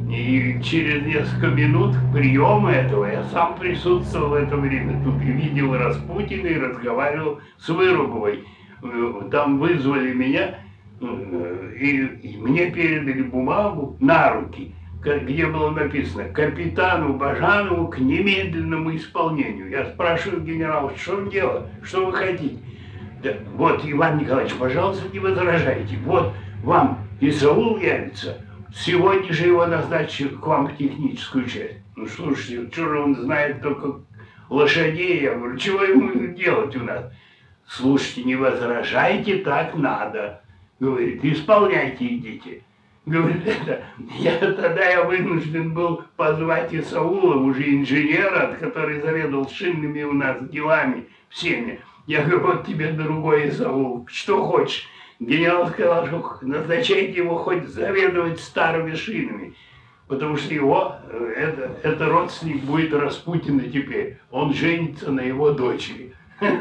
И 0.10 0.60
через 0.62 1.06
несколько 1.06 1.48
минут 1.48 1.96
приема 2.12 2.72
этого 2.72 3.06
я 3.06 3.24
сам 3.26 3.56
присутствовал 3.56 4.30
в 4.30 4.34
это 4.34 4.58
время. 4.58 5.02
Тут 5.06 5.22
и 5.22 5.32
видел 5.32 5.74
Распутина 5.78 6.48
и 6.48 6.58
разговаривал 6.58 7.40
с 7.58 7.70
Вырубовой. 7.70 8.44
Там 9.32 9.60
вызвали 9.60 10.12
меня, 10.12 10.56
и, 11.00 12.20
и 12.24 12.38
мне 12.38 12.72
передали 12.72 13.22
бумагу 13.22 13.96
на 14.02 14.34
руки, 14.34 14.74
где 15.02 15.46
было 15.46 15.70
написано 15.70 16.26
«Капитану 16.26 17.14
Бажанову 17.14 17.88
к 17.88 18.00
немедленному 18.00 18.96
исполнению». 18.96 19.70
Я 19.70 19.86
спрашиваю 19.86 20.42
генерала, 20.42 20.92
что 20.98 21.22
дело, 21.28 21.70
что 21.84 22.08
вы 22.08 22.14
хотите? 22.14 22.58
Да, 23.22 23.34
вот, 23.56 23.82
Иван 23.86 24.18
Николаевич, 24.18 24.56
пожалуйста, 24.56 25.08
не 25.14 25.20
возражайте. 25.20 25.98
Вот 26.06 26.34
вам 26.64 27.08
Исаул 27.20 27.78
явится. 27.78 28.42
Сегодня 28.74 29.32
же 29.32 29.48
его 29.48 29.66
назначили 29.68 30.30
к 30.30 30.48
вам 30.48 30.68
в 30.68 30.78
техническую 30.78 31.46
часть. 31.46 31.78
Ну, 31.96 32.08
слушайте, 32.08 32.72
что 32.72 32.90
же 32.90 33.00
он 33.00 33.16
знает 33.16 33.62
только 33.62 34.00
лошадей? 34.50 35.22
Я 35.22 35.36
говорю, 35.36 35.58
чего 35.58 35.84
ему 35.84 36.34
делать 36.34 36.76
у 36.76 36.84
нас? 36.84 37.12
Слушайте, 37.68 38.24
не 38.24 38.36
возражайте, 38.36 39.38
так 39.38 39.76
надо. 39.76 40.42
Говорит, 40.80 41.24
исполняйте, 41.24 42.08
идите. 42.08 42.64
Говорит, 43.06 43.46
это, 43.46 43.84
я, 44.18 44.38
тогда 44.38 44.90
я 44.90 45.04
вынужден 45.04 45.74
был 45.74 46.04
позвать 46.16 46.74
Исаула, 46.74 47.36
уже 47.36 47.76
инженера, 47.76 48.58
который 48.60 49.02
заведовал 49.02 49.50
шинными 49.50 50.02
у 50.04 50.14
нас 50.14 50.38
делами 50.50 51.08
всеми. 51.30 51.80
Я 52.08 52.24
говорю, 52.24 52.42
вот 52.42 52.66
тебе 52.66 52.92
другой 52.92 53.50
зову, 53.52 54.08
что 54.10 54.44
хочешь. 54.46 54.88
Генерал 55.20 55.70
сказал, 55.70 56.08
что 56.08 56.40
назначайте 56.42 57.18
его 57.18 57.38
хоть 57.38 57.68
заведовать 57.68 58.40
старыми 58.40 58.96
шинами, 58.96 59.54
потому 60.08 60.36
что 60.36 60.52
его, 60.54 60.96
э, 61.10 61.34
это, 61.38 61.78
это 61.84 62.10
родственник 62.10 62.64
будет 62.64 62.92
Распутина 62.94 63.62
теперь. 63.70 64.18
Он 64.32 64.52
женится 64.52 65.12
на 65.12 65.22
его 65.22 65.52
дочери. 65.52 66.16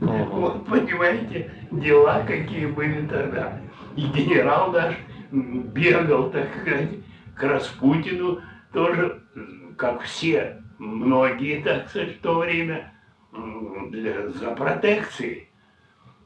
Вот, 0.00 0.66
понимаете, 0.66 1.50
дела 1.70 2.22
какие 2.26 2.66
были 2.66 3.06
тогда. 3.06 3.58
И 3.96 4.02
генерал 4.02 4.70
наш 4.70 4.94
бегал, 5.32 6.30
так 6.30 6.48
сказать, 6.60 6.90
к 7.34 7.42
Распутину 7.42 8.40
тоже, 8.72 9.22
как 9.76 10.02
все, 10.02 10.62
многие, 10.78 11.62
так 11.62 11.88
сказать, 11.88 12.18
в 12.18 12.20
то 12.20 12.38
время, 12.38 12.92
за 13.32 14.50
протекцией. 14.52 15.48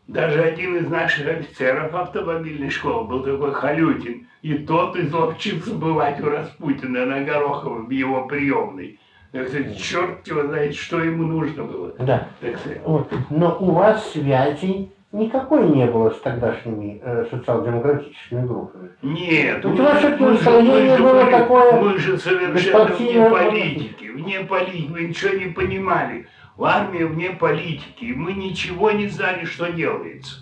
Даже 0.08 0.42
один 0.42 0.76
из 0.76 0.88
наших 0.88 1.28
офицеров 1.28 1.94
автомобильной 1.94 2.70
школы 2.70 3.06
был 3.06 3.22
такой 3.22 3.52
Халютин. 3.52 4.26
И 4.42 4.54
тот 4.54 4.96
изловчился 4.96 5.74
бывать 5.74 6.20
у 6.20 6.28
Распутина 6.28 7.06
на 7.06 7.20
Горохово 7.20 7.82
в 7.82 7.90
его 7.90 8.26
приемной. 8.26 8.98
Так 9.30 9.48
сказать, 9.48 9.78
черт 9.78 10.26
его 10.26 10.42
знает, 10.42 10.74
что 10.74 11.02
ему 11.02 11.22
нужно 11.24 11.64
было. 11.64 11.94
Да. 11.98 12.28
Так 12.40 12.58
сказать. 12.58 12.82
Вот. 12.84 13.10
Но 13.30 13.56
у 13.60 13.70
вас 13.70 14.10
связи 14.10 14.90
никакой 15.12 15.68
не 15.68 15.86
было 15.86 16.10
с 16.10 16.20
тогдашними 16.20 17.00
э, 17.02 17.26
социал-демократическими 17.30 18.46
группами. 18.46 18.90
Нет. 19.00 19.64
Ведь 19.64 19.80
у 19.80 19.82
вас 19.82 19.98
все-таки 19.98 20.24
настроение 20.24 20.98
было 20.98 21.24
такое... 21.30 21.80
Мы 21.80 21.98
же 21.98 22.18
совершенно 22.18 22.84
вне 22.86 23.30
политики. 23.30 24.04
Вне 24.08 24.40
политики. 24.40 24.90
Вы 24.90 25.04
ничего 25.04 25.34
не 25.38 25.46
понимали. 25.46 26.26
В 26.62 26.64
армии 26.64 27.02
вне 27.02 27.30
политики. 27.30 28.04
И 28.04 28.14
мы 28.14 28.34
ничего 28.34 28.92
не 28.92 29.08
знали, 29.08 29.44
что 29.46 29.72
делается 29.72 30.36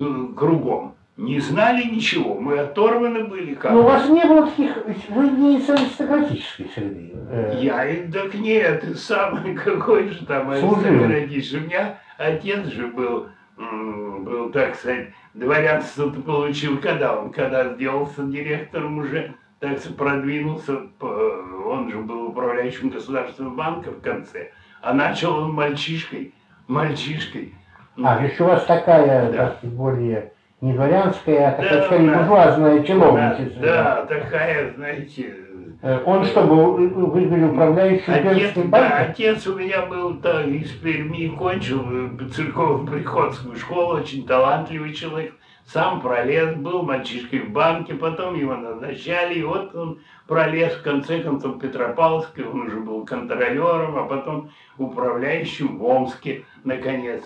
э, 0.00 0.26
кругом. 0.34 0.94
Не 1.18 1.40
знали 1.40 1.82
ничего, 1.82 2.40
мы 2.40 2.58
оторваны 2.58 3.24
были 3.24 3.52
как. 3.52 3.72
Но 3.72 3.80
у 3.80 3.82
вас 3.82 4.08
не 4.08 4.24
было 4.24 4.46
таких, 4.46 4.78
вы 5.10 5.28
не 5.28 5.58
из 5.58 5.68
аристократической 5.68 6.70
среды. 6.74 7.12
Э. 7.30 7.58
Я, 7.60 7.84
так 8.10 8.32
нет, 8.32 8.82
самый 8.96 9.54
какой 9.66 10.08
же 10.08 10.24
там 10.24 10.48
аристократический. 10.48 11.58
У 11.58 11.62
меня 11.64 11.98
отец 12.16 12.64
же 12.68 12.86
был 12.86 13.26
был, 13.58 14.50
так 14.50 14.74
сказать, 14.74 15.08
дворянство 15.34 16.08
получил, 16.08 16.78
когда 16.78 17.20
он, 17.20 17.30
когда 17.30 17.74
сделался 17.74 18.22
директором 18.22 19.00
уже, 19.00 19.34
так 19.60 19.78
сказать, 19.80 19.98
продвинулся, 19.98 20.78
он 20.98 21.90
же 21.90 21.98
был 21.98 22.28
управляющим 22.28 22.88
государственного 22.88 23.54
банка 23.54 23.90
в 23.90 24.00
конце, 24.00 24.52
а 24.82 24.94
начал 24.94 25.38
он 25.38 25.52
мальчишкой, 25.52 26.34
мальчишкой. 26.66 27.54
А, 28.02 28.24
еще 28.24 28.44
у 28.44 28.48
вас 28.48 28.64
такая, 28.64 29.32
да. 29.32 29.56
так, 29.60 29.70
более 29.70 30.32
не 30.60 30.72
дворянская, 30.72 31.48
а 31.48 31.52
такая, 31.52 31.80
да, 31.80 31.86
скорее, 31.86 32.10
буржуазная 32.10 32.82
чиновничество. 32.82 33.62
Да, 33.62 33.94
да, 33.94 34.06
такая, 34.06 34.72
знаете, 34.74 35.34
Э, 35.80 36.02
он 36.04 36.24
что, 36.24 36.42
был, 36.42 36.72
вы 36.72 37.26
были 37.26 37.44
управляющим 37.44 38.12
отец? 38.12 38.52
Да, 38.66 38.98
отец 38.98 39.46
у 39.46 39.54
меня 39.54 39.86
был 39.86 40.16
так, 40.16 40.46
из 40.48 40.70
Перми, 40.72 41.28
кончил 41.28 41.84
э, 41.88 42.28
церковно-приходскую 42.30 43.54
школу, 43.56 43.98
очень 43.98 44.26
талантливый 44.26 44.92
человек. 44.92 45.34
Сам 45.72 46.00
пролез, 46.00 46.56
был 46.56 46.82
мальчишкой 46.82 47.40
в 47.40 47.50
банке, 47.50 47.92
потом 47.92 48.34
его 48.34 48.56
назначали, 48.56 49.34
и 49.34 49.42
вот 49.42 49.74
он 49.74 50.00
пролез, 50.26 50.72
в 50.72 50.82
конце 50.82 51.22
концов, 51.22 51.60
Петропавловске, 51.60 52.44
он 52.44 52.62
уже 52.62 52.80
был 52.80 53.04
контролером, 53.04 53.98
а 53.98 54.04
потом 54.04 54.50
управляющим 54.78 55.76
в 55.76 55.84
Омске, 55.84 56.46
наконец. 56.64 57.22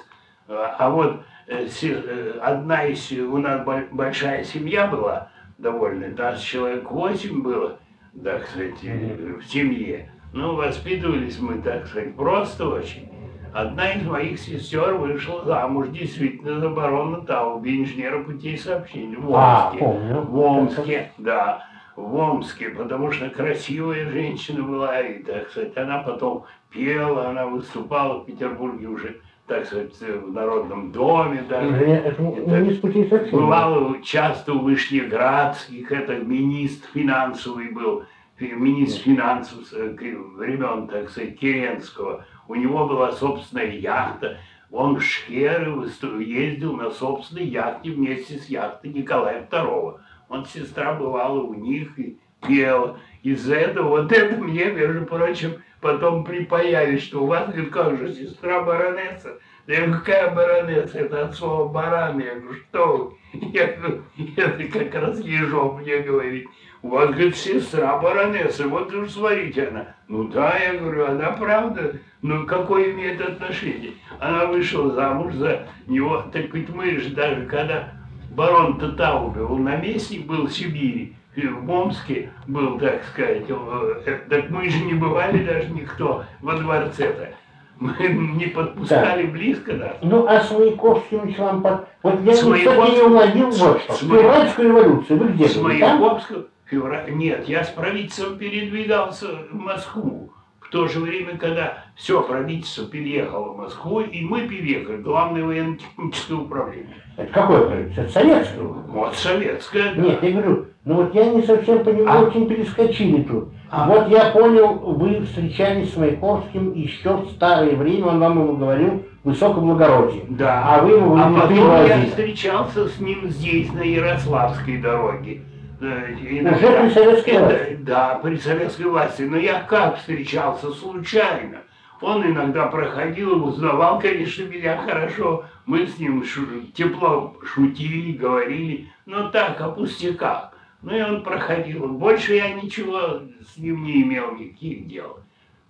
А, 0.49 0.75
а 0.77 0.91
вот 0.91 1.23
э, 1.47 2.41
одна 2.43 2.85
из, 2.87 3.13
у 3.13 3.39
нас 3.39 3.65
большая 3.93 4.43
семья 4.43 4.89
была 4.89 5.31
довольно, 5.59 6.09
нас 6.09 6.41
человек 6.41 6.91
восемь 6.91 7.43
было, 7.43 7.79
так 8.25 8.49
сказать, 8.49 8.83
в 8.83 9.45
семье. 9.45 10.11
Ну, 10.33 10.57
воспитывались 10.57 11.39
мы, 11.39 11.63
так 11.63 11.87
сказать, 11.87 12.17
просто 12.17 12.69
очень. 12.69 13.12
Одна 13.53 13.93
из 13.93 14.07
моих 14.07 14.39
сестер 14.39 14.95
вышла 14.95 15.45
замуж 15.45 15.89
действительно 15.89 16.59
за 16.59 16.71
барона 16.71 17.21
Тауби, 17.21 17.83
инженера 17.83 18.23
путей 18.23 18.57
сообщения, 18.57 19.17
в 19.19 19.35
а, 19.35 19.69
Омске. 19.69 19.85
А, 19.85 19.89
помню. 19.89 20.21
В 20.23 20.39
Омске, 20.39 21.13
да, 21.19 21.67
в 21.95 22.15
Омске, 22.15 22.71
потому 22.71 23.13
что 23.13 23.29
красивая 23.29 24.09
женщина 24.09 24.63
была, 24.63 25.01
и, 25.01 25.23
так 25.23 25.51
сказать, 25.51 25.77
она 25.77 25.99
потом 25.99 26.45
пела, 26.71 27.29
она 27.29 27.47
выступала 27.47 28.21
в 28.21 28.27
Петербурге 28.27 28.87
уже 28.87 29.21
так 29.47 29.67
сказать, 29.67 30.01
в 30.01 30.33
Народном 30.33 30.93
доме 30.93 31.45
даже. 31.47 31.75
Это, 31.75 32.23
это 32.23 32.59
не 32.61 34.03
часто 34.03 34.55
у 34.55 34.61
Вышнеградских, 34.61 35.93
это 35.93 36.15
министр 36.17 36.89
финансовый 36.95 37.71
был, 37.71 38.05
министр 38.39 39.03
финансов 39.03 39.59
э, 39.73 39.95
времен, 40.37 40.89
так 40.89 41.11
сказать, 41.11 41.39
Керенского. 41.39 42.25
У 42.49 42.55
него 42.55 42.87
была 42.87 43.13
собственная 43.13 43.71
яхта. 43.71 44.39
Он 44.71 44.97
в 44.97 45.03
Шхеры 45.03 45.87
ездил 46.23 46.77
на 46.77 46.91
собственной 46.91 47.45
яхте 47.45 47.91
вместе 47.91 48.39
с 48.39 48.47
яхтой 48.47 48.93
Николая 48.93 49.47
II. 49.51 49.99
Он 50.29 50.47
сестра 50.47 50.95
бывала 50.95 51.41
у 51.41 51.55
них 51.55 51.99
и 51.99 52.19
пела. 52.47 52.99
Из-за 53.23 53.57
этого 53.57 53.89
вот 53.89 54.13
это 54.13 54.37
мне, 54.37 54.67
между 54.67 55.05
прочим, 55.05 55.63
потом 55.81 56.25
припаяли, 56.25 56.99
что 56.99 57.23
у 57.23 57.27
вас, 57.27 57.49
говорит, 57.49 57.71
как 57.71 57.99
же, 57.99 58.13
сестра 58.13 58.63
баронесса? 58.63 59.39
Да 59.67 59.75
я 59.75 59.81
говорю, 59.83 59.99
какая 60.01 60.35
баронесса? 60.35 60.99
Это 60.99 61.27
от 61.27 61.35
слова 61.35 61.69
баран. 61.69 62.19
Я 62.19 62.35
говорю, 62.37 62.55
что 62.55 62.97
вы? 62.97 63.17
Я 63.55 63.67
говорю, 63.69 64.03
это 64.37 64.65
как 64.65 64.95
раз 64.95 65.21
Ежов 65.21 65.81
мне 65.81 65.99
говорит. 65.99 66.49
У 66.83 66.89
вас, 66.89 67.11
говорит, 67.11 67.37
сестра 67.37 67.97
баронесса, 67.99 68.67
вот 68.67 68.93
уж 68.93 69.11
смотрите 69.11 69.69
она. 69.69 69.95
Ну 70.09 70.25
да, 70.25 70.59
я 70.59 70.75
говорю, 70.75 71.07
она 71.07 71.31
правда. 71.31 71.95
Ну 72.23 72.45
какое 72.45 72.91
имеет 72.91 73.21
отношение? 73.21 73.93
Она 74.19 74.47
вышла 74.47 74.93
замуж 74.93 75.35
за 75.35 75.69
него. 75.87 76.25
Так 76.33 76.53
ведь 76.53 76.71
мы 76.71 76.99
же 76.99 77.11
даже, 77.11 77.47
когда 77.47 77.91
барон 78.31 78.79
Татаубе, 78.79 79.43
он 79.43 79.63
наместник 79.63 80.27
был 80.27 80.47
в 80.47 80.53
Сибири, 80.53 81.17
в 81.37 81.71
Омске 81.71 82.31
был, 82.49 82.79
так 82.79 83.05
сказать, 83.05 83.45
э, 83.49 84.19
так 84.29 84.51
мы 84.51 84.69
же 84.69 84.85
не 84.85 84.95
бывали 84.95 85.45
даже 85.45 85.71
никто 85.71 86.25
во 86.41 86.55
дворце-то. 86.55 87.31
Мы 87.79 87.95
не 88.37 88.47
подпускали 88.47 89.27
да. 89.27 89.33
близко 89.33 89.73
нас. 89.73 89.97
Ну, 90.03 90.27
а 90.27 90.41
с 90.41 90.51
Маяковским 90.53 91.33
вам 91.39 91.63
под... 91.63 91.89
Вот 92.03 92.21
я 92.23 92.45
Маяковским... 92.45 92.95
не 92.95 93.03
уловил 93.03 93.51
вот 93.51 93.83
что. 93.83 93.95
Февральскую 93.95 94.69
революцию 94.69 95.19
вы 95.19 95.29
где 95.29 95.49
С 95.49 95.57
Маяковским... 95.57 96.47
Февраль... 96.73 97.15
Нет, 97.15 97.47
я 97.49 97.65
с 97.65 97.69
правительством 97.69 98.39
передвигался 98.39 99.27
в 99.51 99.55
Москву. 99.55 100.33
В 100.59 100.71
то 100.71 100.89
же 100.89 101.01
время, 101.01 101.37
когда 101.37 101.85
все 101.97 102.23
правительство 102.23 102.87
переехало 102.87 103.53
в 103.53 103.59
Москву, 103.59 104.01
и 104.01 104.25
мы 104.25 104.49
переехали, 104.49 104.97
главное 104.97 105.45
военно-техническое 105.45 106.37
управление. 106.37 106.97
Это 107.19 107.31
какое 107.31 107.67
правительство? 107.67 108.01
Это 108.01 108.13
советское? 108.13 108.63
Вот 108.63 109.15
советское, 109.15 109.93
да. 109.93 110.01
Нет, 110.01 110.23
я 110.23 110.31
говорю, 110.31 110.67
ну 110.87 110.95
вот 110.95 111.15
я 111.15 111.27
не 111.27 111.43
совсем 111.43 111.85
понимаю, 111.85 112.21
а? 112.21 112.23
очень 112.23 112.49
перескочили 112.49 113.23
тут. 113.23 113.51
А? 113.71 113.87
Вот 113.87 114.09
я 114.09 114.31
понял, 114.31 114.79
вы 114.79 115.21
встречались 115.27 115.93
с 115.93 115.97
Маяковским 115.99 116.73
еще 116.73 117.19
в 117.19 117.33
старое 117.33 117.77
время, 117.77 118.07
он 118.07 118.21
вам 118.21 118.41
ему 118.41 118.57
говорил 118.57 119.03
высокоблагородие. 119.25 120.25
Да. 120.31 120.63
А 120.65 120.83
вы 120.83 120.97
ему 120.97 121.17
А 121.19 121.31
потом 121.31 121.87
я 121.87 122.07
встречался 122.07 122.89
с 122.89 122.99
ним 122.99 123.29
здесь, 123.29 123.71
на 123.75 123.83
Ярославской 123.83 124.79
дороге. 124.79 125.43
Иногда, 125.83 126.57
Уже 126.57 126.81
при 126.81 126.91
советской 126.91 127.31
это, 127.31 127.45
власти? 127.45 127.79
Да, 127.81 128.15
при 128.23 128.37
советской 128.37 128.87
власти. 128.87 129.23
Но 129.23 129.37
я 129.37 129.63
как 129.63 129.99
встречался? 129.99 130.71
Случайно. 130.73 131.63
Он 132.01 132.25
иногда 132.25 132.67
проходил, 132.67 133.45
узнавал, 133.45 133.99
конечно, 134.01 134.45
меня 134.45 134.77
хорошо. 134.77 135.45
Мы 135.67 135.87
с 135.87 135.99
ним 135.99 136.25
шу 136.25 136.47
тепло 136.75 137.37
шутили, 137.45 138.13
говорили, 138.13 138.93
но 139.07 139.31
так, 139.31 139.61
о 139.61 139.71
пустяках. 139.71 140.53
Ну 140.83 140.97
и 140.97 141.01
он 141.01 141.23
проходил. 141.23 141.89
Больше 141.89 142.35
я 142.35 142.53
ничего 142.55 143.23
с 143.53 143.57
ним 143.57 143.85
не 143.85 144.03
имел 144.03 144.37
никаких 144.37 144.87
дел 144.89 145.19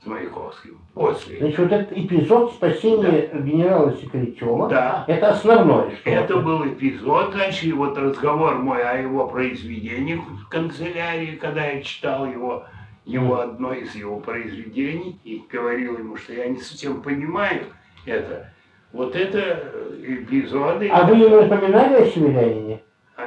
с 0.02 0.06
Маяковским. 0.06 0.78
После. 0.94 1.38
Значит, 1.38 1.58
вот 1.58 1.72
этот 1.72 1.96
эпизод 1.96 2.52
спасения 2.52 3.30
да. 3.32 3.38
генерала 3.38 3.92
Секретева, 3.92 4.68
да. 4.68 5.04
это 5.06 5.30
основное. 5.30 5.94
Что 5.96 6.10
это 6.10 6.36
был 6.38 6.66
эпизод, 6.66 7.32
значит, 7.32 7.64
и 7.64 7.72
вот 7.72 7.96
разговор 7.96 8.56
мой 8.56 8.82
о 8.82 8.96
его 8.96 9.28
произведениях 9.28 10.20
в 10.20 10.48
канцелярии, 10.48 11.36
когда 11.36 11.66
я 11.66 11.82
читал 11.82 12.26
его, 12.26 12.64
его 13.04 13.40
одно 13.40 13.72
из 13.72 13.94
его 13.94 14.18
произведений, 14.18 15.20
и 15.24 15.42
говорил 15.50 15.98
ему, 15.98 16.16
что 16.16 16.32
я 16.32 16.48
не 16.48 16.58
совсем 16.58 17.02
понимаю 17.02 17.66
это. 18.04 18.52
Вот 18.92 19.14
это 19.14 19.72
эпизоды... 20.02 20.88
А 20.88 21.06
вы 21.06 21.16
ему 21.16 21.42
напоминали 21.42 22.02
о 22.02 22.06
северянине? 22.06 22.82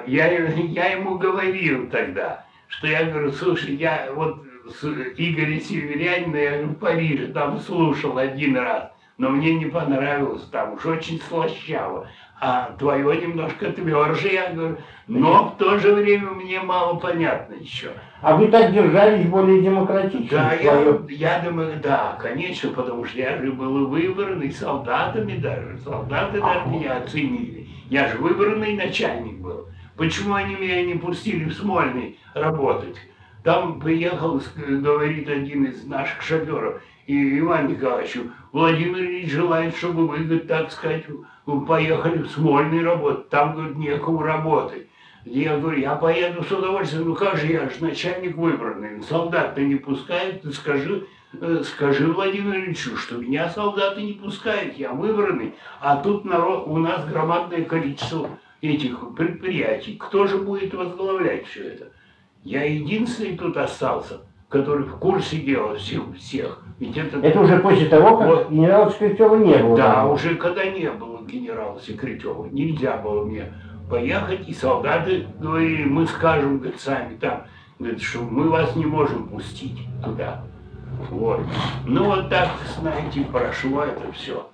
Я, 0.05 0.27
я 0.27 0.87
ему 0.91 1.17
говорил 1.17 1.89
тогда, 1.89 2.45
что 2.67 2.87
я 2.87 3.05
говорю, 3.05 3.31
слушай, 3.31 3.75
я 3.75 4.09
вот 4.13 4.43
Игоря 5.17 5.59
Северянина 5.59 6.35
я 6.37 6.61
в 6.63 6.75
Париже 6.75 7.27
там 7.27 7.59
слушал 7.59 8.17
один 8.17 8.57
раз, 8.57 8.91
но 9.17 9.29
мне 9.29 9.53
не 9.53 9.65
понравилось, 9.65 10.43
там 10.51 10.73
уж 10.73 10.85
очень 10.85 11.21
слащаво. 11.21 12.07
А 12.41 12.75
твое 12.77 13.21
немножко 13.21 13.71
тверже, 13.71 14.27
я 14.27 14.51
говорю, 14.51 14.77
но 15.07 15.49
в 15.49 15.57
то 15.57 15.77
же 15.79 15.93
время 15.93 16.31
мне 16.31 16.59
мало 16.59 16.99
понятно 16.99 17.53
еще. 17.55 17.91
А 18.21 18.35
вы 18.35 18.49
так 18.49 18.73
держались 18.73 19.25
более 19.27 19.61
демократично? 19.61 20.37
Да, 20.37 20.53
я, 20.53 20.99
я 21.09 21.39
думаю, 21.39 21.79
да, 21.81 22.17
конечно, 22.21 22.71
потому 22.71 23.05
что 23.05 23.17
я 23.17 23.37
же 23.37 23.53
был 23.53 23.87
выбранный 23.87 24.51
солдатами 24.51 25.37
даже, 25.37 25.77
солдаты 25.77 26.39
а 26.41 26.55
даже 26.55 26.69
меня 26.75 26.97
оценили. 26.97 27.69
Я 27.89 28.09
же 28.09 28.17
выбранный 28.17 28.73
начальник 28.73 29.39
был. 29.39 29.69
Почему 29.95 30.33
они 30.33 30.55
меня 30.55 30.83
не 30.83 30.95
пустили 30.95 31.45
в 31.45 31.53
Смольный 31.53 32.19
работать? 32.33 32.97
Там 33.45 33.79
приехал, 33.79 34.41
говорит 34.57 35.29
один 35.29 35.65
из 35.65 35.85
наших 35.85 36.23
шоферов, 36.23 36.81
и 37.05 37.37
Иван 37.37 37.67
Николаевичу, 37.67 38.31
Владимир 38.51 39.03
Ильич 39.03 39.31
желает, 39.31 39.77
чтобы 39.77 40.07
вы, 40.07 40.39
так 40.39 40.71
сказать, 40.71 41.03
поехали 41.67 42.23
в 42.23 42.31
Смольный 42.31 42.83
работать, 42.83 43.29
там, 43.29 43.53
говорит, 43.53 43.77
некому 43.77 44.23
работать. 44.23 44.87
Я 45.25 45.59
говорю, 45.59 45.77
я 45.77 45.93
поеду 45.93 46.43
с 46.43 46.51
удовольствием, 46.51 47.09
ну 47.09 47.13
как 47.13 47.37
же, 47.37 47.45
я 47.45 47.69
же 47.69 47.75
начальник 47.81 48.35
выбранный, 48.35 49.03
солдат-то 49.03 49.61
не 49.61 49.75
пускает, 49.75 50.41
ты 50.41 50.51
скажи, 50.51 51.05
э, 51.39 51.61
скажи 51.65 52.11
Владимиру 52.11 52.57
Ильичу, 52.57 52.97
что 52.97 53.17
меня 53.17 53.47
солдаты 53.49 54.01
не 54.01 54.13
пускают, 54.13 54.75
я 54.75 54.91
выбранный, 54.91 55.53
а 55.81 55.97
тут 55.97 56.25
народ, 56.25 56.63
у 56.65 56.77
нас 56.77 57.07
громадное 57.07 57.63
количество 57.63 58.27
этих 58.61 58.97
предприятий. 59.15 59.97
Кто 59.97 60.25
же 60.25 60.39
будет 60.39 60.73
возглавлять 60.73 61.45
все 61.45 61.61
это? 61.61 61.91
Я 62.45 62.63
единственный 62.63 63.35
тут 63.35 63.57
остался, 63.57 64.21
который 64.49 64.85
в 64.85 64.97
курсе 64.99 65.37
дела 65.37 65.75
всех. 65.77 66.03
всех. 66.15 66.61
Ведь 66.79 66.95
это... 66.95 67.19
это 67.19 67.41
уже 67.41 67.57
после 67.57 67.87
того, 67.87 68.17
как 68.17 68.27
вот, 68.27 68.49
генерала 68.51 68.91
Секретева 68.91 69.35
не 69.35 69.57
было. 69.57 69.75
Да, 69.75 69.93
там. 69.95 70.11
уже 70.11 70.35
когда 70.35 70.63
не 70.65 70.91
было 70.91 71.25
генерала 71.25 71.81
Секретева. 71.81 72.45
Нельзя 72.51 72.97
было 72.97 73.25
мне 73.25 73.51
поехать, 73.89 74.47
и 74.47 74.53
солдаты 74.53 75.25
говорили, 75.39 75.85
мы 75.85 76.05
скажем, 76.05 76.59
говорит, 76.59 76.79
сами 76.79 77.15
там, 77.17 77.45
говорит, 77.79 78.01
что 78.01 78.19
мы 78.19 78.49
вас 78.49 78.75
не 78.75 78.85
можем 78.85 79.27
пустить 79.27 79.79
туда. 80.03 80.43
Вот. 81.09 81.41
Ну 81.85 82.05
вот 82.05 82.29
так, 82.29 82.49
знаете, 82.79 83.21
прошло 83.21 83.83
это 83.83 84.11
все. 84.11 84.47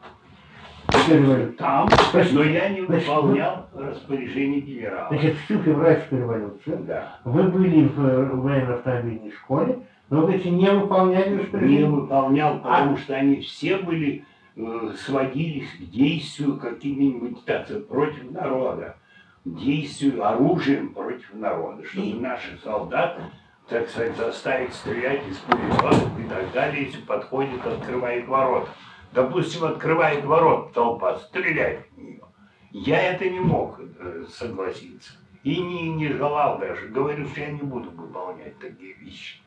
Там, 1.58 1.89
но 2.32 2.44
я 2.44 2.70
не 2.70 2.82
выполнял 2.82 3.68
распоряжение 3.74 4.62
генерала. 4.62 5.08
Значит, 5.10 5.38
всю 5.46 5.60
февральскую 5.60 6.22
революцию 6.22 6.84
да. 6.86 7.20
вы 7.24 7.44
были 7.44 7.88
в 7.88 8.06
э, 8.06 8.26
военно-автомобильной 8.26 9.32
школе, 9.32 9.80
но 10.10 10.26
вы 10.26 10.34
не 10.34 10.70
выполняли 10.70 11.38
распоряжение? 11.38 11.80
Не 11.80 11.89
выполнял, 11.89 12.60
потому 12.60 12.94
а... 12.94 12.98
что 12.98 13.16
они 13.16 13.42
все 13.42 13.78
были, 13.78 14.26
э, 14.56 14.94
сводились 14.98 15.70
к 15.72 15.89
действию 15.92 16.58
какими-нибудь 16.58 17.44
против 17.88 18.32
народа, 18.32 18.96
к 19.44 19.56
действию 19.58 20.26
оружием 20.26 20.94
против 20.94 21.34
народа, 21.34 21.84
чтобы 21.86 22.08
и... 22.08 22.14
наши 22.14 22.58
солдаты 22.64 23.22
так 23.70 23.88
сказать, 23.88 24.18
заставить 24.18 24.74
стрелять 24.74 25.22
из 25.30 25.38
пулеметов 25.38 26.20
и 26.20 26.24
так 26.28 26.52
далее, 26.52 26.88
если 26.88 27.00
подходит, 27.04 27.66
открывает 27.66 28.28
ворота 28.28 28.68
допустим, 29.14 29.66
открывает 29.66 30.26
ворот 30.26 30.74
толпа, 30.74 31.18
стреляет 31.20 31.86
в 31.91 31.97
нее. 31.97 32.22
Я 32.72 33.01
это 33.01 33.30
не 33.30 33.39
мог 33.39 33.80
э, 33.80 34.26
согласиться. 34.30 35.14
И 35.43 35.59
не, 35.59 35.89
не 35.89 36.09
желал 36.09 36.59
даже. 36.59 36.88
Говорю, 36.88 37.28
что 37.28 37.41
я 37.41 37.51
не 37.51 37.62
буду 37.62 37.89
выполнять 37.89 38.57
такие 38.59 38.93
вещи. 38.93 39.41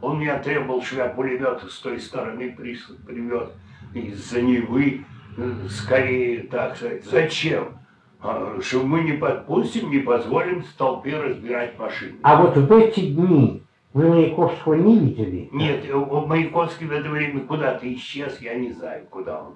Он 0.00 0.18
мне 0.18 0.36
требовал, 0.38 0.82
что 0.82 0.96
я 0.96 1.08
пулеметы 1.08 1.68
с 1.68 1.78
той 1.78 1.98
стороны 1.98 2.52
привез 2.52 3.50
из-за 3.94 4.42
Невы, 4.42 5.04
э, 5.36 5.52
скорее, 5.68 6.44
так 6.44 6.76
сказать. 6.76 7.04
Зачем? 7.04 7.78
А, 8.20 8.58
что 8.60 8.82
мы 8.82 9.02
не 9.02 9.12
подпустим, 9.12 9.90
не 9.90 9.98
позволим 9.98 10.64
толпе 10.76 11.20
разбирать 11.20 11.78
машины. 11.78 12.18
А 12.22 12.42
вот 12.42 12.56
в 12.56 12.72
эти 12.72 13.06
дни 13.06 13.62
вы 13.94 14.08
Маяковского 14.08 14.74
не 14.74 14.98
видели? 14.98 15.48
Нет, 15.52 15.84
э, 15.88 15.94
Маяковский 15.94 16.86
в 16.86 16.92
это 16.92 17.08
время 17.08 17.40
куда-то 17.40 17.92
исчез, 17.94 18.38
я 18.40 18.54
не 18.54 18.72
знаю, 18.72 19.06
куда 19.08 19.42
он 19.42 19.54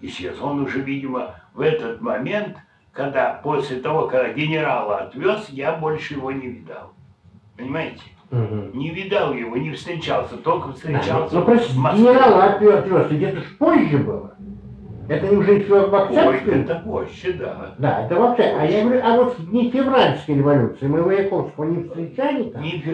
исчез. 0.00 0.40
Он 0.40 0.60
уже, 0.60 0.80
видимо, 0.80 1.34
в 1.54 1.60
этот 1.60 2.00
момент, 2.00 2.56
когда 2.92 3.40
после 3.42 3.80
того, 3.80 4.08
когда 4.08 4.32
генерала 4.32 4.98
отвез, 4.98 5.48
я 5.50 5.74
больше 5.74 6.14
его 6.14 6.32
не 6.32 6.48
видал. 6.48 6.92
Понимаете? 7.56 8.02
Угу. 8.30 8.70
Не 8.74 8.90
видал 8.90 9.34
его, 9.34 9.56
не 9.56 9.72
встречался, 9.72 10.36
только 10.36 10.72
встречался 10.72 11.34
да, 11.34 11.40
ну, 11.40 11.44
простите, 11.44 11.78
генерала 11.78 12.44
отвез, 12.44 13.10
где-то 13.10 13.42
позже 13.58 13.98
было. 13.98 14.34
Это 15.08 15.26
уже 15.36 15.54
еще 15.54 15.88
в 15.88 15.92
Октябрьской? 15.92 16.54
Ой, 16.54 16.60
это 16.60 16.74
позже, 16.76 17.32
да. 17.32 17.74
Да, 17.78 18.06
это 18.06 18.14
вообще. 18.14 18.44
А 18.44 18.64
я 18.64 18.84
говорю, 18.84 19.00
а 19.02 19.16
вот 19.16 19.34
дни 19.50 19.68
февральской 19.68 20.36
революции 20.36 20.86
мы 20.86 21.02
Маяковского 21.02 21.64
не 21.64 21.82
встречали 21.82 22.44
там? 22.44 22.62
Не, 22.62 22.84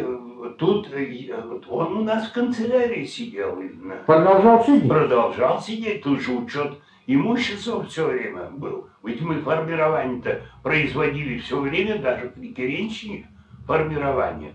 тут 0.58 0.88
э, 0.92 1.30
он 1.68 1.98
у 1.98 2.04
нас 2.04 2.28
в 2.28 2.32
канцелярии 2.32 3.04
сидел. 3.04 3.58
Продолжал 4.06 4.64
сидеть? 4.64 4.88
Продолжал 4.88 5.60
сидеть. 5.60 6.02
Тут 6.02 6.20
же 6.20 6.32
учет 6.32 6.78
имущества 7.06 7.84
все 7.84 8.06
время 8.06 8.50
был. 8.50 8.88
Ведь 9.02 9.20
мы 9.20 9.36
формирование-то 9.40 10.42
производили 10.62 11.38
все 11.38 11.60
время, 11.60 11.98
даже 11.98 12.28
при 12.30 12.52
Керенщине 12.52 13.28
формирование 13.66 14.54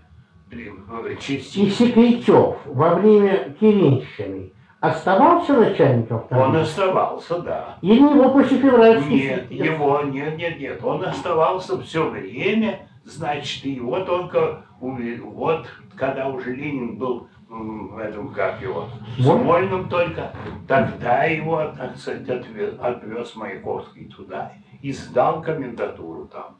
э, 0.50 1.16
частей. 1.20 1.66
И 1.66 1.70
Секретев 1.70 2.56
во 2.66 2.94
время 2.94 3.54
Керенщины 3.58 4.52
оставался 4.80 5.54
начальником 5.54 6.24
Он 6.30 6.56
оставался, 6.56 7.38
да. 7.38 7.78
Или 7.82 8.00
его 8.00 8.30
после 8.30 8.58
февральских? 8.58 9.10
Нет, 9.10 9.50
его, 9.50 10.02
нет, 10.02 10.36
нет, 10.36 10.58
нет. 10.58 10.84
Он 10.84 11.04
оставался 11.04 11.80
все 11.82 12.10
время, 12.10 12.88
значит, 13.04 13.64
его 13.64 14.04
только, 14.04 14.64
вот 14.80 15.68
когда 15.96 16.28
уже 16.28 16.54
Ленин 16.54 16.96
был 16.96 17.28
в 17.48 17.98
этом, 17.98 18.32
как 18.32 18.62
его, 18.62 18.88
Смольном 19.18 19.88
только, 19.88 20.32
тогда 20.66 21.24
его, 21.24 21.72
так 21.76 21.96
сказать, 21.96 22.28
отвез, 22.28 22.74
отвез 22.80 23.36
Маяковский 23.36 24.08
туда 24.08 24.52
и 24.80 24.92
сдал 24.92 25.42
комендатуру 25.42 26.26
там. 26.26 26.56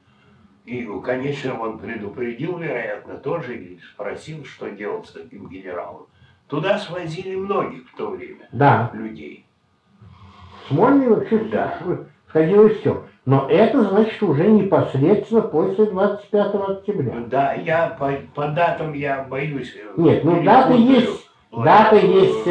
И, 0.65 0.87
конечно, 1.05 1.59
он 1.59 1.79
предупредил, 1.79 2.59
вероятно, 2.59 3.17
тоже 3.17 3.57
и 3.57 3.81
спросил, 3.95 4.45
что 4.45 4.71
делать 4.71 5.07
с 5.07 5.13
таким 5.13 5.49
генералом. 5.49 6.07
Туда 6.47 6.79
свозили 6.79 7.35
многих 7.35 7.89
в 7.91 7.97
то 7.97 8.11
время 8.11 8.49
да. 8.53 8.91
людей. 8.93 9.47
Смольный 10.69 11.09
вообще 11.09 11.39
да. 11.45 11.79
входило 12.27 12.69
все. 12.69 13.05
Но 13.25 13.49
это 13.49 13.85
значит 13.85 14.21
уже 14.23 14.49
непосредственно 14.49 15.43
после 15.43 15.87
25 15.87 16.55
октября. 16.55 17.15
Да, 17.27 17.53
я 17.53 17.97
по, 17.99 18.11
по 18.35 18.49
датам 18.49 18.95
я 18.95 19.23
боюсь. 19.23 19.73
Э, 19.77 19.93
Нет, 19.97 20.25
ну 20.25 20.43
дата 20.43 20.73
есть. 20.73 21.31
Дата 21.53 21.97
есть 21.97 22.45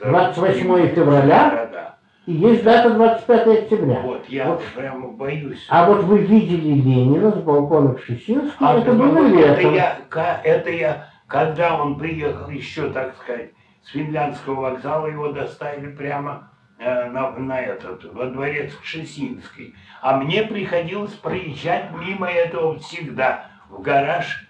28 0.00 0.72
э, 0.72 0.88
февраля. 0.88 1.68
Да. 1.72 1.96
И 2.26 2.32
есть 2.32 2.62
дата 2.62 2.90
25 2.90 3.46
октября. 3.64 4.00
Вот, 4.02 4.28
я 4.28 4.50
вот. 4.50 4.62
прямо 4.76 5.08
боюсь. 5.08 5.66
А 5.68 5.90
вот 5.90 6.04
вы 6.04 6.18
видели 6.18 6.80
Ленина 6.80 7.32
с 7.32 7.42
балкона 7.42 7.94
Кшесинского, 7.94 8.70
а, 8.70 8.78
это 8.78 8.92
было 8.92 9.26
летом. 9.26 9.50
Это 9.50 9.68
я, 9.68 10.40
это 10.44 10.70
я, 10.70 11.08
когда 11.26 11.82
он 11.82 11.98
приехал 11.98 12.48
еще, 12.50 12.88
так 12.90 13.16
сказать, 13.16 13.50
с 13.82 13.90
финляндского 13.90 14.60
вокзала, 14.60 15.08
его 15.08 15.32
доставили 15.32 15.90
прямо 15.90 16.50
Э, 16.53 16.53
на, 16.84 17.30
на 17.30 17.60
этот, 17.60 18.04
во 18.12 18.26
дворец 18.26 18.74
Кшесинский. 18.82 19.74
А 20.00 20.18
мне 20.18 20.42
приходилось 20.42 21.12
проезжать 21.12 21.90
мимо 21.92 22.30
этого 22.30 22.78
всегда 22.78 23.50
в 23.68 23.80
гараж 23.80 24.48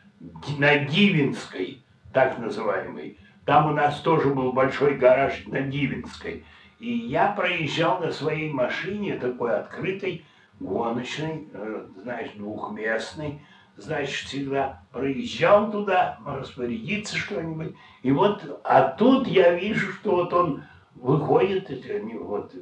на 0.59 0.79
Дивинской, 0.79 1.85
так 2.13 2.39
называемый. 2.39 3.19
Там 3.45 3.71
у 3.71 3.75
нас 3.75 4.01
тоже 4.01 4.31
был 4.31 4.53
большой 4.53 4.97
гараж 4.97 5.45
на 5.47 5.61
Дивинской. 5.61 6.45
И 6.79 6.91
я 6.91 7.29
проезжал 7.29 8.01
на 8.01 8.11
своей 8.11 8.51
машине, 8.51 9.17
такой 9.17 9.57
открытой, 9.57 10.25
гоночной, 10.61 11.49
э, 11.53 11.87
знаешь, 12.03 12.31
двухместной, 12.37 13.41
значит, 13.77 14.29
всегда 14.29 14.83
проезжал 14.93 15.71
туда, 15.71 16.19
распорядиться 16.25 17.17
что-нибудь. 17.17 17.75
И 18.03 18.13
вот, 18.13 18.61
а 18.65 18.83
тут 18.83 19.27
я 19.27 19.55
вижу, 19.55 19.93
что 19.93 20.17
вот 20.17 20.33
он 20.33 20.65
выходит, 20.97 21.71
это 21.71 22.01
не, 22.01 22.15
вот, 22.15 22.53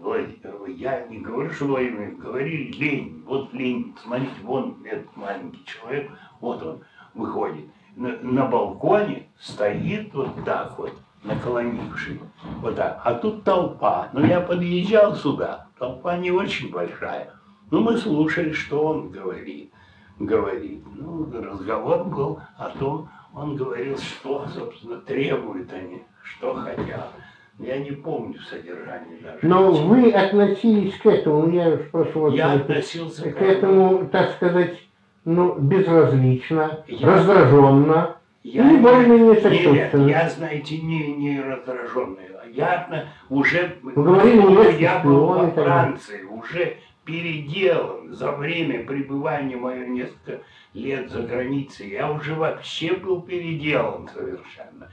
я 0.69 1.07
не 1.07 1.19
говорю, 1.19 1.51
что 1.51 1.67
Владимир, 1.67 2.17
говорили 2.17 2.73
Ленин, 2.73 3.23
вот 3.27 3.53
Ленин, 3.53 3.95
смотрите, 4.03 4.33
вон 4.43 4.83
этот 4.85 5.17
маленький 5.17 5.65
человек, 5.65 6.11
вот 6.41 6.63
он 6.63 6.81
выходит. 7.15 7.67
На, 7.97 8.17
на 8.23 8.47
балконе 8.47 9.29
стоит 9.39 10.15
вот 10.15 10.31
так 10.45 10.79
вот, 10.79 10.93
наклонивший, 11.23 12.21
вот 12.61 12.77
так. 12.77 13.01
А 13.05 13.15
тут 13.15 13.45
толпа. 13.45 14.09
Но 14.13 14.25
я 14.25 14.41
подъезжал 14.41 15.15
сюда, 15.15 15.69
толпа 15.79 16.17
не 16.17 16.31
очень 16.31 16.71
большая. 16.71 17.31
Но 17.71 17.81
мы 17.81 17.97
слушали, 17.99 18.53
что 18.53 18.87
он 18.87 19.11
говорит. 19.11 19.73
Говорит. 20.19 20.85
Ну, 20.95 21.31
разговор 21.33 22.05
был 22.05 22.41
о 22.57 22.71
том, 22.71 23.09
он 23.35 23.57
говорил, 23.57 23.97
что, 23.99 24.47
собственно, 24.49 24.99
требуют 24.99 25.73
они, 25.73 26.03
что 26.23 26.55
хотят. 26.55 27.11
Я 27.59 27.79
не 27.79 27.93
помню 27.93 28.41
содержание 28.41 29.19
даже. 29.23 29.39
Но 29.43 29.73
вы 29.73 30.11
относились 30.11 30.97
к 30.97 31.07
этому, 31.07 31.51
я 31.51 31.79
прошу 31.91 32.21
вас... 32.21 32.35
Я 32.35 32.53
относился 32.53 33.31
к, 33.31 33.37
к 33.37 33.43
этому, 33.43 34.07
так 34.07 34.33
сказать, 34.33 34.79
ну, 35.25 35.55
безразлично, 35.59 36.83
я, 36.89 37.07
раздраженно. 37.07 38.17
Я, 38.43 38.69
или 38.69 38.79
более-менее 38.79 39.41
сочувственно. 39.41 40.05
Нет, 40.05 40.11
я, 40.11 40.31
знаете, 40.31 40.79
не, 40.79 41.15
не 41.15 41.41
раздраженный. 41.41 42.31
Я 42.53 43.07
уже... 43.31 43.77
Вы 43.83 43.93
говорили, 43.93 44.81
я 44.81 44.99
был 44.99 45.27
во 45.27 45.51
Франции, 45.51 46.25
уже 46.25 46.77
переделан 47.05 48.13
за 48.13 48.33
время 48.33 48.85
пребывания 48.85 49.57
мое 49.57 49.87
несколько 49.87 50.41
лет 50.75 51.11
за 51.11 51.23
границей. 51.23 51.91
Я 51.91 52.11
уже 52.11 52.35
вообще 52.35 52.95
был 52.95 53.23
переделан 53.23 54.09
совершенно. 54.09 54.91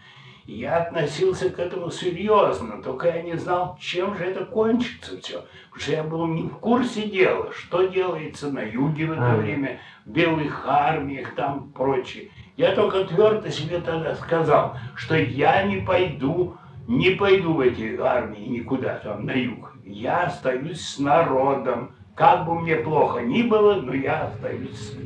Я 0.51 0.77
относился 0.77 1.51
к 1.51 1.59
этому 1.59 1.91
серьезно, 1.91 2.81
только 2.81 3.09
я 3.09 3.21
не 3.21 3.35
знал, 3.35 3.77
чем 3.79 4.17
же 4.17 4.23
это 4.23 4.45
кончится 4.45 5.21
все. 5.21 5.43
Потому 5.69 5.79
что 5.79 5.91
я 5.91 6.03
был 6.03 6.25
не 6.25 6.41
в 6.41 6.55
курсе 6.55 7.03
дела, 7.07 7.51
что 7.53 7.83
делается 7.83 8.51
на 8.51 8.63
юге 8.63 9.05
в 9.05 9.11
это 9.11 9.35
время, 9.35 9.79
в 10.07 10.09
белых 10.09 10.65
армиях 10.65 11.35
там 11.35 11.69
прочее. 11.69 12.31
Я 12.57 12.73
только 12.73 13.05
твердо 13.05 13.49
себе 13.49 13.79
тогда 13.79 14.15
сказал, 14.15 14.75
что 14.95 15.15
я 15.15 15.61
не 15.61 15.81
пойду, 15.81 16.57
не 16.87 17.11
пойду 17.11 17.53
в 17.53 17.59
эти 17.59 17.95
армии 18.01 18.47
никуда 18.47 18.95
там 19.03 19.27
на 19.27 19.33
юг. 19.33 19.73
Я 19.85 20.23
остаюсь 20.23 20.81
с 20.81 20.97
народом. 20.97 21.91
Как 22.15 22.47
бы 22.47 22.59
мне 22.59 22.77
плохо 22.77 23.19
ни 23.19 23.43
было, 23.43 23.75
но 23.75 23.93
я 23.93 24.23
остаюсь 24.23 24.79
с 24.79 24.97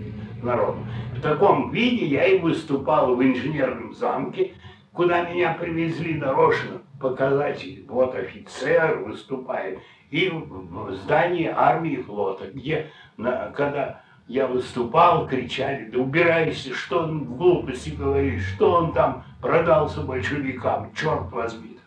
народом. 0.41 0.87
В 1.17 1.21
таком 1.21 1.69
виде 1.71 2.05
я 2.05 2.27
и 2.27 2.39
выступал 2.39 3.13
в 3.13 3.21
инженерном 3.21 3.93
замке, 3.93 4.53
куда 4.93 5.23
меня 5.29 5.53
привезли 5.53 6.15
нарочно 6.15 6.81
показать, 6.99 7.65
вот 7.87 8.15
офицер 8.15 8.99
выступает, 8.99 9.79
и 10.11 10.29
в 10.29 10.93
здании 10.93 11.47
армии 11.47 11.97
флота, 11.97 12.45
где, 12.51 12.91
когда 13.17 14.01
я 14.27 14.47
выступал, 14.47 15.27
кричали, 15.27 15.89
да 15.89 15.99
убирайся, 15.99 16.73
что 16.73 16.99
он 16.99 17.23
в 17.25 17.37
глупости 17.37 17.89
говорит, 17.89 18.41
что 18.41 18.71
он 18.71 18.93
там 18.93 19.25
продался 19.41 20.01
большевикам, 20.01 20.91
черт 20.95 21.31
возьми. 21.31 21.79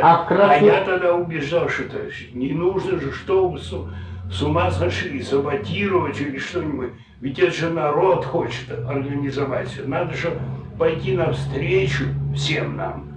А, 0.00 0.26
а 0.28 0.56
я 0.56 0.82
тогда 0.84 1.14
убежал, 1.14 1.68
что 1.68 1.84
то 1.84 1.98
не 2.32 2.52
нужно 2.52 2.98
же, 2.98 3.12
что 3.12 3.48
вы 3.48 3.58
с, 3.58 3.72
с 4.30 4.42
ума 4.42 4.70
сошли, 4.70 5.22
саботировать 5.22 6.18
или 6.20 6.38
что-нибудь. 6.38 6.92
Ведь 7.20 7.38
это 7.38 7.52
же 7.52 7.70
народ 7.70 8.24
хочет 8.24 8.70
организовать. 8.70 9.78
Надо 9.86 10.14
же 10.14 10.38
пойти 10.78 11.16
навстречу 11.16 12.04
всем 12.34 12.76
нам. 12.76 13.08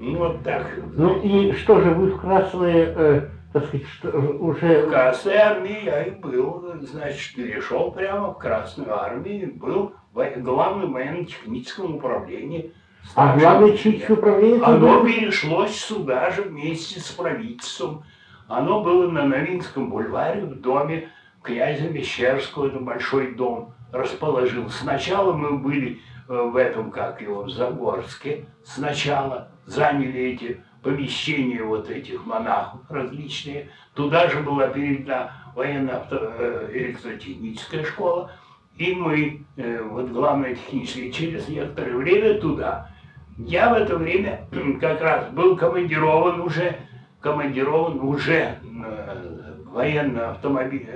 Ну 0.00 0.18
вот 0.18 0.42
так. 0.42 0.66
Ну 0.96 1.20
и 1.20 1.52
что 1.52 1.80
же, 1.80 1.90
вы 1.90 2.10
в 2.10 2.20
красные 2.20 2.94
э, 2.96 3.28
так 3.54 3.66
сказать, 3.66 3.86
что, 3.86 4.10
уже... 4.10 4.86
В 4.86 4.90
Красной 4.90 5.36
армии 5.36 5.84
я 5.84 6.02
и 6.02 6.10
был, 6.10 6.74
значит, 6.80 7.36
перешел 7.36 7.92
прямо 7.92 8.32
в 8.32 8.38
Красную 8.38 8.92
армию, 8.92 9.54
был 9.54 9.94
главным 10.12 10.92
военно-техническом 10.92 11.94
управлении. 11.94 12.72
А 13.14 13.36
главное 13.38 13.76
техническое 13.76 14.14
управление? 14.14 14.60
Оно 14.60 15.04
перешлось 15.04 15.76
сюда 15.76 16.32
же 16.32 16.42
вместе 16.42 16.98
с 16.98 17.12
правительством. 17.12 18.02
Оно 18.48 18.82
было 18.82 19.08
на 19.08 19.24
Новинском 19.24 19.88
бульваре 19.88 20.42
в 20.42 20.60
доме 20.60 21.08
князя 21.40 21.88
Мещерского, 21.88 22.66
это 22.66 22.80
большой 22.80 23.36
дом, 23.36 23.72
расположил. 23.92 24.68
Сначала 24.68 25.32
мы 25.32 25.58
были 25.58 26.00
в 26.28 26.56
этом, 26.56 26.90
как 26.90 27.20
его, 27.20 27.42
в 27.42 27.50
Загорске. 27.50 28.46
Сначала 28.64 29.48
заняли 29.66 30.20
эти 30.20 30.62
помещения 30.82 31.62
вот 31.62 31.90
этих 31.90 32.24
монахов 32.26 32.80
различные. 32.88 33.68
Туда 33.94 34.28
же 34.28 34.40
была 34.40 34.68
передана 34.68 35.32
военно-электротехническая 35.54 37.82
э, 37.82 37.84
школа. 37.84 38.32
И 38.76 38.94
мы, 38.94 39.44
э, 39.56 39.82
вот 39.82 40.10
главное 40.10 40.54
техническое, 40.54 41.10
через 41.10 41.48
некоторое 41.48 41.96
время 41.96 42.38
туда. 42.40 42.90
Я 43.38 43.70
в 43.70 43.74
это 43.74 43.96
время 43.96 44.46
как 44.80 45.00
раз 45.00 45.30
был 45.30 45.56
командирован 45.56 46.40
уже, 46.40 46.76
командирован 47.20 48.00
уже 48.00 48.58
э, 48.62 49.54
военно 49.66 50.32
автомобиль, 50.32 50.88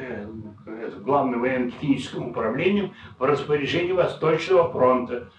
главным 1.00 1.40
военно-техническим 1.40 2.28
управлением 2.28 2.94
в 3.18 3.22
распоряжении 3.24 3.92
Восточного 3.92 4.70
фронта. 4.70 5.30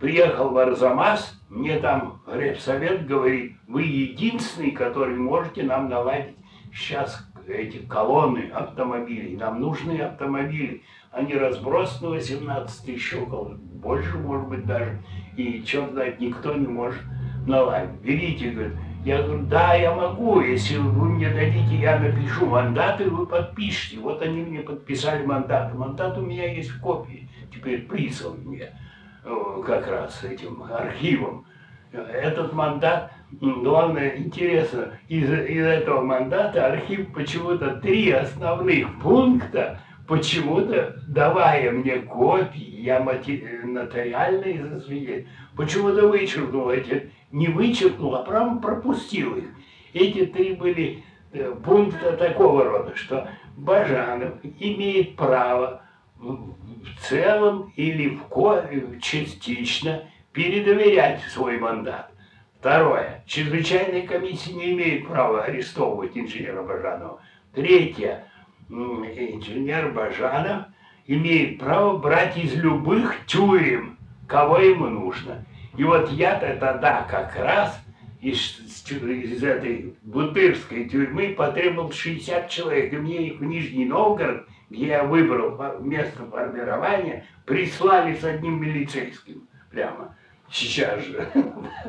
Приехал 0.00 0.50
в 0.50 0.58
Арзамас, 0.58 1.40
мне 1.48 1.78
там 1.78 2.22
совет 2.60 3.06
говорит, 3.06 3.56
вы 3.66 3.82
единственный, 3.82 4.70
который 4.70 5.16
можете 5.16 5.64
нам 5.64 5.88
наладить 5.88 6.36
сейчас 6.72 7.28
эти 7.48 7.78
колонны 7.78 8.50
автомобилей. 8.52 9.36
Нам 9.36 9.60
нужны 9.60 10.00
автомобили. 10.00 10.82
Они 11.10 11.34
разбросаны 11.34 12.10
18 12.10 12.84
тысяч, 12.84 13.14
около, 13.14 13.54
больше, 13.54 14.18
может 14.18 14.48
быть, 14.48 14.66
даже. 14.66 15.02
И, 15.36 15.62
черт 15.64 15.92
знает, 15.92 16.20
никто 16.20 16.54
не 16.54 16.66
может 16.66 17.00
наладить. 17.46 18.00
Берите, 18.02 18.50
говорит. 18.50 18.74
Я 19.04 19.22
говорю, 19.22 19.44
да, 19.44 19.74
я 19.74 19.94
могу, 19.94 20.40
если 20.40 20.76
вы 20.76 21.08
мне 21.10 21.30
дадите, 21.30 21.76
я 21.76 21.98
напишу 21.98 22.46
мандаты, 22.46 23.08
вы 23.08 23.26
подпишите. 23.26 24.00
Вот 24.00 24.20
они 24.22 24.42
мне 24.42 24.60
подписали 24.60 25.24
мандат. 25.24 25.74
Мандат 25.74 26.18
у 26.18 26.20
меня 26.20 26.52
есть 26.52 26.70
в 26.70 26.80
копии, 26.80 27.28
теперь 27.54 27.82
прислан 27.86 28.38
мне 28.44 28.72
как 29.64 29.88
раз 29.88 30.24
этим 30.24 30.62
архивом. 30.62 31.46
Этот 31.92 32.52
мандат, 32.52 33.12
главное, 33.40 34.16
интересно, 34.16 34.98
из, 35.08 35.24
из 35.24 35.64
этого 35.64 36.02
мандата 36.02 36.66
архив 36.66 37.12
почему-то 37.14 37.76
три 37.76 38.10
основных 38.10 39.00
пункта, 39.00 39.80
почему-то, 40.06 40.96
давая 41.08 41.70
мне 41.70 42.00
копии, 42.00 42.82
я 42.82 43.00
мати, 43.00 43.42
нотариально 43.64 44.68
засвидетельствовал, 44.68 45.28
почему-то 45.56 46.08
вычеркнул 46.08 46.70
эти, 46.70 47.10
не 47.30 47.48
вычеркнул, 47.48 48.14
а 48.14 48.22
прямо 48.22 48.60
пропустил 48.60 49.36
их. 49.36 49.44
Эти 49.92 50.26
три 50.26 50.54
были 50.54 51.04
э, 51.32 51.54
пункта 51.64 52.12
такого 52.16 52.64
рода, 52.64 52.94
что 52.96 53.28
Бажанов 53.56 54.34
имеет 54.58 55.16
право 55.16 55.82
в 56.16 56.54
целом 57.00 57.72
или 57.76 58.08
в 58.08 58.24
ко 58.24 58.68
частично 59.00 60.04
передоверять 60.32 61.20
свой 61.32 61.58
мандат. 61.58 62.10
Второе. 62.58 63.22
Чрезвычайная 63.26 64.06
комиссия 64.06 64.52
не 64.52 64.72
имеет 64.72 65.06
права 65.06 65.44
арестовывать 65.44 66.16
инженера 66.16 66.62
Бажанова. 66.62 67.20
Третье. 67.54 68.24
Инженер 68.68 69.92
Бажанов 69.92 70.66
имеет 71.06 71.58
право 71.58 71.98
брать 71.98 72.36
из 72.36 72.54
любых 72.54 73.26
тюрем, 73.26 73.96
кого 74.26 74.58
ему 74.58 74.88
нужно. 74.88 75.44
И 75.78 75.84
вот 75.84 76.10
я-то 76.10 76.56
тогда 76.60 77.06
как 77.08 77.34
раз 77.36 77.80
из, 78.20 78.58
из 78.90 79.42
этой 79.42 79.94
бутырской 80.02 80.84
тюрьмы 80.84 81.34
потребовал 81.34 81.92
60 81.92 82.50
человек, 82.50 82.92
и 82.92 82.96
мне 82.96 83.28
их 83.28 83.40
в 83.40 83.44
Нижний 83.44 83.86
Новгород– 83.86 84.44
где 84.70 84.88
я 84.88 85.04
выбрал 85.04 85.58
место 85.80 86.24
формирования, 86.30 87.24
прислали 87.44 88.14
с 88.14 88.24
одним 88.24 88.60
милицейским 88.60 89.42
прямо 89.70 90.14
сейчас 90.50 91.02
же. 91.04 91.28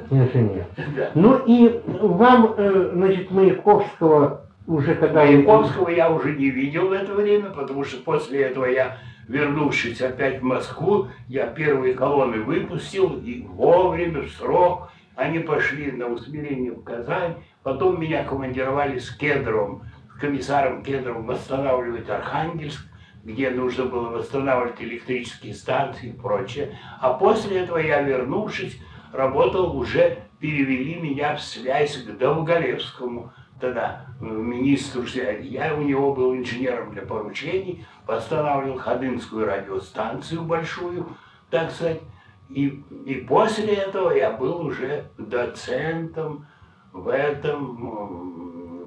Нет, 0.10 0.36
нет. 0.36 0.68
Да. 0.96 1.12
Ну 1.16 1.42
и 1.46 1.82
вам, 1.86 2.54
э, 2.58 2.92
значит, 2.94 3.32
Маяковского 3.32 4.46
уже 4.68 4.96
когда... 4.96 5.26
Маяковского 5.26 5.90
я 5.90 6.10
уже 6.10 6.36
не 6.36 6.50
видел 6.50 6.90
в 6.90 6.92
это 6.92 7.14
время, 7.14 7.50
потому 7.50 7.84
что 7.84 8.02
после 8.02 8.44
этого 8.44 8.66
я, 8.66 8.98
вернувшись 9.30 10.02
опять 10.02 10.42
в 10.42 10.44
Москву, 10.44 11.08
я 11.28 11.48
первые 11.48 11.94
колонны 11.94 12.42
выпустил, 12.42 13.22
и 13.24 13.44
вовремя, 13.44 14.24
в 14.24 14.32
срок, 14.32 14.92
они 15.16 15.40
пошли 15.40 15.92
на 15.92 16.08
усмирение 16.08 16.72
в 16.72 16.84
Казань, 16.84 17.36
потом 17.64 18.02
меня 18.02 18.24
командировали 18.24 18.98
с 18.98 19.12
Кедровым 19.12 19.84
комиссаром 20.20 20.84
Кедровым 20.84 21.28
восстанавливать 21.28 22.10
Архангельск, 22.10 22.86
где 23.24 23.52
нужно 23.52 23.86
было 23.86 24.10
восстанавливать 24.10 24.82
электрические 24.82 25.54
станции 25.54 26.10
и 26.10 26.14
прочее. 26.14 26.78
А 27.00 27.14
после 27.14 27.60
этого 27.60 27.78
я, 27.78 28.02
вернувшись, 28.02 28.82
работал 29.14 29.78
уже, 29.78 30.18
перевели 30.40 30.96
меня 30.96 31.36
в 31.36 31.42
связь 31.42 31.98
к 31.98 32.18
Долголевскому, 32.18 33.32
тогда 33.60 34.06
э, 34.20 34.26
министру 34.26 35.06
связи. 35.06 35.48
Я 35.48 35.76
у 35.76 35.82
него 35.82 36.14
был 36.14 36.36
инженером 36.36 36.92
для 36.94 37.04
поручений, 37.04 37.86
восстанавливал 38.10 38.80
Ходынскую 38.80 39.46
радиостанцию 39.46 40.42
большую, 40.42 41.06
так 41.52 41.70
сказать. 41.70 42.02
И, 42.50 42.84
и 43.06 43.16
после 43.28 43.76
этого 43.76 44.10
я 44.10 44.32
был 44.32 44.66
уже 44.66 45.06
доцентом 45.20 46.48
в 46.92 47.08
этом 47.10 47.76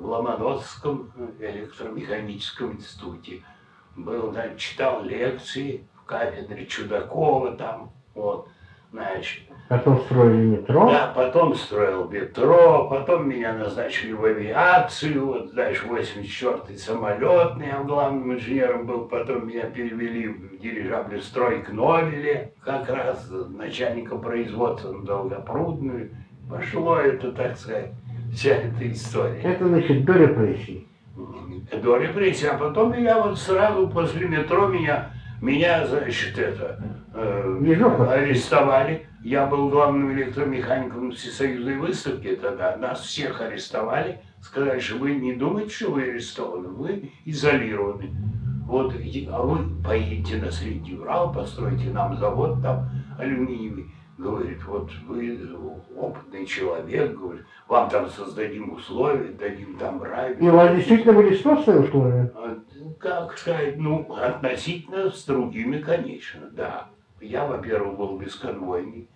в 0.03 0.07
Ломоносовском 0.07 1.13
электромеханическом 1.39 2.73
институте. 2.73 3.45
Был, 3.95 4.33
значит, 4.33 4.59
читал 4.59 5.05
лекции 5.05 5.87
в 5.95 6.05
кафедре 6.05 6.67
Чудакова 6.67 7.53
там, 7.53 7.93
вот, 8.15 8.49
значит. 8.93 9.43
Потом 9.69 10.01
строили 10.01 10.59
метро? 10.59 10.91
Да, 10.91 11.13
потом 11.17 11.55
строил 11.55 12.09
метро, 12.09 12.89
потом 12.91 13.29
меня 13.29 13.55
назначили 13.55 14.13
в 14.13 14.23
авиацию, 14.23 15.27
вот, 15.27 15.51
знаешь, 15.51 15.83
84-й 15.89 16.77
самолетный, 16.77 17.69
я 17.69 17.83
главным 17.83 18.35
инженером 18.35 18.87
был, 18.87 19.07
потом 19.07 19.49
меня 19.49 19.63
перевели 19.63 20.29
в 20.29 20.59
дирижаблестрой 20.61 21.63
к 21.63 21.71
Нобеле, 21.71 22.53
как 22.63 22.89
раз 22.91 23.31
начальника 23.31 24.17
производства 24.19 24.93
на 24.93 25.05
Долгопрудную. 25.05 26.11
Пошло 26.51 26.99
это, 26.99 27.33
так 27.33 27.57
сказать, 27.57 27.93
вся 28.35 28.57
эта 28.57 28.93
история. 28.93 29.41
Это 29.41 29.69
значит 29.69 30.05
до 30.05 30.13
репрессий. 30.13 30.87
До 31.83 31.97
репрессий. 31.97 32.47
А 32.47 32.59
потом 32.59 32.93
я 32.93 33.19
вот 33.23 33.39
сразу 33.39 33.89
после 33.89 34.29
метро 34.29 34.67
меня, 34.67 35.13
меня 35.41 35.87
значит, 35.87 36.39
это, 36.39 36.79
э, 37.15 38.13
арестовали. 38.13 39.07
Я 39.23 39.47
был 39.47 39.69
главным 39.69 40.13
электромехаником 40.13 41.13
Всесоюзной 41.13 41.77
выставки 41.77 42.35
тогда. 42.37 42.77
Нас 42.77 43.01
всех 43.01 43.41
арестовали. 43.41 44.21
Сказали, 44.41 44.81
что 44.81 44.97
вы 44.99 45.15
не 45.15 45.35
думаете, 45.35 45.71
что 45.73 45.93
вы 45.93 46.03
арестованы, 46.03 46.69
вы 46.69 47.13
изолированы. 47.25 48.11
Вот, 48.67 48.95
а 49.31 49.43
вы 49.43 49.83
поедете 49.85 50.39
на 50.39 50.51
Средний 50.51 50.95
Урал, 50.95 51.33
постройте 51.33 51.91
нам 51.91 52.17
завод 52.17 52.63
там 52.63 52.89
алюминиевый. 53.19 53.87
Говорит, 54.19 54.65
вот 54.65 54.91
вы 55.07 55.39
опытный 55.97 56.47
человек, 56.47 57.19
говорит, 57.19 57.45
вам 57.69 57.89
там 57.91 58.09
создадим 58.09 58.73
условия, 58.73 59.33
дадим 59.33 59.77
там 59.79 60.03
рай. 60.03 60.35
И 60.39 60.49
у 60.49 60.53
вас 60.53 60.75
действительно 60.77 61.13
были 61.13 61.35
сложные 61.35 61.81
условия? 61.81 62.33
А, 62.35 62.59
Как 62.99 63.37
сказать, 63.37 63.79
ну, 63.79 64.13
относительно 64.15 65.11
с 65.11 65.25
другими, 65.25 65.79
конечно, 65.79 66.49
да. 66.53 66.89
Я, 67.23 67.47
во-первых, 67.47 67.97
был 67.97 68.19
бесконвойный, 68.19 69.09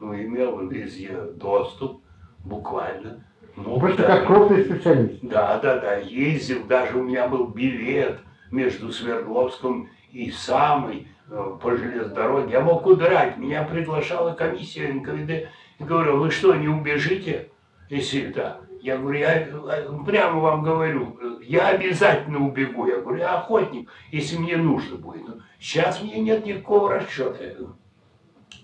ну, 0.00 0.14
имел 0.14 0.68
везде 0.68 1.16
доступ, 1.36 2.02
буквально. 2.44 3.24
Ну, 3.56 3.78
Просто 3.78 4.02
да, 4.02 4.16
как 4.18 4.26
крупный 4.26 4.64
специалист. 4.64 5.20
Да, 5.22 5.58
да, 5.60 5.78
да, 5.78 5.96
ездил, 5.96 6.64
даже 6.64 6.98
у 6.98 7.02
меня 7.02 7.28
был 7.28 7.46
билет 7.46 8.18
между 8.50 8.90
Свердловском 8.92 9.88
и 10.10 10.30
самой 10.30 11.06
э, 11.30 11.56
по 11.62 11.76
железной 11.76 12.14
дороге. 12.14 12.52
Я 12.52 12.60
мог 12.60 12.86
удрать, 12.86 13.36
меня 13.38 13.62
приглашала 13.62 14.34
комиссия 14.34 14.92
НКВД 14.92 15.48
и 15.78 15.84
говорю, 15.84 16.18
вы 16.18 16.30
что, 16.30 16.54
не 16.54 16.68
убежите, 16.68 17.50
если 17.90 18.26
да? 18.26 18.58
Я 18.82 18.98
говорю, 18.98 19.20
я 19.20 19.42
э, 19.42 19.88
прямо 20.04 20.40
вам 20.40 20.62
говорю, 20.64 21.16
я 21.40 21.68
обязательно 21.68 22.40
убегу. 22.40 22.88
Я 22.88 23.00
говорю, 23.00 23.20
я 23.20 23.38
охотник, 23.38 23.88
если 24.10 24.36
мне 24.36 24.56
нужно 24.56 24.96
будет. 24.96 25.28
Но 25.28 25.34
сейчас 25.60 26.02
мне 26.02 26.18
нет 26.18 26.44
никакого 26.44 26.92
расчета. 26.92 27.38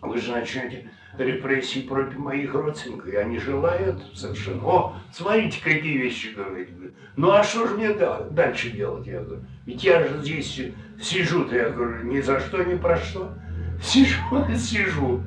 Вы 0.03 0.19
же 0.19 0.33
начнете 0.33 0.91
репрессии 1.17 1.83
против 1.83 2.19
моих 2.19 2.53
родственников. 2.53 3.13
Я 3.13 3.23
не 3.23 3.39
желаю 3.39 4.01
совершенно. 4.13 4.67
О, 4.67 4.97
смотрите, 5.13 5.63
какие 5.63 5.99
вещи 5.99 6.35
говорит. 6.35 6.71
Ну 7.15 7.31
а 7.31 7.45
что 7.45 7.69
же 7.69 7.77
мне 7.77 7.93
да- 7.95 8.23
дальше 8.23 8.71
делать? 8.71 9.07
Я 9.07 9.21
говорю, 9.21 9.45
ведь 9.67 9.85
я 9.85 10.03
же 10.03 10.19
здесь 10.21 10.61
сижу-то, 11.01 11.55
я 11.55 11.71
говорю, 11.71 12.03
ни 12.03 12.21
за 12.21 12.41
что, 12.41 12.65
ни 12.65 12.75
про 12.75 12.97
что. 12.97 13.35
Сижу, 13.81 14.21
сижу. 14.57 15.23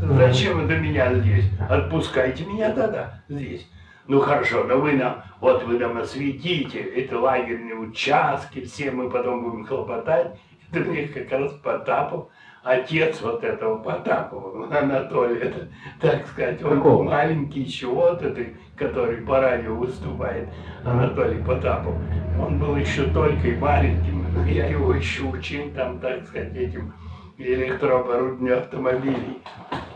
Зачем 0.00 0.60
это 0.60 0.76
меня 0.76 1.12
здесь? 1.14 1.46
Отпускайте 1.68 2.44
меня 2.44 2.70
тогда 2.70 3.24
здесь. 3.28 3.68
Ну 4.08 4.20
хорошо, 4.20 4.64
но 4.64 4.78
вы 4.78 4.94
нам, 4.94 5.22
вот 5.38 5.64
вы 5.64 5.78
нам 5.78 5.98
осветите, 5.98 6.80
это 6.80 7.20
лагерные 7.20 7.74
участки, 7.74 8.64
все 8.64 8.90
мы 8.90 9.10
потом 9.10 9.44
будем 9.44 9.66
хлопотать. 9.66 10.38
Это 10.72 10.80
мне 10.80 11.08
как 11.08 11.30
раз 11.30 11.52
Потапов, 11.52 12.28
отец 12.62 13.20
вот 13.20 13.44
этого 13.44 13.78
Потапова, 13.78 14.66
Анатолий, 14.78 15.40
это, 15.40 15.68
так 16.00 16.26
сказать, 16.26 16.62
он 16.62 16.78
Какого? 16.78 17.02
маленький 17.02 17.60
еще 17.60 17.86
вот 17.86 18.22
этот, 18.22 18.48
который 18.76 19.18
по 19.18 19.40
радио 19.40 19.74
выступает, 19.74 20.48
Анатолий 20.84 21.42
Потапов. 21.42 21.94
Он 22.38 22.58
был 22.58 22.76
еще 22.76 23.04
только 23.04 23.48
и 23.48 23.56
маленьким, 23.56 24.26
я 24.46 24.66
его 24.66 24.94
еще 24.94 25.24
учил 25.24 25.70
там, 25.74 25.98
так 26.00 26.26
сказать, 26.26 26.54
этим 26.54 26.92
электрооборудованию 27.38 28.58
автомобилей. 28.58 29.42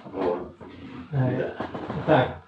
Вот. 0.04 0.54
Э, 1.12 1.54
Да. 1.56 1.66
Так. 2.06 2.41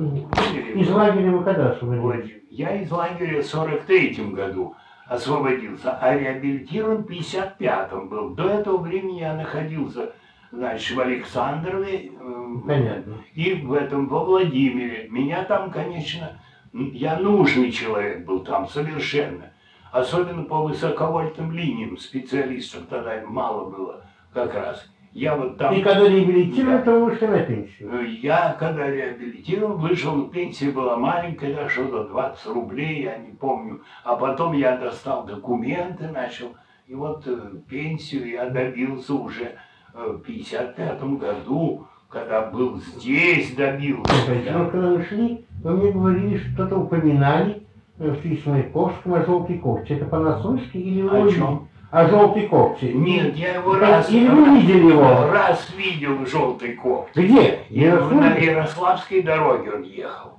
Из 0.00 0.90
лагеря 0.90 1.30
вы 1.30 1.44
когда 1.44 1.70
освободились? 1.70 2.42
Я 2.50 2.80
из 2.80 2.90
лагеря 2.90 3.42
в 3.42 3.46
43 3.46 4.32
году 4.32 4.74
освободился, 5.06 5.92
а 5.98 6.16
реабилитирован 6.16 7.02
в 7.02 7.06
55 7.06 7.92
был. 8.08 8.30
До 8.30 8.48
этого 8.48 8.78
времени 8.78 9.20
я 9.20 9.34
находился, 9.34 10.12
значит, 10.52 10.96
в 10.96 11.00
Александрове 11.00 12.12
э, 12.18 12.46
Понятно. 12.66 13.16
и 13.34 13.54
в 13.54 13.72
этом, 13.72 14.08
во 14.08 14.24
Владимире. 14.24 15.08
Меня 15.10 15.44
там, 15.44 15.70
конечно, 15.70 16.40
я 16.72 17.18
нужный 17.18 17.70
человек 17.70 18.24
был 18.24 18.40
там 18.40 18.68
совершенно. 18.68 19.50
Особенно 19.92 20.44
по 20.44 20.62
высоковольтным 20.62 21.52
линиям 21.52 21.98
специалистов 21.98 22.84
тогда 22.88 23.20
мало 23.26 23.68
было 23.68 24.04
как 24.32 24.54
раз. 24.54 24.88
Я 25.12 25.34
вот 25.34 25.58
там... 25.58 25.74
И 25.74 25.82
когда 25.82 26.08
реабилитировали, 26.08 26.82
то 26.82 26.92
вы 26.92 27.04
вышли 27.06 27.26
на 27.26 27.38
пенсию. 27.40 27.92
Э, 27.92 28.06
Я, 28.06 28.56
когда 28.58 28.88
реабилитирован, 28.88 29.78
вышел, 29.78 30.28
пенсия 30.28 30.70
была 30.70 30.96
маленькая, 30.96 31.54
дошло 31.54 31.84
до 31.84 32.04
20 32.04 32.46
рублей, 32.46 33.02
я 33.02 33.18
не 33.18 33.32
помню. 33.32 33.80
А 34.04 34.14
потом 34.14 34.52
я 34.52 34.76
достал 34.76 35.24
документы, 35.24 36.08
начал. 36.08 36.54
И 36.86 36.94
вот 36.94 37.24
э, 37.26 37.38
пенсию 37.68 38.28
я 38.28 38.50
добился 38.50 39.14
уже 39.14 39.56
э, 39.94 40.12
в 40.12 40.20
55 40.20 41.02
году, 41.18 41.86
когда 42.08 42.42
был 42.42 42.78
здесь, 42.78 43.54
добился. 43.56 44.14
Смотрите, 44.14 44.52
ну, 44.52 44.70
когда 44.70 44.88
вы 44.90 45.02
шли, 45.02 45.44
вы 45.64 45.76
мне 45.76 45.90
говорили, 45.90 46.36
что-то 46.36 46.76
упоминали 46.76 47.66
в 47.98 48.48
Маяковским 48.48 49.14
о 49.14 49.24
желтой 49.24 49.58
кофте. 49.58 49.94
Это 49.94 50.06
по-наслышке 50.06 50.78
или 50.78 51.02
вы 51.02 51.26
О 51.26 51.30
чем? 51.30 51.68
О 51.90 52.06
желтой 52.06 52.46
кофте. 52.46 52.92
Нет, 52.92 53.36
я 53.36 53.54
его 53.54 53.74
раз, 53.74 54.08
Или 54.10 54.28
вы 54.28 54.60
видели 54.60 54.90
его? 54.90 55.26
раз 55.32 55.68
видел 55.76 56.18
в 56.18 56.28
желтой. 56.28 56.78
Где? 57.14 57.64
И 57.68 57.84
на? 57.84 58.34
Ярославской 58.34 59.22
дороге 59.22 59.72
он 59.72 59.82
ехал. 59.82 60.38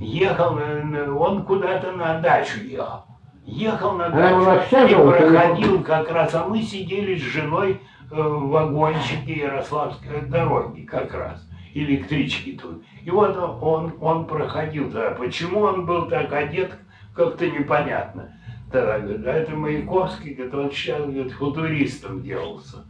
Ехал, 0.00 0.54
на- 0.54 1.16
он 1.16 1.42
куда-то 1.42 1.92
на 1.92 2.20
дачу 2.20 2.60
ехал. 2.60 3.04
Ехал 3.44 3.92
на 3.92 4.06
Она 4.06 4.36
была 4.36 4.54
дачу 4.54 4.66
вся 4.68 4.84
и 4.84 4.94
проходил 4.94 5.82
как 5.82 6.12
раз, 6.12 6.34
а 6.34 6.46
мы 6.46 6.62
сидели 6.62 7.16
с 7.16 7.22
женой 7.22 7.80
э, 8.10 8.14
в 8.14 8.48
вагончике 8.50 9.32
Ярославской 9.32 10.20
дороги 10.22 10.82
как 10.82 11.12
раз, 11.12 11.44
электрички 11.74 12.52
тут. 12.52 12.84
И 13.02 13.10
вот 13.10 13.36
он, 13.36 13.94
он, 14.00 14.26
проходил 14.26 14.92
тогда. 14.92 15.10
Почему 15.10 15.60
он 15.60 15.86
был 15.86 16.06
так 16.06 16.32
одет, 16.32 16.72
как-то 17.14 17.50
непонятно. 17.50 18.37
Тогда, 18.70 18.98
говорит, 18.98 19.26
а 19.26 19.32
это 19.32 19.52
Маяковский, 19.56 20.34
говорит, 20.34 20.54
он 20.54 20.70
сейчас, 20.70 21.00
говорит, 21.02 21.32
футуристом 21.32 22.22
делался. 22.22 22.84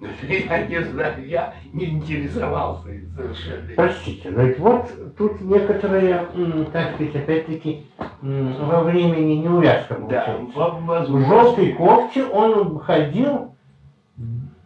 Я 0.28 0.66
не 0.66 0.82
знаю, 0.82 1.26
я 1.28 1.54
не 1.72 1.84
интересовался 1.90 2.88
совершенно. 3.16 3.68
Простите, 3.76 4.30
но 4.30 4.42
ведь 4.42 4.58
вот 4.58 5.16
тут 5.16 5.40
некоторые, 5.40 6.26
так 6.72 6.94
сказать, 6.94 7.14
опять-таки, 7.14 7.86
во 8.20 8.82
времени 8.82 9.34
неувязка 9.34 9.94
Да, 9.94 10.22
получается. 10.22 10.58
В 10.58 10.84
возможно. 10.86 11.26
желтой 11.28 11.72
кофте 11.74 12.24
он 12.24 12.80
ходил 12.80 13.54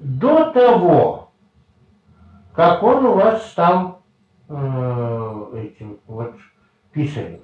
до 0.01 0.51
того, 0.53 1.31
как 2.55 2.83
он 2.83 3.05
у 3.05 3.13
вас 3.13 3.51
стал 3.51 4.01
э, 4.49 5.45
этим 5.55 5.99
вот 6.07 6.35
писарем. 6.93 7.41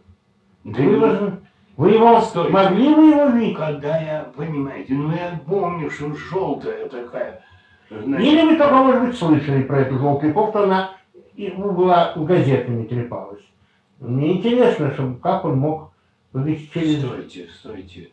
Да 0.65 0.81
не- 0.83 0.93
его- 0.95 1.31
вы 1.77 1.91
его 1.93 2.21
Стой. 2.21 2.51
могли 2.51 2.95
вы 2.95 3.11
его 3.11 3.27
видеть? 3.27 3.57
Когда 3.57 3.99
я, 3.99 4.33
понимаете, 4.37 4.95
ну 4.95 5.13
я 5.13 5.41
помню, 5.47 5.91
что 5.91 6.15
желтая 6.15 6.89
такая, 6.89 7.43
значит, 7.91 8.27
Или 8.27 8.43
вы 8.43 8.57
только, 8.57 8.75
может 8.75 9.03
быть, 9.03 9.17
слышали 9.17 9.63
про 9.63 9.81
эту 9.81 9.99
желтую 9.99 10.35
кофту, 10.35 10.61
она 10.61 10.97
и 11.35 11.51
была 11.51 12.13
газетами 12.17 12.85
трепалась. 12.87 13.43
Мне 14.01 14.39
интересно, 14.39 14.93
что, 14.93 15.15
как 15.23 15.45
он 15.45 15.59
мог 15.59 15.93
через... 16.73 17.01
стойте, 17.01 17.49
стойте, 17.49 18.11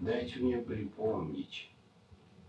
дайте 0.00 0.40
мне 0.40 0.56
припомнить. 0.58 1.70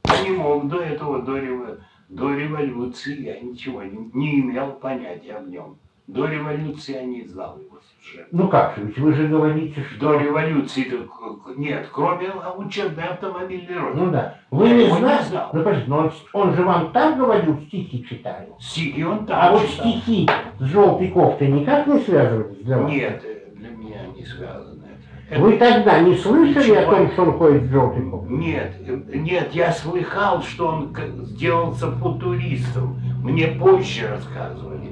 Я 0.05 0.23
не 0.23 0.31
мог 0.31 0.67
до 0.67 0.77
этого, 0.77 1.21
до, 1.21 1.37
рево- 1.37 1.79
до 2.09 2.33
революции 2.33 3.21
я 3.21 3.39
ничего 3.39 3.83
не, 3.83 4.09
не 4.13 4.39
имел 4.39 4.73
понятия 4.73 5.33
об 5.33 5.49
нем. 5.49 5.77
До 6.08 6.26
революции 6.28 7.02
не 7.06 7.26
знал 7.26 7.58
его 7.58 7.78
совершенно. 7.80 8.28
Ну 8.32 8.47
как 8.49 8.76
же, 8.76 8.84
ведь 8.86 8.97
вы 8.97 9.14
же 9.14 9.28
говорите, 9.28 9.82
что... 9.84 9.99
До 10.12 10.18
революции 10.20 10.88
нет, 11.56 11.88
кроме 11.93 12.30
учебной 12.58 13.06
автомобильной 13.06 13.78
роты. 13.78 13.97
Ну 13.97 14.12
да. 14.12 14.36
Вы 14.49 14.68
Я 14.68 14.74
не 14.76 14.84
его 14.86 14.95
не 14.95 14.99
знали? 15.02 15.24
знал. 15.24 15.49
Ну, 15.54 15.60
подождите, 15.64 15.89
но 15.89 15.97
он, 15.99 16.12
он 16.34 16.54
же 16.56 16.64
вам 16.64 16.91
так 16.91 17.18
говорил, 17.18 17.58
стихи 17.68 18.06
читаю. 18.10 18.56
Стихи 18.60 19.04
он 19.06 19.26
там 19.26 19.38
А 19.41 19.52
вот 19.54 19.68
читал. 19.70 19.88
стихи 19.88 20.30
с 20.60 20.64
желтой 20.64 21.08
кофтой 21.10 21.47
никак 21.47 21.88
не 21.88 21.99
связывались 21.99 22.58
для 22.66 22.78
вас? 22.80 22.91
Нет, 22.91 23.22
э, 23.24 23.52
для 23.56 23.70
меня 23.70 24.08
не 24.14 24.26
связано 24.26 24.84
это. 25.30 25.39
Вы 25.39 25.58
тогда 25.58 25.99
не 26.02 26.16
слышали 26.18 26.72
о 26.76 26.82
Ничего. 26.82 26.91
том, 26.91 27.12
что 27.12 27.24
он 27.24 27.32
ходит 27.38 27.64
с 27.64 27.70
желтой 27.70 28.10
кофтой? 28.10 28.38
Нет, 28.38 28.76
э, 28.86 28.99
нет, 29.18 29.49
я 29.54 29.72
слыхал, 29.72 30.41
что 30.41 30.68
он 30.68 30.93
сделался 31.26 31.89
футуристом. 31.91 32.99
Мне 33.24 33.47
позже 33.47 34.10
рассказывали. 34.10 34.90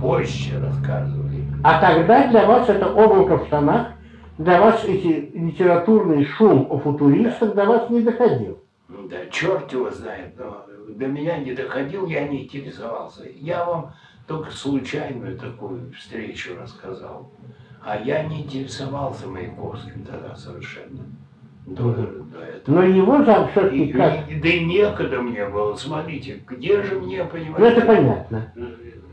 Позже 0.00 0.60
рассказывали. 0.60 1.44
А 1.64 1.80
тогда 1.80 2.28
для 2.28 2.46
вас 2.46 2.68
это 2.68 2.86
облако 2.92 3.38
в 3.38 3.46
штанах, 3.46 3.88
для 4.38 4.60
вас 4.60 4.84
эти 4.84 5.30
литературный 5.34 6.24
шум 6.24 6.66
о 6.70 6.78
футуристах 6.78 7.54
до 7.54 7.64
вас 7.64 7.90
не 7.90 8.02
доходил. 8.02 8.58
Ну 8.88 9.08
Да, 9.08 9.26
черт 9.30 9.72
его 9.72 9.90
знает, 9.90 10.34
но 10.38 10.64
до 10.88 11.06
меня 11.06 11.38
не 11.38 11.52
доходил, 11.52 12.06
я 12.06 12.26
не 12.28 12.44
интересовался. 12.44 13.24
Я 13.34 13.64
вам 13.64 13.92
только 14.26 14.50
случайную 14.50 15.36
такую 15.38 15.92
встречу 15.92 16.50
рассказал. 16.60 17.30
А 17.84 17.96
я 17.96 18.22
не 18.24 18.42
интересовался 18.42 19.26
Маяковским 19.26 20.04
тогда 20.04 20.34
совершенно. 20.36 21.04
До, 21.66 21.92
до 21.92 22.38
это. 22.40 22.70
Но 22.70 22.82
его 22.82 23.24
зам 23.24 23.48
все-таки 23.50 23.92
как... 23.92 24.26
да 24.26 24.48
и 24.48 24.64
некогда 24.64 25.20
мне 25.20 25.46
было, 25.46 25.74
смотрите, 25.74 26.40
где 26.46 26.82
же 26.82 26.98
мне, 26.98 27.24
понимаете, 27.24 27.58
Ну 27.58 27.66
это 27.66 27.86
понятно. 27.86 28.52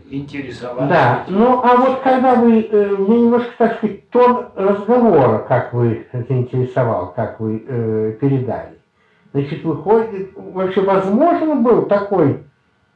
Э, 0.09 0.15
интересоваться. 0.15 0.87
Да, 0.87 1.25
ну 1.27 1.61
а 1.63 1.75
вот 1.77 2.01
когда 2.01 2.35
вы, 2.35 2.61
э, 2.61 2.95
мне 2.97 3.21
немножко, 3.21 3.51
так 3.57 3.77
сказать, 3.77 4.09
тон 4.09 4.47
разговора, 4.55 5.39
как 5.39 5.73
вы 5.73 6.07
заинтересовал, 6.11 7.13
как 7.13 7.39
вы 7.39 7.63
э, 7.67 8.17
передали. 8.19 8.79
Значит, 9.33 9.63
выходит, 9.63 10.31
вообще 10.35 10.81
возможно 10.81 11.55
был 11.55 11.87
такой 11.87 12.43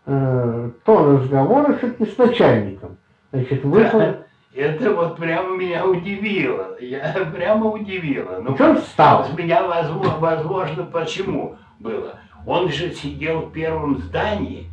э, 0.06 0.70
тон 0.86 1.18
разговора 1.18 1.78
все-таки 1.78 2.12
с 2.12 2.18
начальником. 2.18 2.98
Значит, 3.32 3.64
вы... 3.64 3.84
Да, 3.84 4.18
это 4.56 4.94
вот 4.94 5.18
прямо 5.18 5.56
меня 5.56 5.86
удивило. 5.86 6.78
Я 6.80 7.14
прямо 7.36 7.70
удивило. 7.70 8.40
Ну, 8.42 8.58
чем 8.58 8.78
встал? 8.78 9.26
с 9.26 9.38
меня 9.38 9.68
возможно, 9.68 10.18
возможно, 10.20 10.84
почему 10.86 11.56
было. 11.80 12.16
Он 12.46 12.70
же 12.70 12.92
сидел 12.92 13.42
в 13.42 13.52
первом 13.52 14.00
здании 14.00 14.68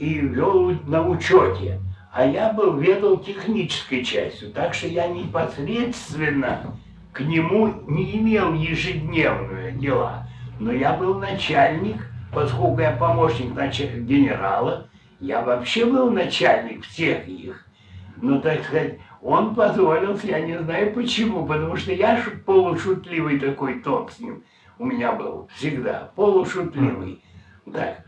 и 0.00 0.14
вел 0.18 0.70
на 0.86 1.06
учете. 1.06 1.78
А 2.12 2.24
я 2.26 2.52
был 2.52 2.76
ведал 2.78 3.18
технической 3.18 4.02
частью, 4.02 4.50
так 4.50 4.74
что 4.74 4.88
я 4.88 5.06
непосредственно 5.06 6.74
к 7.12 7.20
нему 7.20 7.72
не 7.86 8.16
имел 8.18 8.54
ежедневные 8.54 9.72
дела. 9.72 10.26
Но 10.58 10.72
я 10.72 10.94
был 10.94 11.18
начальник, 11.18 11.98
поскольку 12.34 12.80
я 12.80 12.92
помощник 12.92 13.54
нача- 13.54 13.98
генерала, 14.00 14.88
я 15.20 15.42
вообще 15.42 15.84
был 15.84 16.10
начальник 16.10 16.84
всех 16.84 17.28
их. 17.28 17.66
Ну, 18.22 18.40
так 18.40 18.64
сказать, 18.64 18.98
он 19.22 19.54
позволил, 19.54 20.18
я 20.22 20.40
не 20.40 20.58
знаю 20.58 20.92
почему, 20.94 21.46
потому 21.46 21.76
что 21.76 21.92
я 21.92 22.16
ш- 22.16 22.30
полушутливый 22.44 23.38
такой 23.38 23.80
тон 23.80 24.08
с 24.08 24.18
ним 24.18 24.42
у 24.78 24.86
меня 24.86 25.12
был 25.12 25.48
всегда, 25.56 26.10
полушутливый. 26.16 27.22
Так. 27.70 28.02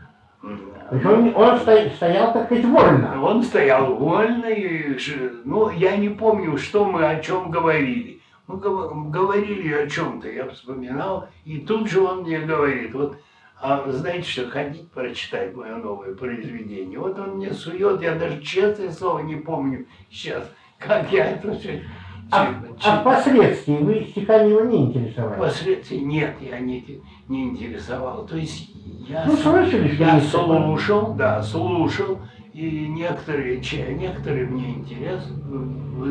М, 0.91 0.99
То 0.99 1.09
есть 1.09 1.35
Он, 1.35 1.35
он 1.35 1.59
стоя- 1.59 1.89
стоял, 1.91 2.33
так 2.33 2.45
сказать, 2.45 2.65
вольно. 2.65 3.23
он 3.23 3.43
стоял 3.43 3.95
вольно, 3.95 4.45
и, 4.47 4.97
ну, 5.45 5.69
я 5.69 5.97
не 5.97 6.09
помню, 6.09 6.57
что 6.57 6.85
мы 6.85 7.05
о 7.05 7.19
чем 7.19 7.49
говорили. 7.51 8.19
Мы 8.47 8.57
гов- 8.57 9.09
говорили 9.09 9.73
о 9.73 9.87
чем-то, 9.89 10.29
я 10.29 10.47
вспоминал, 10.49 11.27
и 11.45 11.59
тут 11.59 11.89
же 11.89 12.01
он 12.01 12.23
мне 12.23 12.39
говорит, 12.39 12.93
вот, 12.93 13.17
а 13.61 13.83
знаете 13.87 14.27
что, 14.29 14.49
ходить 14.49 14.91
прочитать 14.91 15.55
мое 15.55 15.77
новое 15.77 16.13
произведение. 16.13 16.99
Вот 16.99 17.17
он 17.17 17.37
мне 17.37 17.53
сует, 17.53 18.01
я 18.01 18.15
даже 18.15 18.41
честное 18.41 18.91
слово 18.91 19.19
не 19.19 19.35
помню 19.37 19.85
сейчас, 20.11 20.43
как 20.77 21.09
я 21.13 21.31
это 21.31 21.53
все 21.55 21.83
А, 22.31 22.49
а 22.83 22.97
впоследствии 23.01 23.77
вы 23.77 24.07
стихами 24.09 24.49
его 24.49 24.61
не 24.61 24.85
интересовались? 24.85 25.35
Впоследствии 25.35 25.97
нет, 25.97 26.35
я 26.41 26.59
не, 26.59 27.01
не 27.27 27.49
интересовал. 27.49 28.25
То 28.25 28.37
есть 28.37 28.71
я, 29.07 29.25
Ну, 29.25 29.35
слышали, 29.35 29.93
что 29.93 30.03
я 30.03 30.19
слушал, 30.21 31.13
да, 31.13 31.43
слушал, 31.43 32.19
и 32.53 32.87
некоторые, 32.87 33.57
некоторые 33.57 34.45
мне 34.45 34.75
интерес 34.75 35.23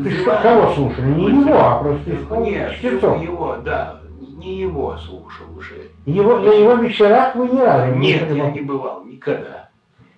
Ты 0.03 0.11
что, 0.11 0.39
кого 0.41 0.73
слушали? 0.73 1.13
Не 1.13 1.41
его, 1.41 1.57
а 1.57 1.79
просто 1.79 2.37
Нет, 2.39 2.73
чтецов. 2.75 3.21
его, 3.21 3.57
да, 3.63 4.01
не 4.19 4.59
его 4.59 4.97
слушал 4.97 5.47
уже. 5.57 5.89
Его, 6.05 6.39
на 6.39 6.49
его 6.49 6.73
вечерах 6.75 7.35
вы 7.35 7.47
ни 7.47 7.59
разу 7.59 7.95
не 7.95 8.13
Нет, 8.13 8.35
я 8.35 8.51
не 8.51 8.61
бывал 8.61 9.05
никогда. 9.05 9.69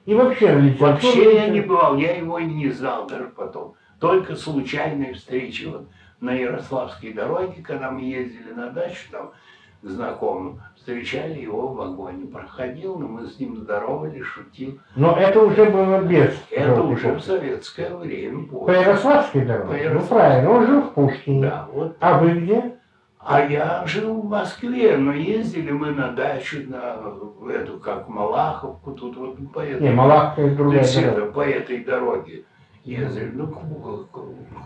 И 0.05 0.13
вообще. 0.13 0.75
Вообще 0.79 1.35
я 1.35 1.47
не 1.47 1.61
бывал, 1.61 1.97
я 1.97 2.15
его 2.15 2.37
и 2.39 2.45
не 2.45 2.69
знал 2.69 3.07
даже 3.07 3.25
потом. 3.35 3.73
Только 3.99 4.35
случайные 4.35 5.13
встречи 5.13 5.65
вот 5.65 5.87
на 6.19 6.31
Ярославской 6.33 7.13
дороге, 7.13 7.61
когда 7.63 7.91
мы 7.91 8.01
ездили 8.01 8.51
на 8.51 8.69
дачу 8.69 9.09
там 9.11 9.31
к 9.81 9.87
знакомым, 9.87 10.61
встречали 10.75 11.39
его 11.39 11.67
в 11.67 11.75
вагоне. 11.75 12.25
Проходил, 12.25 12.97
но 12.97 13.07
мы 13.07 13.27
с 13.27 13.39
ним 13.39 13.57
здоровались, 13.57 14.25
шутил. 14.25 14.79
Но 14.95 15.15
это 15.15 15.41
уже 15.41 15.65
было 15.65 16.01
без... 16.01 16.33
Это 16.51 16.81
уже 16.81 17.13
в 17.13 17.21
советское 17.21 17.95
время. 17.95 18.47
По. 18.47 18.69
Ярославской 18.71 19.41
По 19.41 19.47
дороге? 19.47 19.67
Ну 19.71 19.77
Ярославской. 19.77 20.17
правильно, 20.17 20.49
он 20.51 20.65
жил 20.67 20.81
в 20.81 20.93
Пушкине. 20.93 21.41
Да, 21.41 21.67
вот. 21.71 21.97
А 21.99 22.17
вы 22.17 22.31
где? 22.39 22.75
А 23.19 23.43
я 23.43 23.83
жил 23.87 24.21
в 24.21 24.29
Москве, 24.29 24.97
но 24.97 25.11
ездили 25.11 25.71
мы 25.71 25.91
на 25.91 26.11
дачу, 26.11 26.57
на 26.67 26.97
эту, 27.51 27.79
как 27.79 28.07
Малаховку, 28.07 28.91
тут 28.91 29.17
вот 29.17 29.37
по 29.51 29.59
этой, 29.61 29.81
Не, 29.81 29.89
Малаховка 29.89 30.55
другая 30.55 30.81
есть 30.81 31.01
дорога. 31.03 31.31
по 31.31 31.41
этой 31.41 31.83
дороге 31.83 32.43
ездили. 32.85 33.31
Ну, 33.33 33.47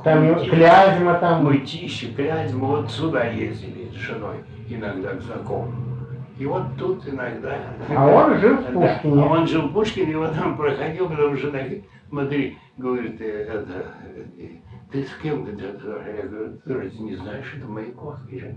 Там 0.04 0.36
Клязьма 0.40 1.14
там. 1.16 1.46
Мытищи, 1.46 2.14
Клязьма, 2.14 2.68
вот 2.68 2.92
сюда 2.92 3.26
ездили 3.26 3.90
с 3.92 3.96
женой 3.96 4.38
иногда 4.68 5.16
к 5.16 5.22
знакомым. 5.22 5.74
И 6.38 6.46
вот 6.46 6.64
тут 6.78 7.08
иногда. 7.08 7.58
А 7.90 8.08
он 8.08 8.38
жил 8.38 8.56
в 8.58 8.64
Да, 8.64 8.72
Пушкине. 8.72 9.24
а 9.24 9.26
он 9.28 9.48
жил 9.48 9.62
в 9.68 9.74
Пушкине, 9.74 10.12
и 10.12 10.16
вот 10.16 10.32
он 10.42 10.56
проходил, 10.56 11.10
потому 11.10 11.36
что 11.36 11.52
смотри, 12.10 12.58
говорит, 12.78 13.20
э, 13.20 13.26
это, 13.44 13.86
э, 14.38 14.48
ты 14.92 15.04
с 15.04 15.14
кем 15.22 15.46
ты 15.46 15.52
это?» 15.52 16.02
Я 16.18 16.28
говорю, 16.28 16.58
ты 16.64 16.74
разве 16.74 17.00
не 17.00 17.16
знаешь, 17.16 17.54
это 17.58 17.68
Маяковский 17.68 18.40
же. 18.40 18.56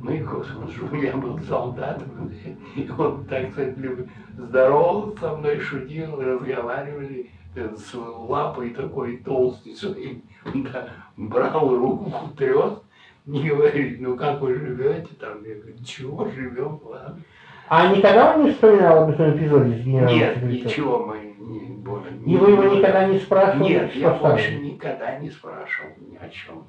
Маяковский, 0.00 0.56
он 0.58 0.70
же 0.70 0.84
у 0.84 0.94
меня 0.94 1.16
был 1.16 1.38
солдатом. 1.40 2.30
И 2.76 2.88
он, 2.96 3.24
так 3.24 3.48
люб- 3.78 4.06
здоровался 4.38 5.18
со 5.18 5.36
мной, 5.36 5.58
шутил, 5.58 6.20
разговаривали 6.20 7.30
с 7.54 7.94
лапой 7.94 8.70
такой 8.70 9.18
толстый. 9.18 10.22
Да, 10.54 10.88
брал 11.16 11.76
руку, 11.76 12.12
трес, 12.36 12.82
и 13.26 13.48
говорит, 13.48 14.00
ну 14.00 14.16
как 14.16 14.40
вы 14.40 14.54
живете 14.54 15.08
там? 15.18 15.42
Я 15.44 15.54
говорю, 15.54 15.76
чего 15.84 16.28
живем, 16.28 16.80
ладно. 16.84 17.20
А 17.68 17.94
никогда 17.94 18.34
он 18.34 18.44
не 18.44 18.52
вспоминал 18.52 19.04
об 19.04 19.10
этом 19.10 19.36
эпизоде 19.36 19.78
с 19.78 19.84
генералом 19.84 20.14
Нет, 20.14 20.34
Секретарем? 20.34 20.66
ничего 20.66 21.06
мы 21.06 21.34
не, 21.38 21.60
больше 21.76 22.10
И 22.26 22.36
вы 22.36 22.50
его 22.50 22.64
никогда 22.64 23.06
не 23.08 23.18
спрашивали, 23.18 23.68
Нет, 23.68 23.94
я 23.94 24.14
стало? 24.14 24.32
больше 24.32 24.54
никогда 24.56 25.18
не 25.18 25.30
спрашивал 25.30 25.90
ни 25.98 26.16
о 26.16 26.28
чем. 26.28 26.66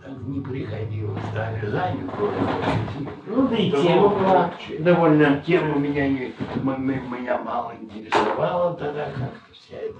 Так 0.00 0.12
не 0.22 0.40
приходилось, 0.40 1.24
стали 1.32 1.66
занят 1.66 2.10
кое-что. 2.16 3.10
Ну 3.26 3.48
да 3.48 3.56
и 3.56 3.70
Да, 3.72 3.82
тема 3.82 4.08
была 4.08 4.50
довольно... 4.78 5.42
Тема 5.44 5.78
меня, 5.78 6.08
не, 6.08 6.32
меня 6.62 7.38
мало 7.38 7.72
интересовала 7.80 8.74
тогда 8.74 9.06
как-то 9.06 9.52
вся 9.52 9.76
эта. 9.78 9.98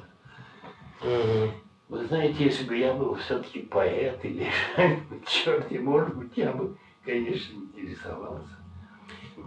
Вы 1.89 2.05
знаете, 2.07 2.45
если 2.45 2.67
бы 2.67 2.77
я 2.77 2.93
был 2.95 3.15
все-таки 3.15 3.61
поэт 3.61 4.19
или 4.25 4.47
черт, 5.27 5.71
может 5.71 6.17
быть, 6.17 6.33
я 6.37 6.51
бы, 6.53 6.77
конечно, 7.05 7.55
интересовался. 7.75 8.57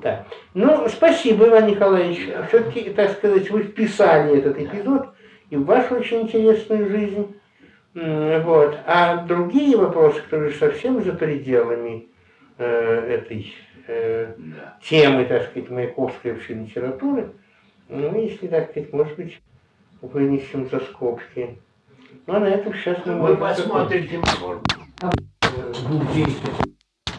Да. 0.01 0.25
Ну, 0.53 0.87
спасибо, 0.87 1.47
Иван 1.47 1.67
Николаевич. 1.67 2.27
Да. 2.27 2.45
Все-таки, 2.47 2.91
так 2.91 3.11
сказать, 3.11 3.49
вы 3.49 3.63
вписали 3.63 4.37
этот 4.37 4.57
эпизод 4.57 5.09
и 5.49 5.57
в 5.57 5.65
вашу 5.65 5.95
очень 5.95 6.21
интересную 6.21 6.89
жизнь. 6.89 7.35
Вот. 7.93 8.77
А 8.85 9.25
другие 9.25 9.75
вопросы, 9.75 10.21
которые 10.21 10.53
совсем 10.53 11.03
за 11.03 11.13
пределами 11.13 12.07
э, 12.57 12.65
этой 12.65 13.53
э, 13.87 14.33
Да. 14.37 14.77
темы, 14.81 15.25
так 15.25 15.49
сказать, 15.49 15.69
маяковской 15.69 16.33
вообще 16.33 16.53
литературы, 16.53 17.31
ну, 17.89 18.21
если, 18.21 18.47
так 18.47 18.69
сказать, 18.71 18.93
может 18.93 19.17
быть, 19.17 19.41
вынесем 20.01 20.69
за 20.69 20.79
скобки. 20.79 21.59
Ну, 22.27 22.35
а 22.35 22.39
на 22.39 22.45
этом 22.45 22.73
сейчас 22.73 22.97
мы 23.05 23.19
Вы 23.19 23.35
посмотрите. 23.37 24.19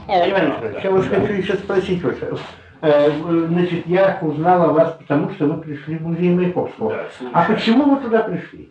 Иван 0.08 0.48
Николаевич, 0.48 0.84
я 0.84 0.90
вас 0.90 1.06
хочу 1.06 1.32
еще 1.32 1.54
спросить 1.54 2.02
вот. 2.02 2.16
э, 2.82 3.10
Значит, 3.48 3.86
я 3.86 4.18
узнал 4.22 4.70
о 4.70 4.72
вас, 4.72 4.92
потому 4.98 5.30
что 5.30 5.46
вы 5.46 5.60
пришли 5.60 5.96
в 5.98 6.06
музей 6.06 6.30
Маяковского. 6.34 6.90
Да, 6.90 7.06
А 7.32 7.44
почему 7.44 7.94
вы 7.94 8.02
туда 8.02 8.22
пришли? 8.22 8.70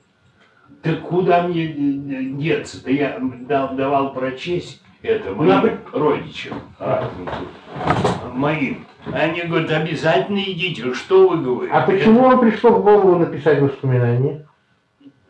Так 0.82 1.02
куда 1.02 1.44
мне 1.44 1.68
деться-то? 1.68 2.90
Я 2.92 3.20
дал- 3.22 3.76
давал 3.76 4.14
прочесть 4.14 4.82
это 5.02 5.34
моим 5.34 5.50
Ну, 5.52 5.58
а 5.58 5.62
вы- 5.62 5.78
родичам, 5.94 6.60
разным 6.80 7.26
тут, 7.26 8.34
моим. 8.34 8.86
Они 9.14 9.42
говорят, 9.42 9.72
обязательно 9.72 10.40
идите. 10.40 10.94
Что 10.94 11.30
вы 11.30 11.42
говорите? 11.42 11.74
А 11.74 11.82
почему 11.82 12.22
вам 12.22 12.40
пришло 12.40 12.72
в 12.72 12.84
голову 12.84 13.18
написать 13.18 13.60
воспоминания? 13.62 14.46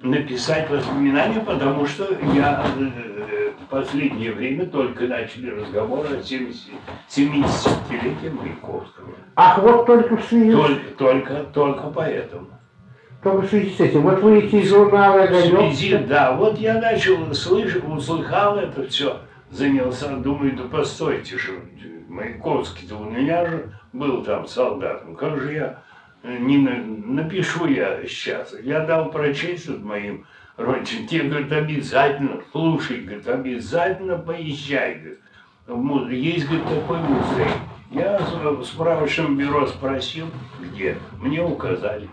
Написать 0.01 0.69
воспоминания, 0.69 1.41
потому 1.41 1.85
что 1.85 2.07
я 2.33 2.65
э, 2.77 3.51
в 3.61 3.69
последнее 3.69 4.31
время 4.31 4.65
только 4.65 5.07
начали 5.07 5.49
разговоры 5.49 6.17
о 6.19 6.23
70 6.23 6.69
70-летии 7.09 8.29
Маяковского. 8.29 9.09
Ах, 9.35 9.57
вот 9.59 9.85
только 9.85 10.15
в 10.17 10.23
связи, 10.23 10.51
Только, 10.53 10.89
только, 10.97 11.33
только 11.53 11.87
поэтому. 11.87 12.47
только 13.21 13.41
в 13.41 13.49
связи 13.49 13.71
с 13.75 13.79
этим. 13.81 14.03
Вот 14.03 14.21
вы 14.21 14.39
эти 14.39 14.61
журналы 14.65 15.27
В 15.27 15.31
связи, 15.31 15.89
«Огонек». 15.93 16.07
да, 16.07 16.31
вот 16.33 16.57
я 16.59 16.79
начал 16.79 17.33
слышать, 17.33 17.83
услыхал 17.85 18.57
это 18.57 18.87
все, 18.87 19.17
занялся, 19.51 20.07
думаю, 20.15 20.55
да 20.55 20.63
постойте 20.63 21.37
же, 21.37 21.59
Маяковский-то 22.09 22.95
у 22.97 23.09
меня 23.09 23.45
же 23.45 23.71
был 23.93 24.23
там 24.23 24.47
солдат, 24.47 25.03
ну 25.07 25.15
как 25.15 25.39
же 25.39 25.53
я 25.53 25.83
э, 26.23 26.37
не 26.37 26.57
на- 26.57 26.83
напишу 26.83 27.67
я 27.67 28.03
сейчас. 28.07 28.53
Я 28.63 28.81
дал 28.85 29.11
прочесть 29.11 29.67
тут 29.67 29.83
моим 29.83 30.25
родичам, 30.57 31.05
те 31.07 31.21
говорят, 31.21 31.51
обязательно, 31.51 32.41
слушай, 32.51 33.01
говорит, 33.01 33.27
обязательно 33.27 34.17
поезжай, 34.17 35.17
му- 35.67 36.07
Есть, 36.09 36.47
говорит, 36.47 36.65
такой 36.67 36.97
музей. 36.99 37.47
Я 37.91 38.19
в 38.19 38.63
справочном 38.65 39.37
бюро 39.37 39.65
спросил, 39.67 40.27
где. 40.59 40.97
Мне 41.19 41.43
указали. 41.43 42.09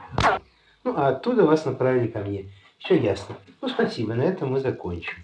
Ну, 0.85 0.95
а 0.97 1.09
оттуда 1.09 1.45
вас 1.45 1.65
направили 1.65 2.07
ко 2.07 2.21
мне. 2.21 2.47
Все 2.79 2.97
ясно. 2.97 3.35
Ну, 3.61 3.69
спасибо, 3.69 4.15
на 4.15 4.23
этом 4.23 4.53
мы 4.53 4.61
закончим. 4.61 5.15